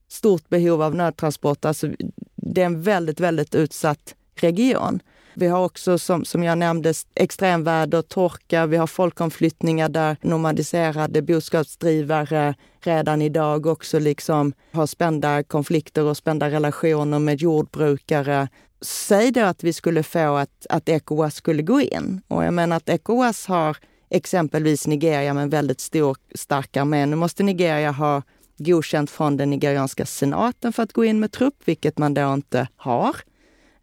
stort 0.08 0.50
behov 0.50 0.82
av 0.82 0.96
nödtransporter. 0.96 1.70
Alltså, 1.70 1.88
det 2.36 2.62
är 2.62 2.66
en 2.66 2.82
väldigt, 2.82 3.20
väldigt 3.20 3.56
utsatt 3.56 4.16
region. 4.36 5.00
Vi 5.38 5.48
har 5.48 5.66
också, 5.66 5.98
som, 5.98 6.26
som 6.26 6.44
jag 6.44 6.58
nämnde, 6.58 6.94
extremväder, 7.16 8.02
torka. 8.02 8.66
Vi 8.66 8.78
har 8.78 8.88
folkomflyttningar 8.88 9.90
där 9.90 10.18
nomadiserade 10.22 11.22
boskapsdrivare 11.22 12.56
redan 12.82 13.22
idag 13.22 13.66
också 13.66 14.00
liksom 14.00 14.54
har 14.72 14.86
spända 14.86 15.44
konflikter 15.44 16.04
och 16.04 16.18
spända 16.18 16.50
relationer 16.50 17.20
med 17.20 17.42
jordbrukare. 17.42 18.48
Säg 18.82 19.32
då 19.32 19.42
att 19.42 19.64
vi 19.64 19.74
skulle 19.74 20.04
få 20.04 20.36
att, 20.36 20.66
att 20.70 20.90
Ecowas 20.90 21.36
skulle 21.36 21.62
gå 21.62 21.82
in. 21.82 22.22
Och 22.28 22.44
jag 22.44 22.54
menar 22.54 22.78
att 22.78 22.90
Ecowas 22.90 23.46
har 23.48 23.78
exempelvis 24.10 24.88
Nigeria 24.88 25.34
med 25.34 25.44
en 25.44 25.50
väldigt 25.50 25.80
stor, 25.80 26.18
stark 26.36 26.78
armé. 26.78 27.06
Nu 27.06 27.16
måste 27.16 27.44
Nigeria 27.44 27.92
ha 27.92 28.22
godkänt 28.58 29.12
från 29.12 29.38
den 29.38 29.50
nigerianska 29.50 30.06
senaten 30.06 30.74
för 30.74 30.84
att 30.84 30.94
gå 30.94 31.06
in 31.06 31.20
med 31.20 31.32
trupp, 31.32 31.62
vilket 31.66 31.98
man 31.98 32.14
då 32.14 32.34
inte 32.34 32.68
har 32.76 33.16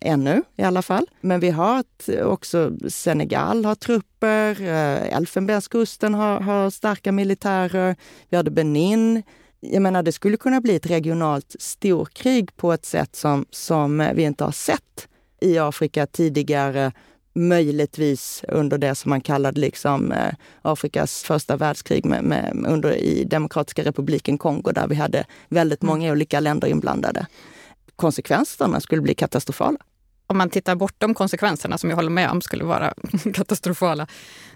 ännu 0.02 0.42
i 0.56 0.62
alla 0.62 0.82
fall. 0.82 1.06
Men 1.20 1.40
vi 1.40 1.50
har 1.50 1.84
också 2.22 2.72
Senegal 2.88 3.64
har 3.64 3.74
trupper, 3.74 4.60
eh, 4.60 5.16
Elfenbenskusten 5.16 6.14
har, 6.14 6.40
har 6.40 6.70
starka 6.70 7.12
militärer, 7.12 7.96
vi 8.28 8.36
har 8.36 8.44
Benin. 8.44 9.22
Jag 9.60 9.82
menar, 9.82 10.02
det 10.02 10.12
skulle 10.12 10.36
kunna 10.36 10.60
bli 10.60 10.76
ett 10.76 10.86
regionalt 10.86 11.56
storkrig 11.58 12.56
på 12.56 12.72
ett 12.72 12.84
sätt 12.84 13.16
som, 13.16 13.46
som 13.50 14.10
vi 14.14 14.22
inte 14.22 14.44
har 14.44 14.52
sett 14.52 15.08
i 15.40 15.58
Afrika 15.58 16.06
tidigare 16.06 16.92
möjligtvis 17.34 18.44
under 18.48 18.78
det 18.78 18.94
som 18.94 19.10
man 19.10 19.20
kallade 19.20 19.60
liksom, 19.60 20.12
eh, 20.12 20.34
Afrikas 20.62 21.22
första 21.22 21.56
världskrig 21.56 22.04
med, 22.04 22.24
med, 22.24 22.64
under, 22.68 22.96
i 22.96 23.24
Demokratiska 23.24 23.84
republiken 23.84 24.38
Kongo 24.38 24.72
där 24.72 24.88
vi 24.88 24.94
hade 24.94 25.24
väldigt 25.48 25.82
många 25.82 26.04
mm. 26.06 26.12
olika 26.12 26.40
länder 26.40 26.68
inblandade. 26.68 27.26
Konsekvenserna 27.96 28.80
skulle 28.80 29.02
bli 29.02 29.14
katastrofala 29.14 29.78
om 30.26 30.38
man 30.38 30.50
tittar 30.50 30.74
bortom 30.74 31.14
konsekvenserna, 31.14 31.78
som 31.78 31.90
jag 31.90 31.96
håller 31.96 32.10
med 32.10 32.30
om 32.30 32.40
skulle 32.40 32.64
vara 32.64 32.94
katastrofala, 33.34 34.06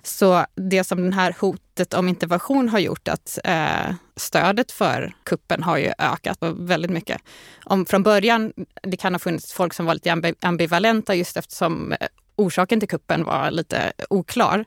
så 0.02 0.46
det 0.54 0.84
som 0.84 1.10
det 1.10 1.16
här 1.16 1.36
hotet 1.38 1.94
om 1.94 2.08
intervention 2.08 2.68
har 2.68 2.78
gjort 2.78 3.08
att 3.08 3.38
eh, 3.44 3.94
stödet 4.16 4.72
för 4.72 5.14
kuppen 5.24 5.62
har 5.62 5.76
ju 5.76 5.92
ökat 5.98 6.38
väldigt 6.40 6.90
mycket. 6.90 7.22
Om 7.64 7.86
från 7.86 8.02
början, 8.02 8.52
det 8.82 8.96
kan 8.96 9.14
ha 9.14 9.18
funnits 9.18 9.52
folk 9.52 9.74
som 9.74 9.86
var 9.86 9.94
lite 9.94 10.34
ambivalenta 10.40 11.14
just 11.14 11.36
eftersom 11.36 11.92
eh, 11.92 11.98
orsaken 12.36 12.80
till 12.80 12.88
kuppen 12.88 13.24
var 13.24 13.50
lite 13.50 13.92
oklar, 14.10 14.64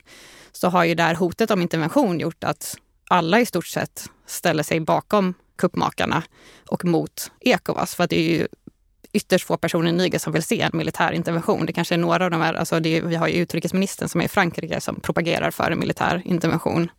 så 0.51 0.69
har 0.69 0.83
ju 0.83 0.95
det 0.95 1.03
här 1.03 1.15
hotet 1.15 1.51
om 1.51 1.61
intervention 1.61 2.19
gjort 2.19 2.43
att 2.43 2.77
alla 3.09 3.39
i 3.39 3.45
stort 3.45 3.67
sett 3.67 4.09
ställer 4.25 4.63
sig 4.63 4.79
bakom 4.79 5.33
kuppmakarna 5.57 6.23
och 6.69 6.85
mot 6.85 7.31
Ecowas. 7.39 7.95
För 7.95 8.03
att 8.03 8.09
det 8.09 8.19
är 8.19 8.39
ju 8.39 8.47
ytterst 9.13 9.45
få 9.45 9.57
personer 9.57 9.89
i 9.89 9.91
Niger 9.91 10.19
som 10.19 10.33
vill 10.33 10.43
se 10.43 10.61
en 10.61 10.71
militär 10.73 11.11
intervention. 11.11 11.65
Det 11.65 11.73
kanske 11.73 11.95
är 11.95 11.99
några 11.99 12.25
av 12.25 12.31
de 12.31 12.41
här, 12.41 12.53
alltså 12.53 12.79
det, 12.79 13.01
vi 13.01 13.15
har 13.15 13.27
ju 13.27 13.35
utrikesministern 13.35 14.09
som 14.09 14.21
är 14.21 14.25
i 14.25 14.27
Frankrike 14.27 14.81
som 14.81 14.99
propagerar 14.99 15.51
för 15.51 15.71
en 15.71 15.79
militär 15.79 16.21
intervention 16.25 16.89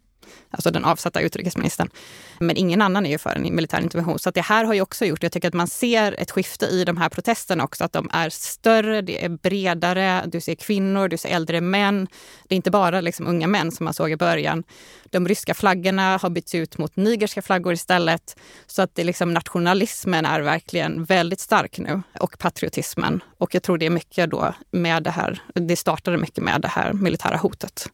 alltså 0.51 0.71
den 0.71 0.85
avsatta 0.85 1.21
utrikesministern. 1.21 1.91
Men 2.39 2.57
ingen 2.57 2.83
annan 2.83 3.07
är 3.07 3.11
ju 3.11 3.19
för 3.19 3.31
en 3.31 3.55
militär 3.55 3.81
intervention. 3.81 4.19
Så 4.19 4.31
det 4.31 4.41
här 4.41 4.65
har 4.65 4.75
ju 4.75 4.81
också 4.81 5.05
gjort, 5.05 5.23
jag 5.23 5.33
tycker 5.33 5.49
att 5.49 5.55
man 5.55 5.67
ser 5.67 6.21
ett 6.21 6.31
skifte 6.31 6.67
i 6.67 6.85
de 6.85 6.97
här 6.97 7.09
protesterna 7.09 7.65
också, 7.65 7.85
att 7.85 7.93
de 7.93 8.11
är 8.13 8.31
större, 8.31 9.03
det 9.03 9.25
är 9.25 9.29
bredare, 9.29 10.23
du 10.27 10.41
ser 10.41 10.55
kvinnor, 10.55 11.09
du 11.09 11.17
ser 11.17 11.29
äldre 11.29 11.61
män. 11.61 12.09
Det 12.49 12.55
är 12.55 12.57
inte 12.57 12.71
bara 12.71 13.01
liksom 13.01 13.27
unga 13.27 13.47
män 13.47 13.73
som 13.73 13.85
man 13.85 13.95
såg 13.95 14.11
i 14.11 14.17
början. 14.17 14.65
De 15.11 15.29
ryska 15.29 15.55
flaggorna 15.55 16.17
har 16.17 16.31
bytts 16.31 16.55
ut 16.55 16.79
mot 16.79 16.97
nigerska 16.97 17.43
flaggor 17.43 17.73
istället. 17.73 18.37
Så 18.67 18.83
att 18.83 18.95
det 18.95 19.05
liksom, 19.05 19.35
nationalismen 19.35 20.27
är 20.27 20.41
verkligen 20.41 21.05
väldigt 21.05 21.41
stark 21.41 21.79
nu 21.79 22.03
och 22.21 22.39
patriotismen. 22.39 23.23
Och 23.39 23.55
jag 23.55 23.63
tror 23.63 23.79
det 23.79 23.87
är 23.87 23.91
mycket 23.91 24.31
då 24.31 24.55
med 24.71 25.03
det 25.03 25.11
här, 25.11 25.43
det 25.55 25.77
startade 25.77 26.17
mycket 26.17 26.45
med 26.45 26.61
det 26.61 26.69
här 26.69 26.93
militära 26.93 27.37
hotet. 27.37 27.89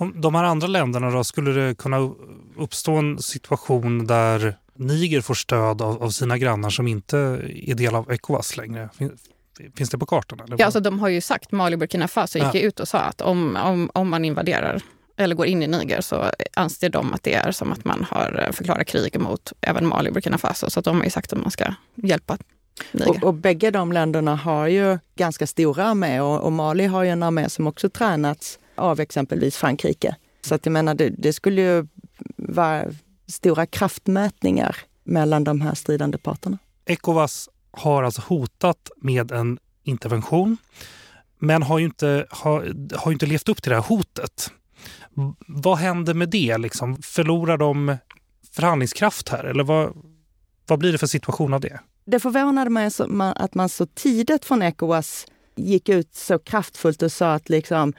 Om 0.00 0.20
de 0.20 0.34
här 0.34 0.44
andra 0.44 0.66
länderna 0.66 1.10
då, 1.10 1.24
skulle 1.24 1.50
det 1.50 1.74
kunna 1.74 2.10
uppstå 2.56 2.94
en 2.94 3.18
situation 3.18 4.06
där 4.06 4.58
Niger 4.74 5.20
får 5.20 5.34
stöd 5.34 5.82
av, 5.82 6.02
av 6.02 6.10
sina 6.10 6.38
grannar 6.38 6.70
som 6.70 6.88
inte 6.88 7.18
är 7.66 7.74
del 7.74 7.94
av 7.94 8.12
Ecowas 8.12 8.56
längre? 8.56 8.88
Finns 9.76 9.90
det 9.90 9.98
på 9.98 10.06
kartan? 10.06 10.40
Eller 10.40 10.56
ja, 10.58 10.64
alltså, 10.64 10.80
de 10.80 10.98
har 11.00 11.08
ju 11.08 11.20
sagt, 11.20 11.52
Mali 11.52 11.74
och 11.74 11.78
Burkina 11.78 12.08
Faso 12.08 12.38
gick 12.38 12.54
ja. 12.54 12.60
ut 12.60 12.80
och 12.80 12.88
sa 12.88 12.98
att 12.98 13.20
om, 13.20 13.56
om, 13.56 13.90
om 13.94 14.08
man 14.08 14.24
invaderar 14.24 14.82
eller 15.16 15.34
går 15.34 15.46
in 15.46 15.62
i 15.62 15.66
Niger 15.66 16.00
så 16.00 16.24
anser 16.54 16.88
de 16.88 17.14
att 17.14 17.22
det 17.22 17.34
är 17.34 17.52
som 17.52 17.72
att 17.72 17.84
man 17.84 18.06
har 18.10 18.50
förklarat 18.52 18.86
krig 18.86 19.20
mot 19.20 19.52
även 19.60 19.86
Mali 19.86 20.10
och 20.10 20.14
Burkina 20.14 20.38
Faso. 20.38 20.70
Så 20.70 20.80
de 20.80 20.96
har 20.96 21.04
ju 21.04 21.10
sagt 21.10 21.32
att 21.32 21.38
man 21.38 21.50
ska 21.50 21.74
hjälpa 21.94 22.38
Niger. 22.92 23.10
Och, 23.10 23.24
och 23.24 23.34
bägge 23.34 23.70
de 23.70 23.92
länderna 23.92 24.36
har 24.36 24.66
ju 24.66 24.98
ganska 25.16 25.46
stora 25.46 25.84
armé 25.84 26.20
och, 26.20 26.40
och 26.40 26.52
Mali 26.52 26.86
har 26.86 27.02
ju 27.02 27.10
en 27.10 27.22
armé 27.22 27.48
som 27.48 27.66
också 27.66 27.90
tränats 27.90 28.58
av 28.78 29.00
exempelvis 29.00 29.56
Frankrike. 29.56 30.16
Så 30.40 30.54
att 30.54 30.66
jag 30.66 30.72
menar, 30.72 30.94
det, 30.94 31.08
det 31.08 31.32
skulle 31.32 31.60
ju 31.60 31.86
vara 32.36 32.84
stora 33.26 33.66
kraftmätningar 33.66 34.76
mellan 35.04 35.44
de 35.44 35.60
här 35.60 35.74
stridande 35.74 36.18
parterna. 36.18 36.58
Ecowas 36.84 37.48
har 37.70 38.02
alltså 38.02 38.22
hotat 38.26 38.90
med 38.96 39.32
en 39.32 39.58
intervention 39.82 40.56
men 41.38 41.62
har 41.62 41.78
ju 41.78 41.84
inte, 41.84 42.26
har, 42.30 42.74
har 42.96 43.12
inte 43.12 43.26
levt 43.26 43.48
upp 43.48 43.62
till 43.62 43.70
det 43.70 43.76
här 43.76 43.82
hotet. 43.82 44.50
Vad 45.46 45.78
händer 45.78 46.14
med 46.14 46.28
det? 46.28 46.58
Liksom? 46.58 47.02
Förlorar 47.02 47.56
de 47.56 47.96
förhandlingskraft 48.52 49.28
här? 49.28 49.44
Eller 49.44 49.64
vad, 49.64 49.96
vad 50.66 50.78
blir 50.78 50.92
det 50.92 50.98
för 50.98 51.06
situation 51.06 51.54
av 51.54 51.60
det? 51.60 51.80
Det 52.04 52.20
förvånade 52.20 52.70
mig 52.70 52.90
att 53.36 53.54
man 53.54 53.68
så 53.68 53.86
tidigt 53.86 54.44
från 54.44 54.62
Ecowas 54.62 55.26
gick 55.58 55.88
ut 55.88 56.14
så 56.14 56.38
kraftfullt 56.38 57.02
och 57.02 57.12
sa 57.12 57.32
att 57.32 57.48
liksom, 57.48 57.92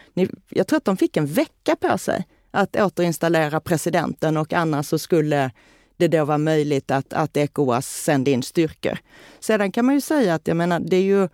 jag 0.50 0.68
tror 0.68 0.78
att 0.78 0.86
de 0.86 0.98
fick 0.98 1.18
en 1.18 1.26
vecka 1.26 1.76
på 1.76 1.98
sig 1.98 2.28
att 2.52 2.76
återinstallera 2.76 3.60
presidenten 3.60 4.38
och 4.38 4.54
annars 4.54 4.86
så 4.86 5.00
skulle 5.00 5.52
det 5.98 6.08
då 6.08 6.26
vara 6.26 6.38
möjligt 6.38 6.92
att, 6.92 7.14
att 7.14 7.38
Ecowas 7.38 7.88
sände 8.04 8.32
in 8.32 8.44
styrkor. 8.44 8.98
Sedan 9.40 9.72
kan 9.72 9.86
man 9.86 9.96
ju 9.96 10.02
säga 10.02 10.34
att 10.34 10.48
jag 10.48 10.58
menar, 10.58 10.80
det 10.80 10.96
är 10.96 11.02
ju 11.02 11.30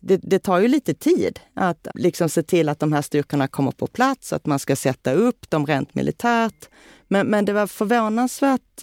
det, 0.00 0.16
det, 0.16 0.38
tar 0.38 0.58
ju 0.58 0.68
lite 0.68 0.94
tid 0.94 1.40
att 1.54 1.88
liksom 1.94 2.28
se 2.28 2.42
till 2.42 2.68
att 2.68 2.78
de 2.78 2.92
här 2.92 3.02
styrkorna 3.02 3.48
kommer 3.48 3.70
på 3.70 3.86
plats, 3.86 4.32
att 4.32 4.46
man 4.46 4.58
ska 4.58 4.76
sätta 4.76 5.12
upp 5.12 5.50
dem 5.50 5.66
rent 5.66 5.94
militärt. 5.94 6.68
Men, 7.08 7.26
men 7.26 7.44
det 7.44 7.52
var 7.52 7.66
förvånansvärt 7.66 8.82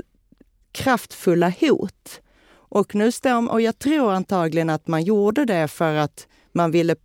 kraftfulla 0.71 1.53
hot 1.59 2.20
och 2.71 2.95
nu 2.95 3.11
står, 3.11 3.51
och 3.51 3.61
jag 3.61 3.79
tror 3.79 4.13
antagligen 4.13 4.69
att 4.69 4.87
man 4.87 5.03
gjorde 5.03 5.45
det 5.45 5.67
för 5.67 5.95
att 5.95 6.27
man 6.51 6.71
ville 6.71 6.95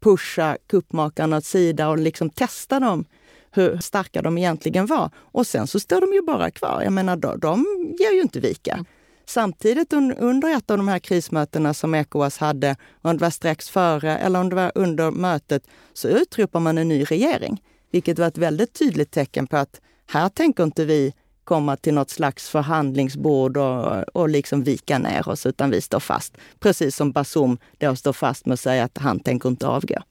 pusha 0.00 0.56
kuppmakarna 0.66 1.36
åt 1.36 1.44
sida 1.44 1.88
och 1.88 1.98
liksom 1.98 2.30
testa 2.30 2.80
dem, 2.80 3.04
hur 3.50 3.78
starka 3.78 4.22
de 4.22 4.38
egentligen 4.38 4.86
var. 4.86 5.10
Och 5.16 5.46
sen 5.46 5.66
så 5.66 5.80
står 5.80 6.00
de 6.00 6.12
ju 6.12 6.22
bara 6.22 6.50
kvar. 6.50 6.80
Jag 6.82 6.92
menar, 6.92 7.16
de, 7.16 7.38
de 7.38 7.66
ger 7.98 8.12
ju 8.12 8.20
inte 8.20 8.40
vika. 8.40 8.72
Mm. 8.72 8.84
Samtidigt 9.26 9.92
under 10.18 10.56
ett 10.56 10.70
av 10.70 10.76
de 10.76 10.88
här 10.88 10.98
krismötena 10.98 11.74
som 11.74 11.94
Ecowas 11.94 12.38
hade, 12.38 12.76
om 13.02 13.16
det 13.16 13.22
var 13.22 13.30
strax 13.30 13.70
före 13.70 14.18
eller 14.18 14.40
om 14.40 14.48
det 14.48 14.56
var 14.56 14.72
under 14.74 15.10
mötet, 15.10 15.66
så 15.92 16.08
utropar 16.08 16.60
man 16.60 16.78
en 16.78 16.88
ny 16.88 17.04
regering. 17.04 17.62
Vilket 17.90 18.18
var 18.18 18.26
ett 18.26 18.38
väldigt 18.38 18.72
tydligt 18.72 19.10
tecken 19.10 19.46
på 19.46 19.56
att 19.56 19.80
här 20.06 20.28
tänker 20.28 20.64
inte 20.64 20.84
vi 20.84 21.14
komma 21.44 21.76
till 21.76 21.94
något 21.94 22.10
slags 22.10 22.48
förhandlingsbord 22.48 23.56
och, 23.56 24.16
och 24.16 24.28
liksom 24.28 24.62
vika 24.62 24.98
ner 24.98 25.28
oss, 25.28 25.46
utan 25.46 25.70
vi 25.70 25.80
står 25.80 26.00
fast. 26.00 26.36
Precis 26.60 26.96
som 26.96 27.12
Basum 27.12 27.58
då 27.78 27.96
står 27.96 28.12
fast 28.12 28.46
med 28.46 28.54
att 28.54 28.60
säga 28.60 28.84
att 28.84 28.98
han 28.98 29.20
tänker 29.20 29.48
inte 29.48 29.66
avgå. 29.66 30.02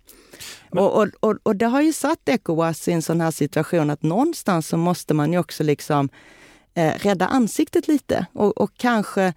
Men... 0.71 0.83
Och, 0.83 1.07
och, 1.19 1.35
och, 1.43 1.55
det 1.55 1.65
har 1.65 1.81
ju 1.81 1.93
satt 1.93 2.29
Ecowas 2.29 2.87
i 2.87 2.91
en 2.91 3.01
sån 3.01 3.21
här 3.21 3.31
situation 3.31 3.89
att 3.89 4.03
någonstans 4.03 4.67
så 4.67 4.77
måste 4.77 5.13
man 5.13 5.33
ju 5.33 5.39
också 5.39 5.63
liksom 5.63 6.09
eh, 6.73 6.93
rädda 6.97 7.27
ansiktet 7.27 7.87
lite 7.87 8.25
och, 8.33 8.57
och 8.57 8.71
kanske 8.77 9.33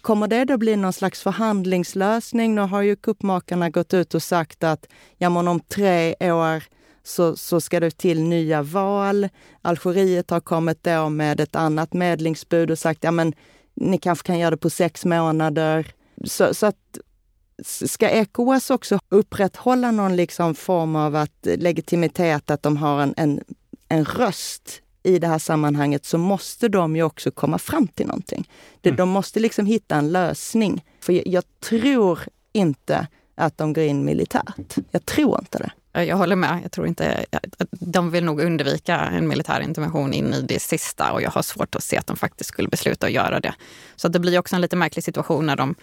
Kommer 0.00 0.28
det 0.28 0.44
då 0.44 0.56
bli 0.56 0.76
någon 0.76 0.92
slags 0.92 1.22
förhandlingslösning? 1.22 2.54
Nu 2.54 2.60
har 2.60 2.82
ju 2.82 2.96
kuppmakarna 2.96 3.70
gått 3.70 3.94
ut 3.94 4.14
och 4.14 4.22
sagt 4.22 4.64
att 4.64 4.86
ja, 5.18 5.30
men 5.30 5.48
om 5.48 5.60
tre 5.60 6.14
år 6.20 6.62
så, 7.02 7.36
så 7.36 7.60
ska 7.60 7.80
det 7.80 7.90
till 7.90 8.22
nya 8.22 8.62
val. 8.62 9.28
Algeriet 9.62 10.30
har 10.30 10.40
kommit 10.40 10.84
då 10.84 11.08
med 11.08 11.40
ett 11.40 11.56
annat 11.56 11.92
medlingsbud 11.92 12.70
och 12.70 12.78
sagt 12.78 13.04
ja 13.04 13.10
men 13.10 13.32
ni 13.74 13.98
kanske 13.98 14.26
kan 14.26 14.38
göra 14.38 14.50
det 14.50 14.56
på 14.56 14.70
sex 14.70 15.04
månader. 15.04 15.86
Så, 16.24 16.54
så 16.54 16.66
att 16.66 16.98
ska 17.64 18.08
Ecowas 18.08 18.70
också 18.70 18.98
upprätthålla 19.08 19.90
någon 19.90 20.16
liksom 20.16 20.54
form 20.54 20.96
av 20.96 21.16
att 21.16 21.46
legitimitet, 21.58 22.50
att 22.50 22.62
de 22.62 22.76
har 22.76 23.02
en, 23.02 23.14
en, 23.16 23.40
en 23.88 24.04
röst 24.04 24.82
i 25.02 25.18
det 25.18 25.26
här 25.26 25.38
sammanhanget 25.38 26.04
så 26.04 26.18
måste 26.18 26.68
de 26.68 26.96
ju 26.96 27.02
också 27.02 27.30
komma 27.30 27.58
fram 27.58 27.88
till 27.88 28.06
någonting. 28.06 28.48
Mm. 28.82 28.96
De 28.96 29.08
måste 29.08 29.40
liksom 29.40 29.66
hitta 29.66 29.96
en 29.96 30.12
lösning. 30.12 30.84
För 31.00 31.12
jag, 31.12 31.26
jag, 31.26 31.44
tror 31.60 32.20
inte 32.52 33.06
att 33.34 33.58
de 33.58 33.72
går 33.72 33.84
in 33.84 34.04
militärt. 34.04 34.76
Jag 34.90 35.06
tror 35.06 35.38
inte 35.38 35.58
det. 35.58 35.70
Eh, 35.92 36.02
jag 36.02 36.16
håller 36.16 36.36
med. 36.36 36.60
Jag 36.62 36.72
tror 36.72 36.86
inte, 36.86 37.24
eh, 37.32 37.38
de 37.70 38.10
vill 38.10 38.24
nog 38.24 38.40
undvika 38.40 38.96
en 38.96 39.28
militär 39.28 39.60
intervention 39.60 40.12
in 40.12 40.34
i 40.34 40.42
det 40.42 40.60
sista 40.60 41.12
och 41.12 41.22
jag 41.22 41.30
har 41.30 41.42
svårt 41.42 41.74
att 41.74 41.82
se 41.82 41.96
att 41.96 42.06
de 42.06 42.16
faktiskt 42.16 42.50
skulle 42.50 42.68
besluta 42.68 43.06
att 43.06 43.12
göra 43.12 43.40
det. 43.40 43.54
Så 43.96 44.08
det 44.08 44.18
blir 44.18 44.38
också 44.38 44.54
en 44.54 44.60
lite 44.62 44.76
märklig 44.76 45.04
situation 45.04 45.46
när 45.46 45.56
de 45.56 45.74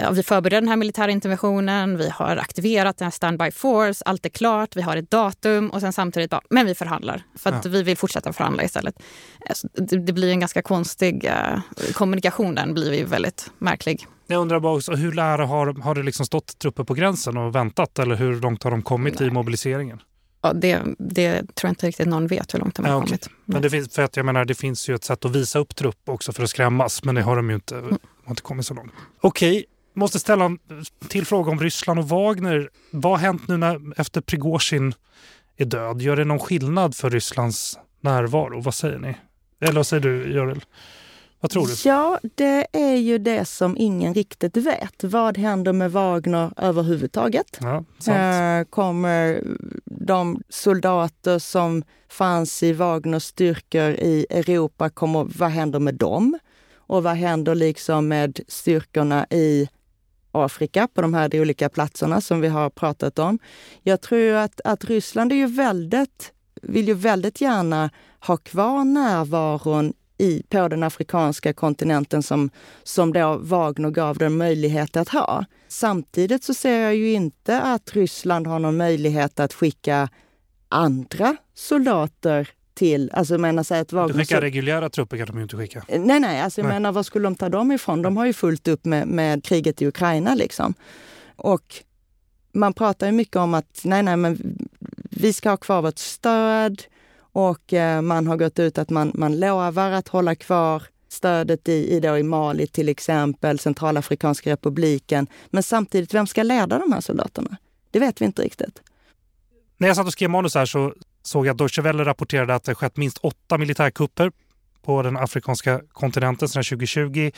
Ja, 0.00 0.10
vi 0.10 0.22
förbereder 0.22 0.60
den 0.60 0.68
här 0.68 0.76
militära 0.76 1.10
interventionen, 1.10 1.96
vi 1.96 2.08
har 2.08 2.36
aktiverat 2.36 2.98
den 2.98 3.06
här 3.06 3.10
standby 3.10 3.50
force, 3.50 4.02
allt 4.04 4.26
är 4.26 4.30
klart, 4.30 4.76
vi 4.76 4.82
har 4.82 4.96
ett 4.96 5.10
datum 5.10 5.70
och 5.70 5.80
sen 5.80 5.92
samtidigt 5.92 6.30
bara, 6.30 6.40
men 6.50 6.66
vi 6.66 6.74
förhandlar. 6.74 7.22
För 7.34 7.50
att 7.50 7.64
ja. 7.64 7.70
vi 7.70 7.82
vill 7.82 7.96
fortsätta 7.96 8.32
förhandla 8.32 8.64
istället. 8.64 9.02
Alltså, 9.48 9.68
det, 9.72 9.96
det 9.96 10.12
blir 10.12 10.30
en 10.30 10.40
ganska 10.40 10.62
konstig 10.62 11.24
uh, 11.24 11.92
kommunikation, 11.92 12.54
den 12.54 12.74
blir 12.74 12.94
ju 12.94 13.04
väldigt 13.04 13.50
märklig. 13.58 14.06
Jag 14.26 14.40
undrar 14.40 14.60
bara 14.60 14.76
också, 14.76 14.92
hur 14.92 15.12
nära 15.12 15.46
har, 15.46 15.82
har 15.82 15.94
det 15.94 16.02
liksom 16.02 16.26
stått 16.26 16.58
trupper 16.58 16.84
på 16.84 16.94
gränsen 16.94 17.36
och 17.36 17.54
väntat 17.54 17.98
eller 17.98 18.14
hur 18.14 18.40
långt 18.40 18.62
har 18.62 18.70
de 18.70 18.82
kommit 18.82 19.20
Nej. 19.20 19.28
i 19.28 19.30
mobiliseringen? 19.30 20.00
Ja, 20.42 20.52
det, 20.52 20.82
det 20.98 21.36
tror 21.36 21.68
jag 21.68 21.70
inte 21.70 21.86
riktigt 21.86 22.08
någon 22.08 22.26
vet 22.26 22.54
hur 22.54 22.58
långt 22.58 22.74
de 22.74 22.84
har 22.84 22.92
ja, 22.92 23.00
kommit. 23.00 23.28
Men 23.44 23.62
det 23.62 23.70
finns, 23.70 23.94
för 23.94 24.02
att 24.02 24.16
jag 24.16 24.26
menar, 24.26 24.44
det 24.44 24.54
finns 24.54 24.88
ju 24.88 24.94
ett 24.94 25.04
sätt 25.04 25.24
att 25.24 25.36
visa 25.36 25.58
upp 25.58 25.76
trupp 25.76 26.08
också 26.08 26.32
för 26.32 26.42
att 26.42 26.50
skrämmas, 26.50 27.04
men 27.04 27.14
det 27.14 27.22
har 27.22 27.36
de 27.36 27.48
ju 27.48 27.54
inte, 27.54 27.78
mm. 27.78 27.98
har 28.24 28.30
inte 28.30 28.42
kommit 28.42 28.66
så 28.66 28.74
långt. 28.74 28.92
Okej, 29.20 29.64
måste 29.94 30.18
ställa 30.18 30.44
en 30.44 30.58
till 31.08 31.26
fråga 31.26 31.50
om 31.50 31.60
Ryssland 31.60 32.00
och 32.00 32.08
Wagner. 32.08 32.70
Vad 32.90 33.12
har 33.12 33.18
hänt 33.18 33.48
nu 33.48 33.56
när, 33.56 34.00
efter 34.00 34.20
Prigozjin 34.20 34.94
är 35.56 35.64
död? 35.64 36.02
Gör 36.02 36.16
det 36.16 36.24
någon 36.24 36.38
skillnad 36.38 36.96
för 36.96 37.10
Rysslands 37.10 37.78
närvaro? 38.00 38.60
Vad 38.60 38.74
säger 38.74 38.98
ni? 38.98 39.16
Eller 39.60 39.76
vad 39.76 39.86
säger 39.86 40.02
du, 40.02 40.32
Görel? 40.32 40.64
Vad 41.40 41.50
tror 41.50 41.66
du? 41.66 41.88
Ja, 41.88 42.18
det 42.34 42.66
är 42.72 42.96
ju 42.96 43.18
det 43.18 43.44
som 43.44 43.76
ingen 43.78 44.14
riktigt 44.14 44.56
vet. 44.56 45.04
Vad 45.04 45.38
händer 45.38 45.72
med 45.72 45.92
Wagner 45.92 46.52
överhuvudtaget? 46.56 47.58
Ja, 47.60 47.84
eh, 48.14 48.64
kommer 48.64 49.42
de 49.84 50.42
soldater 50.48 51.38
som 51.38 51.82
fanns 52.08 52.62
i 52.62 52.72
Wagners 52.72 53.22
styrkor 53.22 53.90
i 53.90 54.26
Europa, 54.30 54.90
kommer, 54.90 55.26
vad 55.38 55.50
händer 55.50 55.78
med 55.78 55.94
dem? 55.94 56.38
Och 56.76 57.02
vad 57.02 57.14
händer 57.14 57.54
liksom 57.54 58.08
med 58.08 58.40
styrkorna 58.48 59.26
i 59.30 59.68
Afrika 60.32 60.88
på 60.94 61.02
de 61.02 61.14
här 61.14 61.40
olika 61.40 61.68
platserna 61.68 62.20
som 62.20 62.40
vi 62.40 62.48
har 62.48 62.70
pratat 62.70 63.18
om. 63.18 63.38
Jag 63.82 64.00
tror 64.00 64.34
att, 64.34 64.60
att 64.64 64.84
Ryssland 64.84 65.32
är 65.32 65.36
ju 65.36 65.46
väldigt, 65.46 66.32
vill 66.62 66.88
ju 66.88 66.94
väldigt 66.94 67.40
gärna 67.40 67.90
ha 68.20 68.36
kvar 68.36 68.84
närvaron 68.84 69.92
i, 70.18 70.42
på 70.48 70.68
den 70.68 70.82
afrikanska 70.82 71.52
kontinenten 71.52 72.22
som, 72.22 72.50
som 72.82 73.12
då 73.12 73.38
Wagner 73.42 73.90
gav 73.90 74.18
den 74.18 74.36
möjlighet 74.36 74.96
att 74.96 75.08
ha. 75.08 75.44
Samtidigt 75.68 76.44
så 76.44 76.54
ser 76.54 76.80
jag 76.80 76.96
ju 76.96 77.12
inte 77.12 77.60
att 77.60 77.96
Ryssland 77.96 78.46
har 78.46 78.58
någon 78.58 78.76
möjlighet 78.76 79.40
att 79.40 79.54
skicka 79.54 80.08
andra 80.68 81.36
soldater 81.54 82.48
till, 82.80 83.10
alltså 83.12 83.34
jag 83.34 83.40
menar 83.40 83.62
så 83.62 83.74
att 83.74 83.92
Wagner... 83.92 84.14
Du 84.14 84.20
skickar 84.20 84.40
reguljära 84.40 84.90
trupper 84.90 85.16
kan 85.16 85.26
de 85.26 85.36
ju 85.36 85.42
inte 85.42 85.56
skicka. 85.56 85.84
Nej, 85.88 86.20
nej, 86.20 86.40
alltså 86.40 86.60
jag 86.60 86.68
nej. 86.68 86.74
menar 86.74 86.92
var 86.92 87.02
skulle 87.02 87.26
de 87.26 87.34
ta 87.34 87.48
dem 87.48 87.72
ifrån? 87.72 88.02
De 88.02 88.16
har 88.16 88.26
ju 88.26 88.32
fullt 88.32 88.68
upp 88.68 88.84
med, 88.84 89.08
med 89.08 89.44
kriget 89.44 89.82
i 89.82 89.86
Ukraina 89.86 90.34
liksom. 90.34 90.74
Och 91.36 91.74
man 92.52 92.72
pratar 92.72 93.06
ju 93.06 93.12
mycket 93.12 93.36
om 93.36 93.54
att 93.54 93.80
nej, 93.84 94.02
nej, 94.02 94.16
men 94.16 94.58
vi 95.10 95.32
ska 95.32 95.50
ha 95.50 95.56
kvar 95.56 95.82
vårt 95.82 95.98
stöd 95.98 96.82
och 97.32 97.72
eh, 97.72 98.00
man 98.02 98.26
har 98.26 98.36
gått 98.36 98.58
ut 98.58 98.78
att 98.78 98.90
man, 98.90 99.12
man 99.14 99.40
lovar 99.40 99.90
att 99.90 100.08
hålla 100.08 100.34
kvar 100.34 100.82
stödet 101.08 101.68
i, 101.68 101.96
i, 101.96 102.00
då 102.00 102.18
i 102.18 102.22
Mali 102.22 102.66
till 102.66 102.88
exempel, 102.88 103.58
Centralafrikanska 103.58 104.50
republiken. 104.50 105.26
Men 105.50 105.62
samtidigt, 105.62 106.14
vem 106.14 106.26
ska 106.26 106.42
leda 106.42 106.78
de 106.78 106.92
här 106.92 107.00
soldaterna? 107.00 107.56
Det 107.90 107.98
vet 107.98 108.20
vi 108.20 108.24
inte 108.24 108.42
riktigt. 108.42 108.82
När 109.76 109.88
jag 109.88 109.96
satt 109.96 110.06
och 110.06 110.12
skrev 110.12 110.30
manus 110.30 110.54
här 110.54 110.66
så 110.66 110.94
såg 111.22 111.46
jag 111.46 111.52
att 111.52 111.58
Deutsche 111.58 111.82
Welle 111.82 112.04
rapporterade 112.04 112.54
att 112.54 112.64
det 112.64 112.74
skett 112.74 112.96
minst 112.96 113.18
åtta 113.18 113.58
militärkupper 113.58 114.32
på 114.82 115.02
den 115.02 115.16
afrikanska 115.16 115.80
kontinenten 115.92 116.48
sedan 116.48 116.64
2020. 116.64 117.30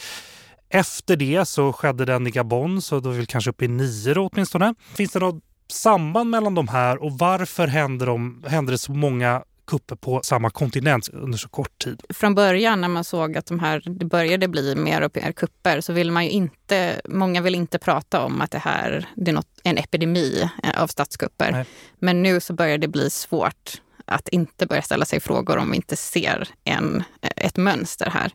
Efter 0.69 1.17
det 1.17 1.49
så 1.49 1.73
skedde 1.73 2.05
den 2.05 2.27
i 2.27 2.31
Gabon, 2.31 2.83
så 2.83 3.01
då 3.01 3.11
är 3.11 3.15
vi 3.15 3.27
kanske 3.27 3.51
uppe 3.51 3.65
i 3.65 3.69
nio 3.69 4.15
då 4.15 4.29
åtminstone. 4.33 4.75
Finns 4.95 5.13
det 5.13 5.19
något 5.19 5.45
samband 5.69 6.31
mellan 6.31 6.55
de 6.55 6.69
här 6.69 7.03
och 7.03 7.13
varför 7.19 7.67
händer, 7.67 8.07
de, 8.07 8.45
händer 8.47 8.71
det 8.73 8.79
så 8.79 8.93
många 8.93 9.43
kupper 9.73 9.97
på 9.97 10.21
samma 10.25 10.51
kontinent 10.51 11.09
under 11.09 11.39
så 11.39 11.49
kort 11.49 11.79
tid. 11.85 12.03
Från 12.09 12.35
början 12.35 12.81
när 12.81 12.89
man 12.89 13.05
såg 13.05 13.37
att 13.37 13.47
de 13.47 13.61
här, 13.61 13.83
det 13.87 14.05
började 14.05 14.49
bli 14.49 14.75
mer 14.75 15.01
och 15.01 15.17
mer 15.17 15.33
kupper 15.33 15.81
så 15.81 15.93
vill 15.93 16.11
man 16.11 16.25
ju 16.25 16.31
inte, 16.31 17.01
många 17.05 17.41
vill 17.41 17.55
inte 17.55 17.79
prata 17.79 18.21
om 18.25 18.41
att 18.41 18.51
det 18.51 18.59
här 18.59 19.09
det 19.17 19.31
är 19.31 19.35
något, 19.35 19.61
en 19.65 19.79
epidemi 19.79 20.49
eh, 20.63 20.83
av 20.83 20.87
statskupper. 20.87 21.53
Nej. 21.53 21.65
Men 21.99 22.23
nu 22.23 22.41
så 22.41 22.53
börjar 22.53 22.79
det 22.79 22.89
bli 22.89 23.11
svårt 23.11 23.81
att 24.05 24.29
inte 24.29 24.67
börja 24.67 24.83
ställa 24.83 25.05
sig 25.05 25.21
frågor 25.21 25.59
om 25.59 25.71
vi 25.71 25.77
inte 25.77 25.97
ser 25.97 26.49
en, 26.65 27.05
ett 27.21 27.57
mönster 27.57 28.11
här. 28.11 28.33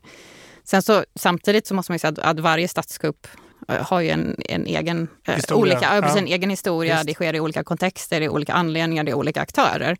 Sen 0.64 0.82
så, 0.82 1.04
samtidigt 1.14 1.66
så 1.66 1.74
måste 1.74 1.92
man 1.92 1.94
ju 1.94 1.98
säga 1.98 2.10
att, 2.10 2.18
att 2.18 2.40
varje 2.40 2.68
statskupp 2.68 3.26
eh, 3.68 3.86
har 3.86 4.00
ju 4.00 4.08
en, 4.10 4.36
en 4.48 4.66
egen, 4.66 5.08
eh, 5.26 5.56
olika, 5.56 6.00
ja. 6.02 6.18
en 6.18 6.26
egen 6.26 6.50
historia. 6.50 6.94
Just. 6.94 7.06
Det 7.06 7.14
sker 7.14 7.34
i 7.34 7.40
olika 7.40 7.64
kontexter, 7.64 8.20
det 8.20 8.26
är 8.26 8.30
olika 8.30 8.52
anledningar, 8.52 9.04
det 9.04 9.10
är 9.10 9.14
olika 9.14 9.40
aktörer. 9.40 9.96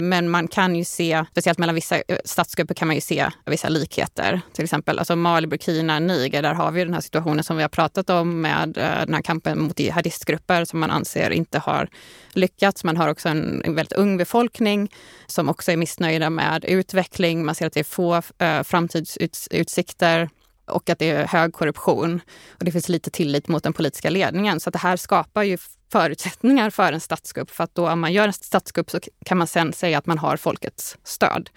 Men 0.00 0.30
man 0.30 0.48
kan 0.48 0.76
ju 0.76 0.84
se, 0.84 1.24
speciellt 1.30 1.58
mellan 1.58 1.74
vissa 1.74 1.96
eh, 1.96 2.18
statsgrupper 2.24 2.74
kan 2.74 2.88
man 2.88 2.94
ju 2.94 3.00
se 3.00 3.30
vissa 3.46 3.68
likheter. 3.68 4.40
Till 4.52 4.64
exempel 4.64 4.98
alltså 4.98 5.16
Mali, 5.16 5.46
Burkina, 5.46 5.98
Niger, 5.98 6.42
där 6.42 6.54
har 6.54 6.70
vi 6.70 6.84
den 6.84 6.94
här 6.94 7.00
situationen 7.00 7.44
som 7.44 7.56
vi 7.56 7.62
har 7.62 7.68
pratat 7.68 8.10
om 8.10 8.40
med 8.40 8.78
eh, 8.78 9.04
den 9.06 9.14
här 9.14 9.22
kampen 9.22 9.60
mot 9.60 9.80
jihadistgrupper 9.80 10.64
som 10.64 10.80
man 10.80 10.90
anser 10.90 11.30
inte 11.30 11.58
har 11.58 11.88
lyckats. 12.32 12.84
Man 12.84 12.96
har 12.96 13.08
också 13.08 13.28
en 13.28 13.62
väldigt 13.66 13.92
ung 13.92 14.16
befolkning 14.16 14.92
som 15.26 15.48
också 15.48 15.72
är 15.72 15.76
missnöjda 15.76 16.30
med 16.30 16.64
utveckling. 16.64 17.44
Man 17.44 17.54
ser 17.54 17.66
att 17.66 17.72
det 17.72 17.80
är 17.80 17.84
få 17.84 18.22
eh, 18.38 18.62
framtidsutsikter 18.62 20.28
och 20.66 20.90
att 20.90 20.98
det 20.98 21.10
är 21.10 21.26
hög 21.26 21.52
korruption. 21.52 22.20
Och 22.58 22.64
det 22.64 22.72
finns 22.72 22.88
lite 22.88 23.10
tillit 23.10 23.48
mot 23.48 23.62
den 23.62 23.72
politiska 23.72 24.10
ledningen. 24.10 24.60
Så 24.60 24.70
det 24.70 24.78
här 24.78 24.96
skapar 24.96 25.42
ju 25.42 25.58
förutsättningar 25.92 26.70
för 26.70 26.92
en 26.92 27.00
statskupp. 27.00 27.50
För 27.50 27.64
att 27.64 27.74
då 27.74 27.90
om 27.90 28.00
man 28.00 28.12
gör 28.12 28.26
en 28.26 28.32
statskupp 28.32 28.90
så 28.90 29.00
kan 29.26 29.38
man 29.38 29.46
sen 29.46 29.72
säga 29.72 29.98
att 29.98 30.06
man 30.06 30.18
har 30.18 30.36
folkets 30.36 30.96
stöd 31.04 31.50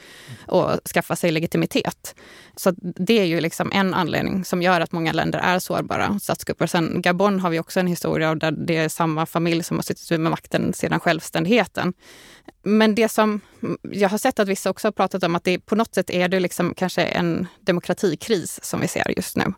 och 0.47 0.89
skaffa 0.93 1.15
sig 1.15 1.31
legitimitet. 1.31 2.15
Så 2.55 2.71
det 2.81 3.19
är 3.19 3.25
ju 3.25 3.41
liksom 3.41 3.71
en 3.71 3.93
anledning 3.93 4.45
som 4.45 4.61
gör 4.61 4.81
att 4.81 4.91
många 4.91 5.13
länder 5.13 5.39
är 5.39 5.59
sårbara 5.59 6.19
statskupper. 6.19 6.67
Sen 6.67 7.01
Gabon 7.01 7.39
har 7.39 7.49
vi 7.49 7.59
också 7.59 7.79
en 7.79 7.87
historia 7.87 8.35
där 8.35 8.51
det 8.51 8.77
är 8.77 8.89
samma 8.89 9.25
familj 9.25 9.63
som 9.63 9.77
har 9.77 9.83
suttit 9.83 10.09
med 10.09 10.31
makten 10.31 10.73
sedan 10.73 10.99
självständigheten. 10.99 11.93
Men 12.63 12.95
det 12.95 13.09
som 13.09 13.41
jag 13.81 14.09
har 14.09 14.17
sett 14.17 14.39
att 14.39 14.47
vissa 14.47 14.69
också 14.69 14.87
har 14.87 14.91
pratat 14.91 15.23
om 15.23 15.35
att 15.35 15.43
det 15.43 15.59
på 15.59 15.75
något 15.75 15.95
sätt 15.95 16.09
är 16.09 16.27
det 16.27 16.39
liksom 16.39 16.73
kanske 16.73 17.03
en 17.03 17.47
demokratikris 17.59 18.59
som 18.63 18.81
vi 18.81 18.87
ser 18.87 19.13
just 19.17 19.37
nu. 19.37 19.53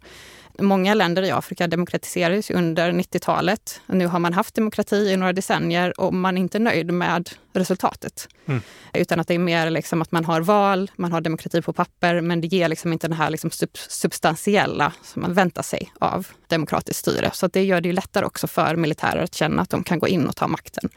Många 0.60 0.93
länder 0.93 1.24
i 1.24 1.32
Afrika 1.32 1.68
demokratiserades 1.68 2.49
under 2.49 2.91
90-talet. 2.91 3.82
Nu 3.86 4.08
har 4.08 4.20
man 4.20 4.34
haft 4.34 4.55
demokrati 4.55 4.95
i 4.95 5.18
några 5.18 5.34
decennier 5.34 5.99
och 5.99 6.14
man 6.14 6.38
är 6.38 6.41
inte 6.41 6.60
nöjd 6.60 6.93
med 6.93 7.30
resultatet. 7.53 8.28
Mm. 8.45 8.62
Utan 8.93 9.20
att 9.20 9.28
det 9.28 9.34
är 9.34 9.39
mer 9.39 9.70
liksom 9.70 10.01
att 10.01 10.12
man 10.12 10.26
har 10.26 10.41
val, 10.41 10.91
man 10.95 11.12
har 11.12 11.22
demokrati 11.22 11.62
på 11.62 11.74
papper 11.74 12.22
men 12.22 12.41
det 12.41 12.47
ger 12.47 12.70
liksom 12.70 12.93
inte 12.93 13.08
den 13.08 13.18
här 13.18 13.30
liksom 13.30 13.49
substantiella 13.89 14.93
som 15.03 15.22
man 15.22 15.34
väntar 15.34 15.62
sig 15.62 15.91
av 15.99 16.28
demokratiskt 16.47 16.99
styre. 16.99 17.32
Så 17.34 17.47
det 17.47 17.64
gör 17.64 17.82
det 17.82 17.88
ju 17.88 17.93
lättare 17.93 18.26
också 18.26 18.47
för 18.47 18.76
militärer 18.76 19.24
att 19.24 19.36
känna 19.36 19.62
att 19.62 19.70
de 19.70 19.84
kan 19.84 19.99
gå 19.99 20.08
in 20.08 20.28
och 20.28 20.36
ta 20.36 20.47
makten. 20.47 20.89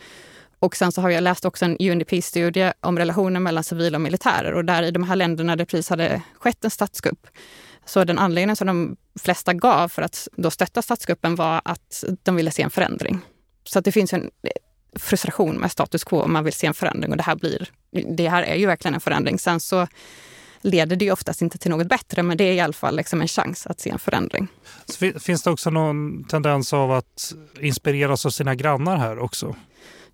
Och 0.59 0.77
sen 0.77 0.93
så 0.93 1.01
har 1.01 1.11
jag 1.11 1.23
läst 1.23 1.45
också 1.45 1.65
en 1.65 1.77
UNDP-studie 1.81 2.73
om 2.81 2.99
relationen 2.99 3.43
mellan 3.43 3.65
civila 3.65 3.97
och 3.97 4.03
militärer 4.03 4.53
och 4.53 4.65
där 4.65 4.83
i 4.83 4.91
de 4.91 5.03
här 5.03 5.17
länderna 5.17 5.53
där 5.53 5.57
det 5.57 5.67
precis 5.67 5.91
hade 5.91 6.23
skett 6.39 6.65
en 6.65 6.71
statskupp 6.71 7.27
så 7.85 8.05
den 8.05 8.19
anledningen 8.19 8.57
som 8.57 8.67
de 8.67 8.97
flesta 9.21 9.55
gav 9.55 9.89
för 9.89 10.03
att 10.03 10.29
då 10.33 10.51
stötta 10.51 10.83
statskuppen 10.83 11.35
var 11.35 11.61
att 11.65 12.05
de 12.23 12.37
ville 12.37 12.51
se 12.51 12.63
en 12.63 12.71
förändring. 12.71 13.21
Så 13.65 13.79
att 13.79 13.85
det 13.85 13.93
finns 13.93 14.13
en 14.13 14.31
frustration 14.97 15.57
med 15.57 15.73
status 15.73 16.05
quo 16.05 16.23
om 16.23 16.33
man 16.33 16.45
vill 16.45 16.53
se 16.53 16.67
en 16.67 16.75
förändring 16.75 17.11
och 17.11 17.17
det 17.17 17.23
här 17.23 17.37
blir, 17.37 17.71
det 18.17 18.29
här 18.29 18.43
är 18.43 18.55
ju 18.55 18.67
verkligen 18.67 18.95
en 18.95 19.01
förändring. 19.01 19.39
Sen 19.39 19.61
så 19.61 19.87
leder 20.63 20.97
det 20.97 21.05
ju 21.05 21.13
oftast 21.13 21.43
inte 21.43 21.59
till 21.59 21.71
något 21.71 21.87
bättre, 21.87 22.23
men 22.23 22.37
det 22.37 22.45
är 22.45 22.53
i 22.53 22.61
alla 22.61 22.73
fall 22.73 22.97
liksom 22.97 23.21
en 23.21 23.29
chans 23.29 23.67
att 23.67 23.81
se 23.81 23.91
en 23.91 23.99
förändring. 23.99 24.49
Så 24.87 25.21
finns 25.21 25.43
det 25.43 25.51
också 25.51 25.71
någon 25.71 26.25
tendens 26.25 26.73
av 26.73 26.93
att 26.93 27.35
inspireras 27.61 28.27
av 28.27 28.31
sina 28.31 28.55
grannar 28.55 28.97
här 28.97 29.19
också? 29.19 29.57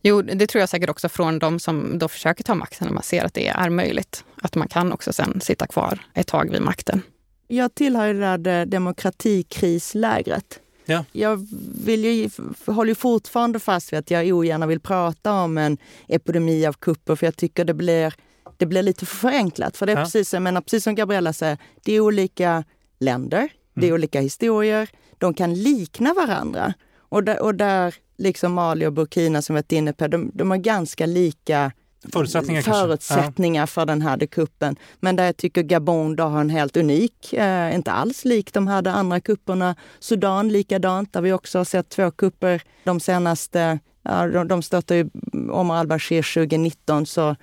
Jo, 0.03 0.23
det 0.23 0.47
tror 0.47 0.61
jag 0.61 0.69
säkert 0.69 0.91
också 0.91 1.09
från 1.09 1.39
de 1.39 1.59
som 1.59 1.99
då 1.99 2.09
försöker 2.09 2.45
ta 2.45 2.55
makten, 2.55 2.87
när 2.87 2.95
man 2.95 3.03
ser 3.03 3.25
att 3.25 3.35
det 3.35 3.49
är 3.49 3.71
möjligt. 3.71 4.25
Att 4.43 4.55
man 4.55 4.69
kan 4.69 4.93
också 4.93 5.12
sen 5.12 5.41
sitta 5.41 5.67
kvar 5.67 5.99
ett 6.14 6.27
tag 6.27 6.51
vid 6.51 6.62
makten. 6.62 7.03
Jag 7.49 7.75
tillhör 7.75 8.15
det 8.15 8.37
där 8.37 8.67
demokratikrislägret. 8.67 10.61
Ja. 10.85 11.05
Jag 11.13 11.47
vill 11.85 12.05
ju, 12.05 12.31
håller 12.67 12.89
ju 12.91 12.95
fortfarande 12.95 13.59
fast 13.59 13.93
vid 13.93 13.99
att 13.99 14.11
jag 14.11 14.27
ogärna 14.33 14.67
vill 14.67 14.81
prata 14.81 15.33
om 15.33 15.59
en 15.59 15.79
epidemi 16.09 16.67
av 16.67 16.73
kupper 16.73 17.17
för 17.17 17.27
jag 17.27 17.37
tycker 17.37 17.65
det 17.65 17.75
blir, 17.75 18.15
det 18.57 18.67
blir 18.67 18.83
lite 18.83 19.07
för 19.07 19.17
förenklat. 19.17 19.77
För 19.77 19.87
det 19.87 19.93
är 19.93 19.97
Ja. 19.97 20.05
precis, 20.05 20.33
menar, 20.33 20.61
precis 20.61 20.85
som 20.85 20.95
Gabriella 20.95 21.33
säger, 21.33 21.59
det 21.85 21.93
är 21.93 22.01
olika 22.01 22.65
länder, 22.99 23.49
det 23.75 23.81
är 23.87 23.89
Mm. 23.89 23.95
olika 23.95 24.21
historier, 24.21 24.89
de 25.19 25.35
kan 25.35 25.55
likna 25.55 26.15
varandra. 26.15 26.75
Och 26.99 27.25
där, 27.25 27.43
och 27.43 27.55
där 27.55 27.95
liksom 28.19 28.53
Mali 28.53 28.87
och 28.87 28.93
Burkina 28.93 29.43
som 29.43 29.55
varit 29.55 29.73
inne 29.73 29.93
på, 29.93 30.09
de, 30.09 30.31
de 30.35 30.51
har 30.51 30.59
ganska 30.59 31.07
lika 31.07 31.73
Förutsättningar 32.13 32.63
förutsättningar 32.63 33.63
ja. 33.63 33.67
för 33.67 33.87
den 33.87 34.03
här 34.03 34.27
kuppen. 34.27 34.77
Men 35.01 35.17
där 35.17 35.25
jag 35.25 35.37
tycker 35.37 35.63
Gabon 35.63 36.17
då 36.17 36.25
har 36.25 36.41
en 36.41 36.51
helt 36.51 36.77
unik, 36.77 37.33
eh, 37.33 37.75
inte 37.75 37.93
alls 37.93 38.25
lik 38.25 38.53
de 38.53 38.69
här 38.69 38.89
andra 38.89 39.21
kupperna. 39.21 39.77
Sudan 39.99 40.49
likadant, 40.49 41.13
där 41.13 41.21
vi 41.21 41.33
också 41.33 41.59
har 41.59 41.65
sett 41.65 41.89
två 41.89 42.11
kupper 42.11 42.63
de 42.85 43.01
senaste, 43.01 43.79
ja, 44.03 44.27
de, 44.27 44.49
de 44.49 44.63
stötte 44.63 44.95
ju 44.95 45.11
Omar 45.51 45.77
al-Bashir 45.77 46.35
2019, 46.35 47.07
så, 47.07 47.37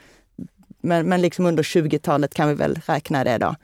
men, 0.82 1.10
men 1.10 1.22
liksom 1.22 1.46
under 1.46 1.64
20-talet 1.64 2.34
kan 2.34 2.48
vi 2.48 2.54
väl 2.54 2.80
räkna 2.86 3.24
det 3.24 3.38
då. 3.38 3.56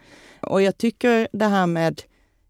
Och 0.42 0.62
jag 0.62 0.78
tycker 0.78 1.28
det 1.32 1.46
här 1.46 1.68
med 1.68 2.02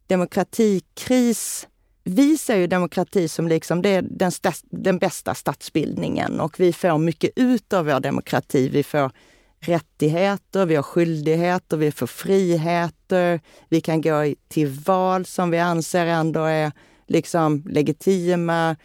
demokratikris 0.07 1.67
vi 2.09 2.37
ser 2.37 2.55
ju 2.55 2.67
demokrati 2.67 3.27
som 3.27 3.47
liksom 3.47 3.81
det 3.81 3.89
är 3.89 4.01
den, 4.01 4.31
den 4.61 4.97
bästa 4.97 5.35
statsbildningen 5.35 6.39
och 6.39 6.59
vi 6.59 6.73
får 6.73 6.97
mycket 6.97 7.31
ut 7.35 7.73
av 7.73 7.85
vår 7.85 7.99
demokrati. 7.99 8.69
Vi 8.69 8.83
får 8.83 9.11
rättigheter, 9.59 10.65
vi 10.65 10.75
har 10.75 10.83
skyldigheter, 10.83 11.77
vi 11.77 11.91
får 11.91 12.07
friheter. 12.07 13.41
Vi 13.69 13.81
kan 13.81 14.01
gå 14.01 14.33
till 14.47 14.67
val 14.67 15.25
som 15.25 15.51
vi 15.51 15.59
anser 15.59 16.05
ändå 16.05 16.43
är 16.43 16.71
liksom 17.07 17.63
legitima. 17.69 18.75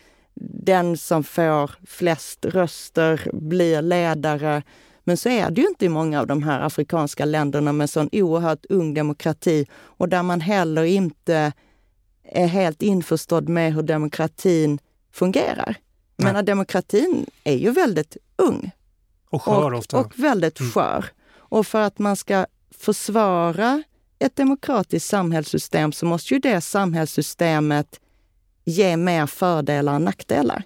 Den 0.64 0.96
som 0.96 1.24
får 1.24 1.70
flest 1.86 2.44
röster 2.44 3.28
blir 3.32 3.82
ledare. 3.82 4.62
Men 5.04 5.16
så 5.16 5.28
är 5.28 5.50
det 5.50 5.60
ju 5.60 5.66
inte 5.66 5.84
i 5.84 5.88
många 5.88 6.20
av 6.20 6.26
de 6.26 6.42
här 6.42 6.60
afrikanska 6.60 7.24
länderna 7.24 7.72
med 7.72 7.90
sån 7.90 8.08
oerhört 8.12 8.64
ung 8.68 8.94
demokrati 8.94 9.66
och 9.72 10.08
där 10.08 10.22
man 10.22 10.40
heller 10.40 10.84
inte 10.84 11.52
är 12.24 12.46
helt 12.46 12.82
införstådd 12.82 13.48
med 13.48 13.74
hur 13.74 13.82
demokratin 13.82 14.78
fungerar. 15.12 15.76
Menar, 16.16 16.42
demokratin 16.42 17.26
är 17.44 17.54
ju 17.56 17.70
väldigt 17.70 18.16
ung 18.36 18.70
Och 19.30 19.42
skör 19.42 19.72
och, 19.72 19.78
ofta. 19.78 19.98
och 20.00 20.18
väldigt 20.18 20.60
Mm. 20.60 20.72
skör. 20.72 21.04
Och 21.36 21.66
för 21.66 21.80
att 21.80 21.98
man 21.98 22.16
ska 22.16 22.46
försvara 22.78 23.82
ett 24.18 24.36
demokratiskt 24.36 25.08
samhällssystem 25.08 25.92
så 25.92 26.06
måste 26.06 26.34
ju 26.34 26.40
det 26.40 26.60
samhällssystemet 26.60 28.00
ge 28.64 28.96
mer 28.96 29.26
fördelar 29.26 29.94
än 29.96 30.04
nackdelar. 30.04 30.62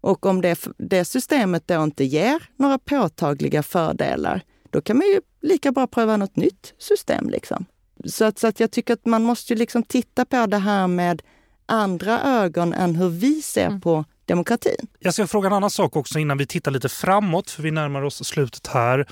Och 0.00 0.26
om 0.26 0.40
det, 0.40 0.66
det 0.78 1.04
systemet 1.04 1.68
då 1.68 1.82
inte 1.82 2.04
ger 2.04 2.42
några 2.56 2.78
påtagliga 2.78 3.62
fördelar, 3.62 4.42
då 4.70 4.80
kan 4.80 4.96
man 4.98 5.06
ju 5.06 5.20
lika 5.40 5.72
bra 5.72 5.86
pröva 5.86 6.16
något 6.16 6.36
nytt 6.36 6.74
system. 6.78 7.30
Liksom. 7.30 7.64
Så, 8.04 8.24
att, 8.24 8.38
så 8.38 8.46
att 8.46 8.60
jag 8.60 8.70
tycker 8.70 8.94
att 8.94 9.06
man 9.06 9.22
måste 9.22 9.52
ju 9.52 9.58
liksom 9.58 9.82
titta 9.82 10.24
på 10.24 10.46
det 10.46 10.58
här 10.58 10.86
med 10.86 11.22
andra 11.66 12.20
ögon 12.22 12.72
än 12.72 12.96
hur 12.96 13.08
vi 13.08 13.42
ser 13.42 13.66
Mm. 13.66 13.80
på 13.80 14.04
demokratin. 14.26 14.86
Jag 14.98 15.14
ska 15.14 15.26
fråga 15.26 15.46
en 15.46 15.52
annan 15.52 15.70
sak 15.70 15.96
också 15.96 16.18
innan 16.18 16.38
vi 16.38 16.46
tittar 16.46 16.70
lite 16.70 16.88
framåt, 16.88 17.50
för 17.50 17.62
vi 17.62 17.70
närmar 17.70 18.02
oss 18.02 18.24
slutet 18.28 18.66
här. 18.66 19.06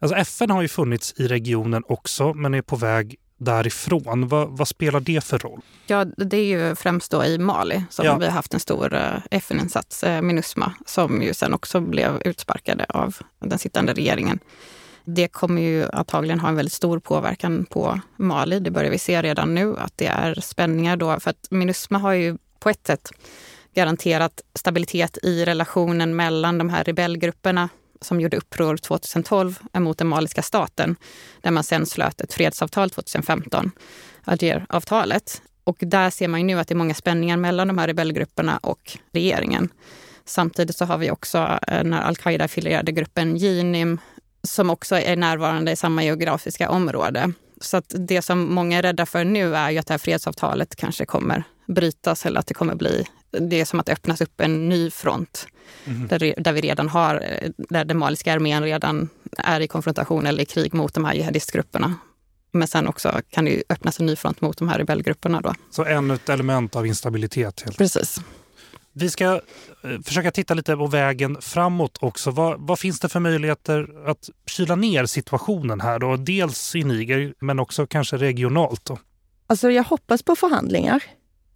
Alltså 0.00 0.16
FN 0.16 0.50
har 0.50 0.62
ju 0.62 0.68
funnits 0.68 1.14
i 1.16 1.26
regionen 1.28 1.82
också, 1.88 2.34
men 2.34 2.54
är 2.54 2.62
på 2.62 2.76
väg 2.76 3.16
därifrån. 3.40 4.28
Vad, 4.28 4.48
vad 4.58 4.68
spelar 4.68 5.00
det 5.00 5.24
för 5.24 5.38
roll? 5.38 5.60
Ja, 5.86 6.04
det 6.04 6.36
är 6.36 6.44
ju 6.68 6.74
främst 6.74 7.10
då 7.10 7.24
i 7.24 7.38
Mali 7.38 7.84
som 7.90 8.06
Ja. 8.06 8.16
vi 8.18 8.24
har 8.24 8.32
haft 8.32 8.54
en 8.54 8.60
stor 8.60 8.94
eh, 8.94 9.00
FN-insats, 9.30 10.04
eh, 10.04 10.22
Minusma, 10.22 10.72
som 10.86 11.22
ju 11.22 11.34
sen 11.34 11.54
också 11.54 11.80
blev 11.80 12.22
utsparkade 12.24 12.86
av 12.88 13.16
den 13.38 13.58
sittande 13.58 13.92
regeringen. 13.92 14.38
Det 15.10 15.28
kommer 15.28 15.62
ju 15.62 15.86
antagligen 15.92 16.40
ha 16.40 16.48
en 16.48 16.56
väldigt 16.56 16.72
stor 16.72 16.98
påverkan 16.98 17.66
på 17.70 18.00
Mali. 18.16 18.60
Det 18.60 18.70
börjar 18.70 18.90
vi 18.90 18.98
se 18.98 19.22
redan 19.22 19.54
nu, 19.54 19.76
att 19.76 19.92
det 19.96 20.06
är 20.06 20.34
spänningar 20.34 20.96
då. 20.96 21.20
För 21.20 21.30
att 21.30 21.46
Minusma 21.50 21.98
har 21.98 22.12
ju 22.12 22.38
på 22.58 22.70
ett 22.70 22.86
sätt 22.86 23.10
garanterat 23.74 24.40
stabilitet 24.54 25.18
i 25.22 25.44
relationen 25.44 26.16
mellan 26.16 26.58
de 26.58 26.68
här 26.68 26.84
rebellgrupperna 26.84 27.68
som 28.00 28.20
gjorde 28.20 28.36
uppror 28.36 28.76
2012 28.76 29.58
mot 29.74 29.98
den 29.98 30.06
maliska 30.06 30.42
staten, 30.42 30.96
där 31.40 31.50
man 31.50 31.64
sen 31.64 31.86
slöt 31.86 32.20
ett 32.20 32.34
fredsavtal 32.34 32.90
2015, 32.90 33.70
Algeravtalet. 34.24 35.42
Och 35.64 35.76
där 35.80 36.10
ser 36.10 36.28
man 36.28 36.40
ju 36.40 36.46
nu 36.46 36.60
att 36.60 36.68
det 36.68 36.74
är 36.74 36.76
många 36.76 36.94
spänningar 36.94 37.36
mellan 37.36 37.68
de 37.68 37.78
här 37.78 37.86
rebellgrupperna 37.86 38.58
och 38.62 38.98
regeringen. 39.12 39.68
Samtidigt 40.24 40.76
så 40.76 40.84
har 40.84 40.98
vi 40.98 41.10
också 41.10 41.38
eh, 41.38 41.58
när 41.68 41.82
den 41.82 41.92
al-Qaida-affilierade 41.94 42.92
gruppen 42.92 43.36
Jinim 43.36 43.98
som 44.42 44.70
också 44.70 44.96
är 44.96 45.16
närvarande 45.16 45.72
i 45.72 45.76
samma 45.76 46.04
geografiska 46.04 46.70
område. 46.70 47.32
Så 47.60 47.76
att 47.76 47.94
det 47.98 48.22
som 48.22 48.54
många 48.54 48.78
är 48.78 48.82
rädda 48.82 49.06
för 49.06 49.24
nu 49.24 49.56
är 49.56 49.70
ju 49.70 49.78
att 49.78 49.86
det 49.86 49.92
här 49.92 49.98
fredsavtalet 49.98 50.76
kanske 50.76 51.06
kommer 51.06 51.44
brytas 51.66 52.26
eller 52.26 52.40
att 52.40 52.46
det 52.46 52.54
kommer 52.54 52.74
bli... 52.74 53.06
Det 53.30 53.60
är 53.60 53.64
som 53.64 53.80
att 53.80 53.86
det 53.86 53.92
öppnas 53.92 54.20
upp 54.20 54.40
en 54.40 54.68
ny 54.68 54.90
front 54.90 55.46
där, 56.08 56.18
re- 56.18 56.42
där 56.42 56.52
vi 56.52 56.60
redan 56.60 56.88
har, 56.88 57.24
där 57.56 57.84
den 57.84 57.98
maliska 57.98 58.32
armén 58.32 58.62
redan 58.62 59.08
är 59.38 59.60
i 59.60 59.68
konfrontation 59.68 60.26
eller 60.26 60.42
i 60.42 60.46
krig 60.46 60.74
mot 60.74 60.94
de 60.94 61.04
här 61.04 61.14
jihadistgrupperna. 61.14 61.94
Men 62.52 62.68
sen 62.68 62.88
också 62.88 63.20
kan 63.30 63.44
det 63.44 63.50
ju 63.50 63.62
öppnas 63.68 64.00
en 64.00 64.06
ny 64.06 64.16
front 64.16 64.40
mot 64.40 64.58
de 64.58 64.68
här 64.68 64.78
rebellgrupperna 64.78 65.40
då. 65.40 65.54
Så 65.70 65.84
ännu 65.84 66.14
ett 66.14 66.28
element 66.28 66.76
av 66.76 66.86
instabilitet. 66.86 67.60
Helt. 67.60 67.78
Precis. 67.78 68.20
Vi 68.98 69.10
ska 69.10 69.24
eh, 69.84 70.00
försöka 70.04 70.30
titta 70.30 70.54
lite 70.54 70.76
på 70.76 70.86
vägen 70.86 71.36
framåt 71.40 71.98
också. 72.00 72.30
Vad, 72.30 72.60
vad 72.60 72.78
finns 72.78 73.00
det 73.00 73.08
för 73.08 73.20
möjligheter 73.20 74.08
att 74.10 74.28
kyla 74.46 74.76
ner 74.76 75.06
situationen 75.06 75.80
här? 75.80 75.98
Då? 75.98 76.16
Dels 76.16 76.74
i 76.74 76.84
Niger, 76.84 77.34
men 77.40 77.58
också 77.58 77.86
kanske 77.86 78.16
regionalt. 78.16 78.84
Då. 78.84 78.98
Alltså 79.46 79.70
jag 79.70 79.84
hoppas 79.84 80.22
på 80.22 80.36
förhandlingar. 80.36 81.02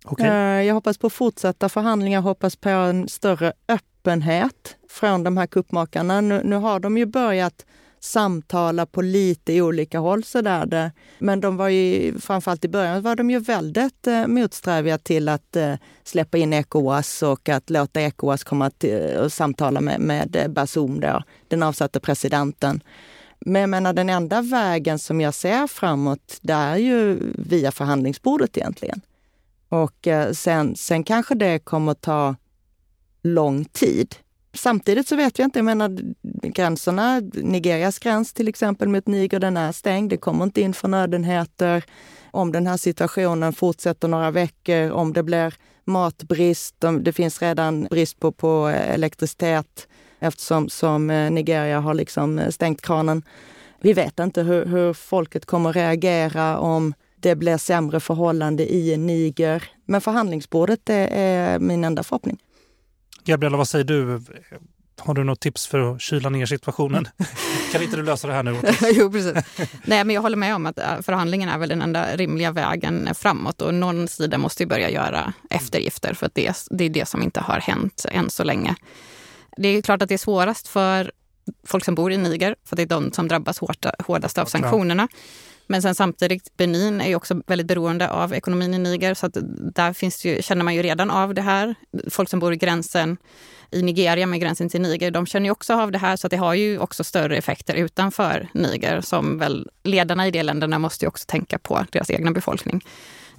Okej. 0.05 0.27
Eh, 0.27 0.63
Jag 0.63 0.75
hoppas 0.75 0.99
på 0.99 1.11
fortsatta 1.11 1.69
förhandlingar, 1.69 2.21
hoppas 2.21 2.57
på 2.57 2.69
en 2.69 3.09
större 3.09 3.53
öppenhet 3.69 4.77
från 4.91 5.23
de 5.25 5.37
här 5.37 5.47
kuppmakarna. 5.47 6.21
Nu, 6.21 6.41
nu 6.45 6.57
har 6.57 6.81
de 6.81 6.99
ju 6.99 7.07
börjat 7.07 7.67
samtala 8.05 8.87
på 8.87 9.03
lite 9.03 9.63
olika 9.63 9.99
håll 9.99 10.25
sådär. 10.25 10.67
Det. 10.67 10.93
Men 11.19 11.41
de 11.41 11.57
var 11.57 11.69
ju, 11.69 12.19
framförallt 12.19 12.65
i 12.65 12.69
början 12.69 13.03
var 13.03 13.17
de 13.17 13.31
ju 13.31 13.39
väldigt 13.39 14.07
eh, 14.07 14.27
motsträviga 14.27 14.99
till 14.99 15.29
att 15.29 15.57
eh, 15.57 15.75
släppa 16.05 16.39
in 16.39 16.53
Ecowas 16.53 17.23
och 17.23 17.49
att 17.49 17.71
låta 17.71 18.01
Ecowas 18.01 18.45
komma 18.45 18.71
till, 18.71 19.11
eh, 19.11 19.17
och 19.17 19.33
samtala 19.33 19.81
med, 19.81 20.01
med 20.01 20.37
eh, 20.37 20.49
Bazoum, 20.49 21.01
då, 21.01 21.23
den 21.49 21.63
avsatte 21.63 22.01
presidenten. 22.01 22.81
Men 23.41 23.61
jag 23.61 23.71
menar, 23.71 23.93
den 23.93 24.11
enda 24.11 24.43
vägen 24.43 24.99
som 24.99 25.21
jag 25.21 25.35
ser 25.35 25.67
framåt, 25.67 26.39
det 26.41 26.53
är 26.53 26.77
ju 26.77 27.19
via 27.35 27.73
förhandlingsbordet 27.73 28.57
egentligen. 28.57 29.01
Och 29.69 30.07
eh, 30.07 30.33
sen, 30.33 30.77
sen 30.77 31.05
kanske 31.05 31.35
det 31.35 31.59
kommer 31.59 31.95
ta 31.95 32.37
lång 33.23 33.65
tid. 33.65 34.15
Samtidigt 34.55 35.09
så 35.09 35.17
vet 35.17 35.39
jag 35.39 35.47
inte, 35.47 35.59
jag 35.59 35.65
menar 35.65 36.15
gränserna, 36.43 37.21
Nigerias 37.35 37.99
gräns 37.99 38.33
till 38.33 38.49
exempel 38.49 38.89
mot 38.89 39.07
Niger, 39.07 39.41
den 39.41 39.57
är 39.57 39.73
stängd. 39.73 40.11
Det 40.11 40.17
kommer 40.17 40.45
inte 40.45 40.61
in 40.61 40.75
förnödenheter. 40.75 41.85
Om 42.31 42.53
den 42.53 42.67
här 42.67 42.77
situationen 42.77 43.53
fortsätter 43.53 44.09
några 44.09 44.31
veckor, 44.31 44.91
om 44.91 45.13
det 45.13 45.23
blir 45.23 45.55
matbrist, 45.85 46.85
om 46.85 47.05
det 47.05 47.13
finns 47.13 47.43
redan 47.43 47.85
brist 47.85 48.21
på, 48.21 48.33
på 48.33 48.67
elektricitet 48.69 49.89
eftersom 50.19 50.69
som 50.69 51.11
eh, 51.11 51.31
Nigeria 51.31 51.81
har 51.81 51.95
liksom 51.95 52.39
eh, 52.39 52.49
stängt 52.49 52.83
kranen. 52.83 53.23
Vi 53.81 53.93
vet 53.93 54.19
inte 54.19 54.43
hur, 54.43 54.67
hur 54.67 54.93
folket 54.93 55.47
kommer 55.47 55.73
reagera 55.73 56.59
om 56.59 56.95
det 57.17 57.35
blir 57.35 57.57
sämre 57.57 58.01
förhållande 58.01 58.75
i 58.75 58.97
Niger. 58.97 59.65
Men 59.85 60.01
förhandlingsbordet 60.01 60.91
är, 60.91 61.09
är 61.11 61.59
min 61.59 61.85
enda 61.85 62.03
förhoppning. 62.03 62.39
Gabriella, 63.25 63.57
vad 63.57 63.69
säger 63.69 63.85
du? 63.85 64.21
Har 64.99 65.15
du 65.15 65.25
något 65.25 65.41
tips 65.41 65.67
för 65.67 65.95
att 65.95 66.01
kyla 66.01 66.31
ner 66.31 66.47
situationen? 66.47 67.09
kan 67.73 67.83
inte 67.83 67.97
du 67.97 68.03
lösa 68.03 68.29
det 68.29 68.35
här 68.35 68.43
nu? 68.43 68.61
jo, 68.93 69.13
precis. 69.13 69.33
Nej, 69.85 70.05
men 70.05 70.11
jag 70.15 70.23
håller 70.23 70.37
med 70.37 70.55
om 70.55 70.67
att 70.67 70.79
äh, 70.79 71.01
förhandlingen 71.03 71.49
är 71.49 71.59
väl 71.59 71.69
den 71.69 71.83
enda 71.83 72.17
rimliga 72.17 72.51
vägen 72.53 73.09
framåt 73.15 73.63
och 73.63 73.75
någon 73.75 74.09
sida 74.09 74.39
måste 74.39 74.63
ju 74.63 74.67
börja 74.67 74.91
göra 74.91 75.33
eftergifter 75.51 76.15
för 76.15 76.27
att 76.27 76.35
det, 76.35 76.57
det 76.71 76.85
är 76.85 76.91
det 76.91 77.09
som 77.09 77.23
inte 77.23 77.41
har 77.41 77.61
hänt 77.61 78.07
än 78.11 78.31
så 78.31 78.45
länge. 78.45 78.75
Det 79.57 79.69
är 79.69 79.83
klart 79.83 80.03
att 80.03 80.09
det 80.09 80.15
är 80.15 80.19
svårast 80.19 80.69
för 80.69 81.13
folk 81.67 81.85
som 81.85 81.95
bor 81.95 82.13
i 82.13 82.17
Niger, 82.17 82.57
för 82.65 82.77
det 82.77 82.83
är 82.83 82.87
de 82.87 83.13
som 83.13 83.29
drabbas 83.29 83.59
hårt, 83.59 83.87
hårdast 83.99 84.39
av 84.39 84.43
Ja, 84.43 84.51
sanktionerna. 84.51 85.09
Men 85.73 85.83
sen 85.83 85.95
samtidigt, 85.95 86.57
Benin 86.57 87.01
är 87.01 87.09
ju 87.09 87.15
också 87.15 87.43
väldigt 87.47 87.67
beroende 87.67 88.11
av 88.11 88.35
ekonomin 88.35 88.75
i 88.75 88.79
Niger 88.79 89.15
så 89.15 89.27
att 89.27 89.37
där 89.75 89.93
finns 89.93 90.25
ju, 90.25 90.43
känner 90.43 90.65
man 90.65 90.75
ju 90.75 90.83
redan 90.83 91.11
av 91.11 91.35
det 91.35 91.43
här. 91.43 91.75
Folk 92.11 92.29
som 92.29 92.41
bor 92.41 92.53
i 92.53 92.57
gränsen 92.57 93.17
i 93.71 93.83
Nigeria 93.83 94.27
med 94.27 94.41
gränsen 94.41 94.69
till 94.69 94.81
Niger, 94.81 95.11
de 95.11 95.27
känner 95.27 95.47
ju 95.47 95.51
också 95.51 95.75
av 95.75 95.93
det 95.93 95.99
här 95.99 96.17
så 96.17 96.27
att 96.27 96.31
det 96.31 96.37
har 96.37 96.55
ju 96.55 96.79
också 96.79 97.05
större 97.05 97.37
effekter 97.37 97.75
utanför 97.75 98.49
Niger 98.55 99.01
som 99.01 99.39
väl 99.39 99.71
ledarna 99.83 100.29
i 100.29 100.31
de 100.31 100.43
länderna 100.43 100.79
måste 100.79 101.05
ju 101.05 101.09
också 101.09 101.25
tänka 101.27 101.59
på 101.59 101.87
deras 101.91 102.11
egna 102.11 102.31
befolkning. 102.31 102.85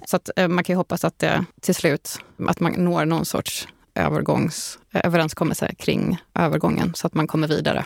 Så 0.06 0.16
att 0.16 0.30
eh, 0.36 0.48
man 0.48 0.64
kan 0.64 0.72
ju 0.72 0.76
hoppas 0.76 1.04
att 1.04 1.18
det 1.18 1.44
till 1.60 1.74
slut, 1.74 2.18
att 2.48 2.60
man 2.60 2.72
når 2.72 3.04
någon 3.04 3.24
sorts 3.24 3.68
övergångsöverenskommelse 3.94 5.74
kring 5.74 6.18
övergången 6.34 6.94
så 6.94 7.06
att 7.06 7.14
man 7.14 7.26
kommer 7.26 7.48
vidare. 7.48 7.84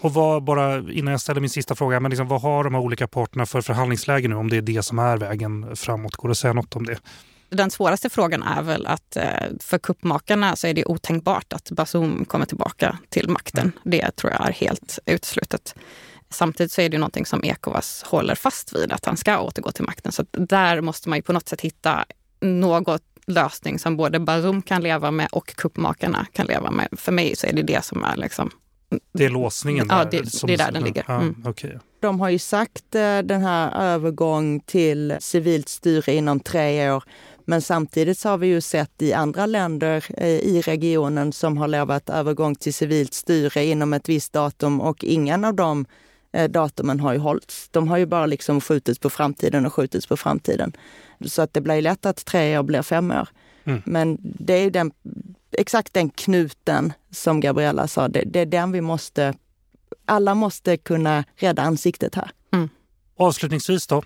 Och 0.00 0.14
vad, 0.14 0.44
bara 0.44 0.78
innan 0.78 1.10
jag 1.10 1.20
ställer 1.20 1.40
min 1.40 1.50
sista 1.50 1.74
fråga, 1.74 2.00
men 2.00 2.10
liksom, 2.10 2.28
vad 2.28 2.42
har 2.42 2.64
de 2.64 2.74
här 2.74 2.80
olika 2.80 3.08
parterna 3.08 3.46
för 3.46 3.60
förhandlingsläge 3.60 4.28
nu? 4.28 4.34
Om 4.34 4.50
det 4.50 4.56
är 4.56 4.62
det 4.62 4.82
som 4.82 4.98
är 4.98 5.16
vägen 5.16 5.76
framåt, 5.76 6.16
går 6.16 6.28
det 6.28 6.32
att 6.32 6.38
säga 6.38 6.52
något 6.52 6.76
om 6.76 6.86
det? 6.86 6.98
Den 7.48 7.70
svåraste 7.70 8.10
frågan 8.10 8.42
är 8.42 8.62
väl 8.62 8.86
att 8.86 9.16
eh, 9.16 9.24
för 9.60 9.78
kuppmakarna 9.78 10.56
så 10.56 10.66
är 10.66 10.74
det 10.74 10.84
otänkbart 10.84 11.52
att 11.52 11.70
Bazoum 11.70 12.24
kommer 12.24 12.46
tillbaka 12.46 12.98
till 13.08 13.28
makten. 13.28 13.62
Mm. 13.62 13.78
Det 13.84 14.16
tror 14.16 14.32
jag 14.32 14.48
är 14.48 14.52
helt 14.52 14.98
uteslutet. 15.06 15.74
Samtidigt 16.30 16.72
så 16.72 16.80
är 16.80 16.88
det 16.88 16.98
någonting 16.98 17.26
som 17.26 17.44
Ecowas 17.44 18.02
håller 18.06 18.34
fast 18.34 18.76
vid, 18.76 18.92
att 18.92 19.04
han 19.04 19.16
ska 19.16 19.40
återgå 19.40 19.70
till 19.70 19.84
makten. 19.84 20.12
Så 20.12 20.24
där 20.30 20.80
måste 20.80 21.08
man 21.08 21.18
ju 21.18 21.22
på 21.22 21.32
något 21.32 21.48
sätt 21.48 21.60
hitta 21.60 22.04
något 22.40 23.02
lösning 23.26 23.78
som 23.78 23.96
både 23.96 24.20
Bazoum 24.20 24.62
kan 24.62 24.82
leva 24.82 25.10
med 25.10 25.28
och 25.32 25.46
kuppmakarna 25.56 26.26
kan 26.32 26.46
leva 26.46 26.70
med. 26.70 26.88
För 26.92 27.12
mig 27.12 27.36
så 27.36 27.46
är 27.46 27.52
det 27.52 27.62
det 27.62 27.84
som 27.84 28.04
är 28.04 28.16
liksom 28.16 28.50
det 29.12 29.24
är 29.24 29.30
låsningen? 29.30 29.88
Där, 29.88 29.98
ja, 29.98 30.04
det, 30.04 30.32
som, 30.32 30.46
det 30.46 30.52
är 30.52 30.58
där 30.58 30.72
den 30.72 30.84
ligger. 30.84 31.10
Mm. 31.10 31.46
Okay. 31.46 31.72
De 32.00 32.20
har 32.20 32.30
ju 32.30 32.38
sagt 32.38 32.94
eh, 32.94 33.18
den 33.18 33.40
här 33.40 33.94
övergång 33.94 34.60
till 34.60 35.16
civilt 35.20 35.68
styre 35.68 36.14
inom 36.14 36.40
tre 36.40 36.90
år. 36.90 37.04
Men 37.44 37.62
samtidigt 37.62 38.18
så 38.18 38.28
har 38.28 38.38
vi 38.38 38.46
ju 38.46 38.60
sett 38.60 39.02
i 39.02 39.12
andra 39.12 39.46
länder 39.46 40.04
eh, 40.16 40.28
i 40.28 40.60
regionen 40.60 41.32
som 41.32 41.58
har 41.58 41.68
lovat 41.68 42.10
övergång 42.10 42.54
till 42.54 42.74
civilt 42.74 43.14
styre 43.14 43.64
inom 43.64 43.92
ett 43.92 44.08
visst 44.08 44.32
datum 44.32 44.80
och 44.80 45.04
ingen 45.04 45.44
av 45.44 45.54
de 45.54 45.86
eh, 46.32 46.50
datumen 46.50 47.00
har 47.00 47.12
ju 47.12 47.18
hållits. 47.18 47.68
De 47.70 47.88
har 47.88 47.96
ju 47.96 48.06
bara 48.06 48.26
liksom 48.26 48.60
skjutits 48.60 48.98
på 48.98 49.10
framtiden 49.10 49.66
och 49.66 49.72
skjutits 49.72 50.06
på 50.06 50.16
framtiden. 50.16 50.72
Så 51.26 51.42
att 51.42 51.54
det 51.54 51.60
blir 51.60 51.82
lätt 51.82 52.06
att 52.06 52.24
tre 52.24 52.58
år 52.58 52.62
blir 52.62 52.82
fem 52.82 53.10
år. 53.10 53.28
Mm. 53.64 53.82
Men 53.84 54.18
det 54.20 54.54
är 54.54 54.70
den, 54.70 54.92
exakt 55.52 55.94
den 55.94 56.10
knuten 56.10 56.92
som 57.10 57.40
Gabriella 57.40 57.88
sa, 57.88 58.08
det, 58.08 58.22
det, 58.26 58.40
är 58.40 58.46
den 58.46 58.72
vi 58.72 58.80
måste... 58.80 59.34
Alla 60.04 60.34
måste 60.34 60.76
kunna 60.76 61.24
rädda 61.36 61.62
ansiktet 61.62 62.14
här. 62.14 62.30
Mm. 62.52 62.68
Avslutningsvis 63.16 63.86
då, 63.86 64.02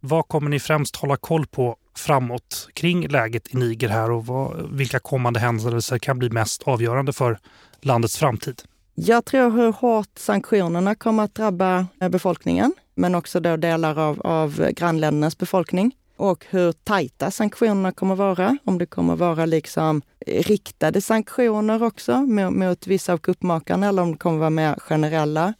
vad 0.00 0.28
kommer 0.28 0.50
ni 0.50 0.60
främst 0.60 0.96
hålla 0.96 1.16
koll 1.16 1.46
på 1.46 1.76
framåt 1.96 2.68
kring 2.74 3.08
läget 3.08 3.54
i 3.54 3.56
Niger 3.56 3.88
här 3.88 4.10
och 4.10 4.26
vad, 4.26 4.70
vilka 4.72 4.98
kommande 4.98 5.40
händelser 5.40 5.98
kan 5.98 6.18
bli 6.18 6.30
mest 6.30 6.62
avgörande 6.62 7.12
för 7.12 7.38
landets 7.80 8.16
framtid? 8.16 8.62
Jag 8.94 9.24
tror 9.24 9.50
hur 9.50 9.72
hårt 9.72 10.18
sanktionerna 10.18 10.94
kommer 10.94 11.22
att 11.22 11.34
drabba 11.34 11.86
befolkningen, 12.10 12.74
men 12.94 13.14
också 13.14 13.40
då 13.40 13.56
delar 13.56 13.98
av, 13.98 14.20
av 14.20 14.70
grannländernas 14.70 15.38
befolkning 15.38 15.92
och 16.20 16.46
hur 16.50 16.72
tajta 16.72 17.30
sanktionerna 17.30 17.92
kommer 17.92 18.14
vara. 18.14 18.58
Om 18.64 18.78
det 18.78 18.86
kommer 18.86 19.16
vara 19.16 19.46
liksom 19.46 20.02
riktade 20.26 21.00
sanktioner 21.00 21.82
också 21.82 22.20
mot, 22.20 22.54
mot 22.54 22.86
vissa 22.86 23.12
av 23.12 23.18
kuppmakarna 23.18 23.88
eller 23.88 24.02
om 24.02 24.12
det 24.12 24.18
kommer 24.18 24.38
vara 24.38 24.50
mer 24.50 24.74
generella. 24.78 25.54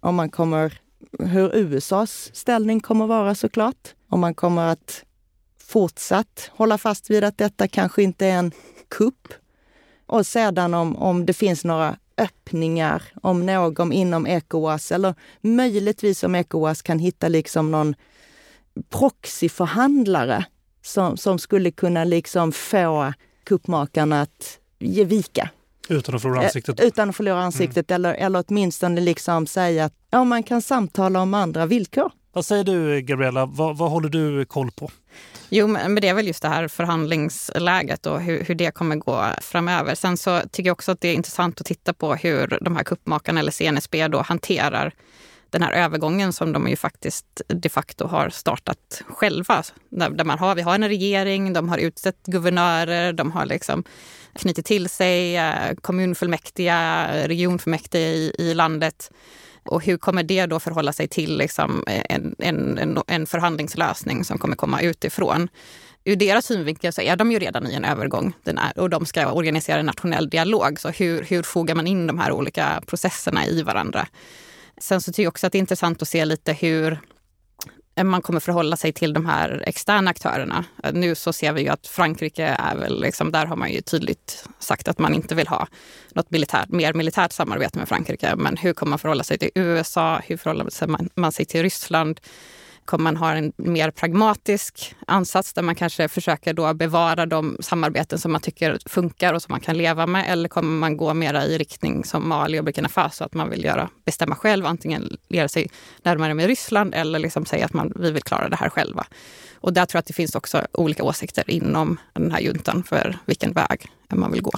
Om 0.00 0.14
man 0.14 0.30
kommer, 0.30 0.80
hur 1.18 1.56
USAs 1.56 2.30
ställning 2.32 2.80
kommer 2.80 3.06
vara 3.06 3.34
såklart. 3.34 3.94
Om 4.08 4.20
man 4.20 4.34
kommer 4.34 4.72
att 4.72 5.04
fortsatt 5.62 6.50
hålla 6.52 6.78
fast 6.78 7.10
vid 7.10 7.24
att 7.24 7.38
detta 7.38 7.68
kanske 7.68 8.02
inte 8.02 8.26
är 8.26 8.38
en 8.38 8.52
kupp. 8.88 9.28
Och 10.06 10.26
sedan 10.26 10.74
om, 10.74 10.96
om 10.96 11.26
det 11.26 11.32
finns 11.32 11.64
några 11.64 11.96
öppningar, 12.18 13.02
om 13.22 13.46
någon 13.46 13.92
inom 13.92 14.26
Ecowas 14.26 14.92
eller 14.92 15.14
möjligtvis 15.40 16.22
om 16.22 16.34
Ecowas 16.34 16.82
kan 16.82 16.98
hitta 16.98 17.28
liksom 17.28 17.70
någon 17.70 17.94
proxyförhandlare 18.90 20.44
som, 20.82 21.16
som 21.16 21.38
skulle 21.38 21.70
kunna 21.70 22.04
liksom 22.04 22.52
få 22.52 23.12
kuppmakarna 23.44 24.20
att 24.20 24.58
ge 24.78 25.04
vika. 25.04 25.50
Utan 25.88 26.14
att 26.14 26.22
förlora 26.22 26.44
ansiktet? 26.44 26.80
Utan 26.80 27.10
att 27.10 27.16
förlora 27.16 27.42
ansiktet 27.42 27.90
mm. 27.90 27.94
eller, 27.94 28.14
eller 28.14 28.44
åtminstone 28.48 29.00
liksom 29.00 29.46
säga 29.46 29.84
att 29.84 29.94
ja, 30.10 30.24
man 30.24 30.42
kan 30.42 30.62
samtala 30.62 31.20
om 31.20 31.34
andra 31.34 31.66
villkor. 31.66 32.12
Vad 32.32 32.46
säger 32.46 32.64
du 32.64 33.00
Gabriella, 33.00 33.46
vad, 33.46 33.76
vad 33.76 33.90
håller 33.90 34.08
du 34.08 34.44
koll 34.44 34.70
på? 34.70 34.90
Jo, 35.48 35.66
men 35.66 35.94
det 35.94 36.08
är 36.08 36.14
väl 36.14 36.26
just 36.26 36.42
det 36.42 36.48
här 36.48 36.68
förhandlingsläget 36.68 38.06
och 38.06 38.20
hur, 38.20 38.44
hur, 38.44 38.54
det 38.54 38.70
kommer 38.70 38.96
gå 38.96 39.26
framöver. 39.40 39.94
Sen 39.94 40.16
så 40.16 40.40
tycker 40.52 40.68
jag 40.68 40.74
också 40.74 40.92
att 40.92 41.00
det 41.00 41.08
är 41.08 41.14
intressant 41.14 41.60
att 41.60 41.66
titta 41.66 41.92
på 41.92 42.14
hur 42.14 42.58
de 42.60 42.76
här 42.76 42.84
kuppmakarna 42.84 43.40
eller 43.40 43.52
CNSB 43.52 44.08
då 44.08 44.22
hanterar 44.22 44.94
den 45.50 45.62
här 45.62 45.72
övergången 45.72 46.32
som 46.32 46.52
de 46.52 46.68
ju 46.68 46.76
faktiskt 46.76 47.42
de 47.48 47.68
facto 47.68 48.06
har 48.06 48.30
startat 48.30 49.02
själva. 49.08 49.62
Där, 49.88 50.24
man 50.24 50.38
har, 50.38 50.54
vi 50.54 50.62
har 50.62 50.74
en 50.74 50.88
regering, 50.88 51.52
de 51.52 51.68
har 51.68 51.78
utsett 51.78 52.26
guvernörer, 52.26 53.12
de 53.12 53.32
har 53.32 53.46
liksom 53.46 53.84
knutit 54.34 54.66
till 54.66 54.88
sig 54.88 55.36
eh, 55.36 55.74
kommunfullmäktige, 55.80 57.28
regionfullmäktige 57.28 58.08
i, 58.08 58.34
i 58.38 58.54
landet. 58.54 59.10
Och 59.64 59.84
hur 59.84 59.96
kommer 59.96 60.22
det 60.22 60.46
då 60.46 60.60
förhålla 60.60 60.92
sig 60.92 61.08
till 61.08 61.38
liksom 61.38 61.84
en, 61.86 62.34
en, 62.38 62.98
en 63.06 63.26
förhandlingslösning 63.26 64.24
som 64.24 64.38
kommer 64.38 64.56
komma 64.56 64.80
utifrån? 64.80 65.48
Ur 66.04 66.16
deras 66.16 66.46
synvinkel 66.46 66.92
så 66.92 67.00
är 67.00 67.16
de 67.16 67.32
ju 67.32 67.38
redan 67.38 67.66
i 67.66 67.74
en 67.74 67.84
övergång 67.84 68.32
den 68.44 68.58
är, 68.58 68.78
och 68.78 68.90
de 68.90 69.06
ska 69.06 69.32
organisera 69.32 69.78
en 69.78 69.86
nationell 69.86 70.28
dialog. 70.28 70.80
Så 70.80 70.88
hur, 70.88 71.24
hur 71.24 71.42
fogar 71.42 71.74
man 71.74 71.86
in 71.86 72.06
de 72.06 72.18
här 72.18 72.32
olika 72.32 72.82
processerna 72.86 73.46
i 73.46 73.62
varandra? 73.62 74.06
Sen 74.80 75.00
så 75.00 75.12
tycker 75.12 75.22
jag 75.22 75.30
också 75.30 75.46
att 75.46 75.52
det 75.52 75.58
är 75.58 75.60
intressant 75.60 76.02
att 76.02 76.08
se 76.08 76.24
lite 76.24 76.52
hur 76.52 77.00
eh, 77.94 78.04
man 78.04 78.22
kommer 78.22 78.40
förhålla 78.40 78.76
sig 78.76 78.92
till 78.92 79.12
de 79.12 79.26
här 79.26 79.62
externa 79.66 80.10
aktörerna. 80.10 80.64
Eh, 80.84 80.92
nu 80.92 81.14
så 81.14 81.32
ser 81.32 81.52
vi 81.52 81.62
ju 81.62 81.68
att 81.68 81.86
Frankrike 81.86 82.44
är 82.44 82.76
väl, 82.76 83.00
liksom, 83.00 83.32
där 83.32 83.46
har 83.46 83.56
man 83.56 83.72
ju 83.72 83.80
tydligt 83.80 84.44
sagt 84.58 84.88
att 84.88 84.98
man 84.98 85.14
inte 85.14 85.34
vill 85.34 85.48
ha 85.48 85.66
något 86.12 86.30
militärt, 86.30 86.68
mer 86.68 86.94
militärt 86.94 87.32
samarbete 87.32 87.78
med 87.78 87.88
Frankrike. 87.88 88.36
Men 88.36 88.56
hur 88.56 88.72
kommer 88.72 88.90
man 88.90 88.98
förhålla 88.98 89.24
sig 89.24 89.38
till 89.38 89.50
USA? 89.54 90.20
Hur 90.26 90.36
förhåller 90.36 91.20
man 91.20 91.32
sig 91.32 91.44
till 91.44 91.62
Ryssland? 91.62 92.20
Kommer 92.90 93.02
man 93.02 93.16
ha 93.16 93.32
en 93.32 93.52
mer 93.56 93.90
pragmatisk 93.90 94.94
ansats 95.06 95.52
där 95.52 95.62
man 95.62 95.74
kanske 95.74 96.08
försöker 96.08 96.54
då 96.54 96.74
bevara 96.74 97.26
de 97.26 97.56
samarbeten 97.60 98.18
som 98.18 98.32
man 98.32 98.40
tycker 98.40 98.78
funkar 98.86 99.34
och 99.34 99.42
som 99.42 99.52
man 99.52 99.60
kan 99.60 99.78
leva 99.78 100.06
med? 100.06 100.24
Eller 100.28 100.48
kommer 100.48 100.78
man 100.78 100.96
gå 100.96 101.14
mera 101.14 101.46
i 101.46 101.58
riktning 101.58 102.04
som 102.04 102.28
Mali 102.28 102.60
och 102.60 102.64
Burkina 102.64 102.88
Faso, 102.88 103.24
att 103.24 103.34
man 103.34 103.50
vill 103.50 103.64
göra, 103.64 103.88
bestämma 104.04 104.34
själv, 104.34 104.66
antingen 104.66 105.16
lera 105.28 105.48
sig 105.48 105.70
närmare 106.02 106.34
med 106.34 106.46
Ryssland 106.46 106.94
eller 106.94 107.18
liksom 107.18 107.46
säga 107.46 107.64
att 107.64 107.72
man, 107.72 107.92
vi 107.96 108.10
vill 108.10 108.22
klara 108.22 108.48
det 108.48 108.56
här 108.56 108.68
själva. 108.68 109.06
Och 109.54 109.72
där 109.72 109.86
tror 109.86 109.98
jag 109.98 110.00
att 110.00 110.06
det 110.06 110.12
finns 110.12 110.34
också 110.34 110.66
olika 110.72 111.02
åsikter 111.02 111.50
inom 111.50 111.98
den 112.12 112.30
här 112.30 112.40
juntan 112.40 112.82
för 112.82 113.18
vilken 113.26 113.52
väg 113.52 113.86
man 114.08 114.32
vill 114.32 114.42
gå. 114.42 114.52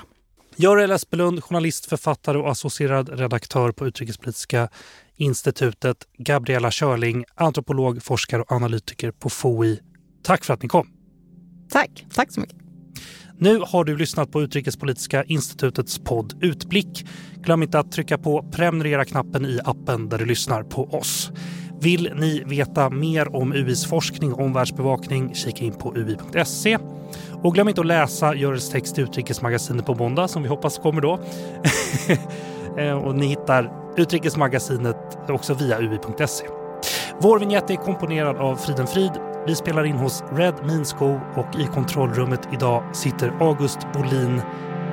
Görel 0.62 0.90
Espelund, 0.90 1.44
journalist, 1.44 1.86
författare 1.86 2.38
och 2.38 2.50
associerad 2.50 3.08
redaktör 3.08 3.72
på 3.72 3.86
Utrikespolitiska 3.86 4.68
institutet, 5.16 5.96
Gabriella 6.18 6.70
Körling, 6.70 7.24
antropolog, 7.34 8.02
forskare 8.02 8.42
och 8.42 8.52
analytiker 8.52 9.10
på 9.10 9.30
FOI. 9.30 9.80
Tack 10.22 10.44
för 10.44 10.54
att 10.54 10.62
ni 10.62 10.68
kom. 10.68 10.88
Tack. 11.70 12.06
Tack 12.14 12.32
så 12.32 12.40
mycket. 12.40 12.56
Nu 13.38 13.62
har 13.66 13.84
du 13.84 13.96
lyssnat 13.96 14.32
på 14.32 14.42
Utrikespolitiska 14.42 15.24
institutets 15.24 15.98
podd 15.98 16.38
Utblick. 16.42 17.06
Glöm 17.36 17.62
inte 17.62 17.78
att 17.78 17.92
trycka 17.92 18.18
på 18.18 18.50
prenumerera-knappen 18.52 19.46
i 19.46 19.60
appen 19.64 20.08
där 20.08 20.18
du 20.18 20.26
lyssnar 20.26 20.62
på 20.62 20.84
oss. 20.84 21.30
Vill 21.82 22.12
ni 22.14 22.42
veta 22.46 22.90
mer 22.90 23.36
om 23.36 23.52
UIs 23.52 23.86
forskning 23.86 24.32
och 24.32 24.44
omvärldsbevakning, 24.44 25.34
kika 25.34 25.64
in 25.64 25.72
på 25.72 25.94
ui.se. 25.96 26.78
Och 27.42 27.54
glöm 27.54 27.68
inte 27.68 27.80
att 27.80 27.86
läsa 27.86 28.34
Görels 28.34 28.70
text 28.70 28.98
i 28.98 29.02
Utrikesmagasinet 29.02 29.86
på 29.86 29.94
måndag 29.94 30.28
som 30.28 30.42
vi 30.42 30.48
hoppas 30.48 30.78
kommer 30.78 31.00
då. 31.00 31.20
Eh, 32.78 32.92
och 32.92 33.14
ni 33.14 33.26
hittar 33.26 33.72
Utrikesmagasinet 33.96 35.18
också 35.28 35.54
via 35.54 35.78
ui.se. 35.78 36.46
Vår 37.20 37.38
vignett 37.38 37.70
är 37.70 37.76
komponerad 37.76 38.36
av 38.36 38.56
Friden 38.56 38.86
Frid. 38.86 39.12
Vi 39.46 39.54
spelar 39.54 39.84
in 39.84 39.96
hos 39.96 40.24
Red 40.32 40.54
Minsko 40.66 41.20
och 41.34 41.60
i 41.60 41.64
kontrollrummet 41.64 42.48
idag 42.52 42.84
sitter 42.92 43.32
August 43.40 43.78
Bolin. 43.94 44.42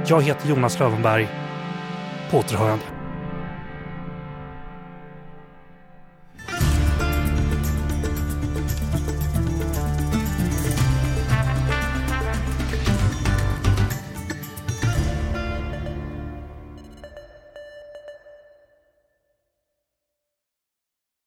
Jag 0.08 0.22
heter 0.22 0.50
Jonas 0.50 0.80
Lövenberg. 0.80 1.30
På 2.32 2.38
återhörande. 2.38 2.99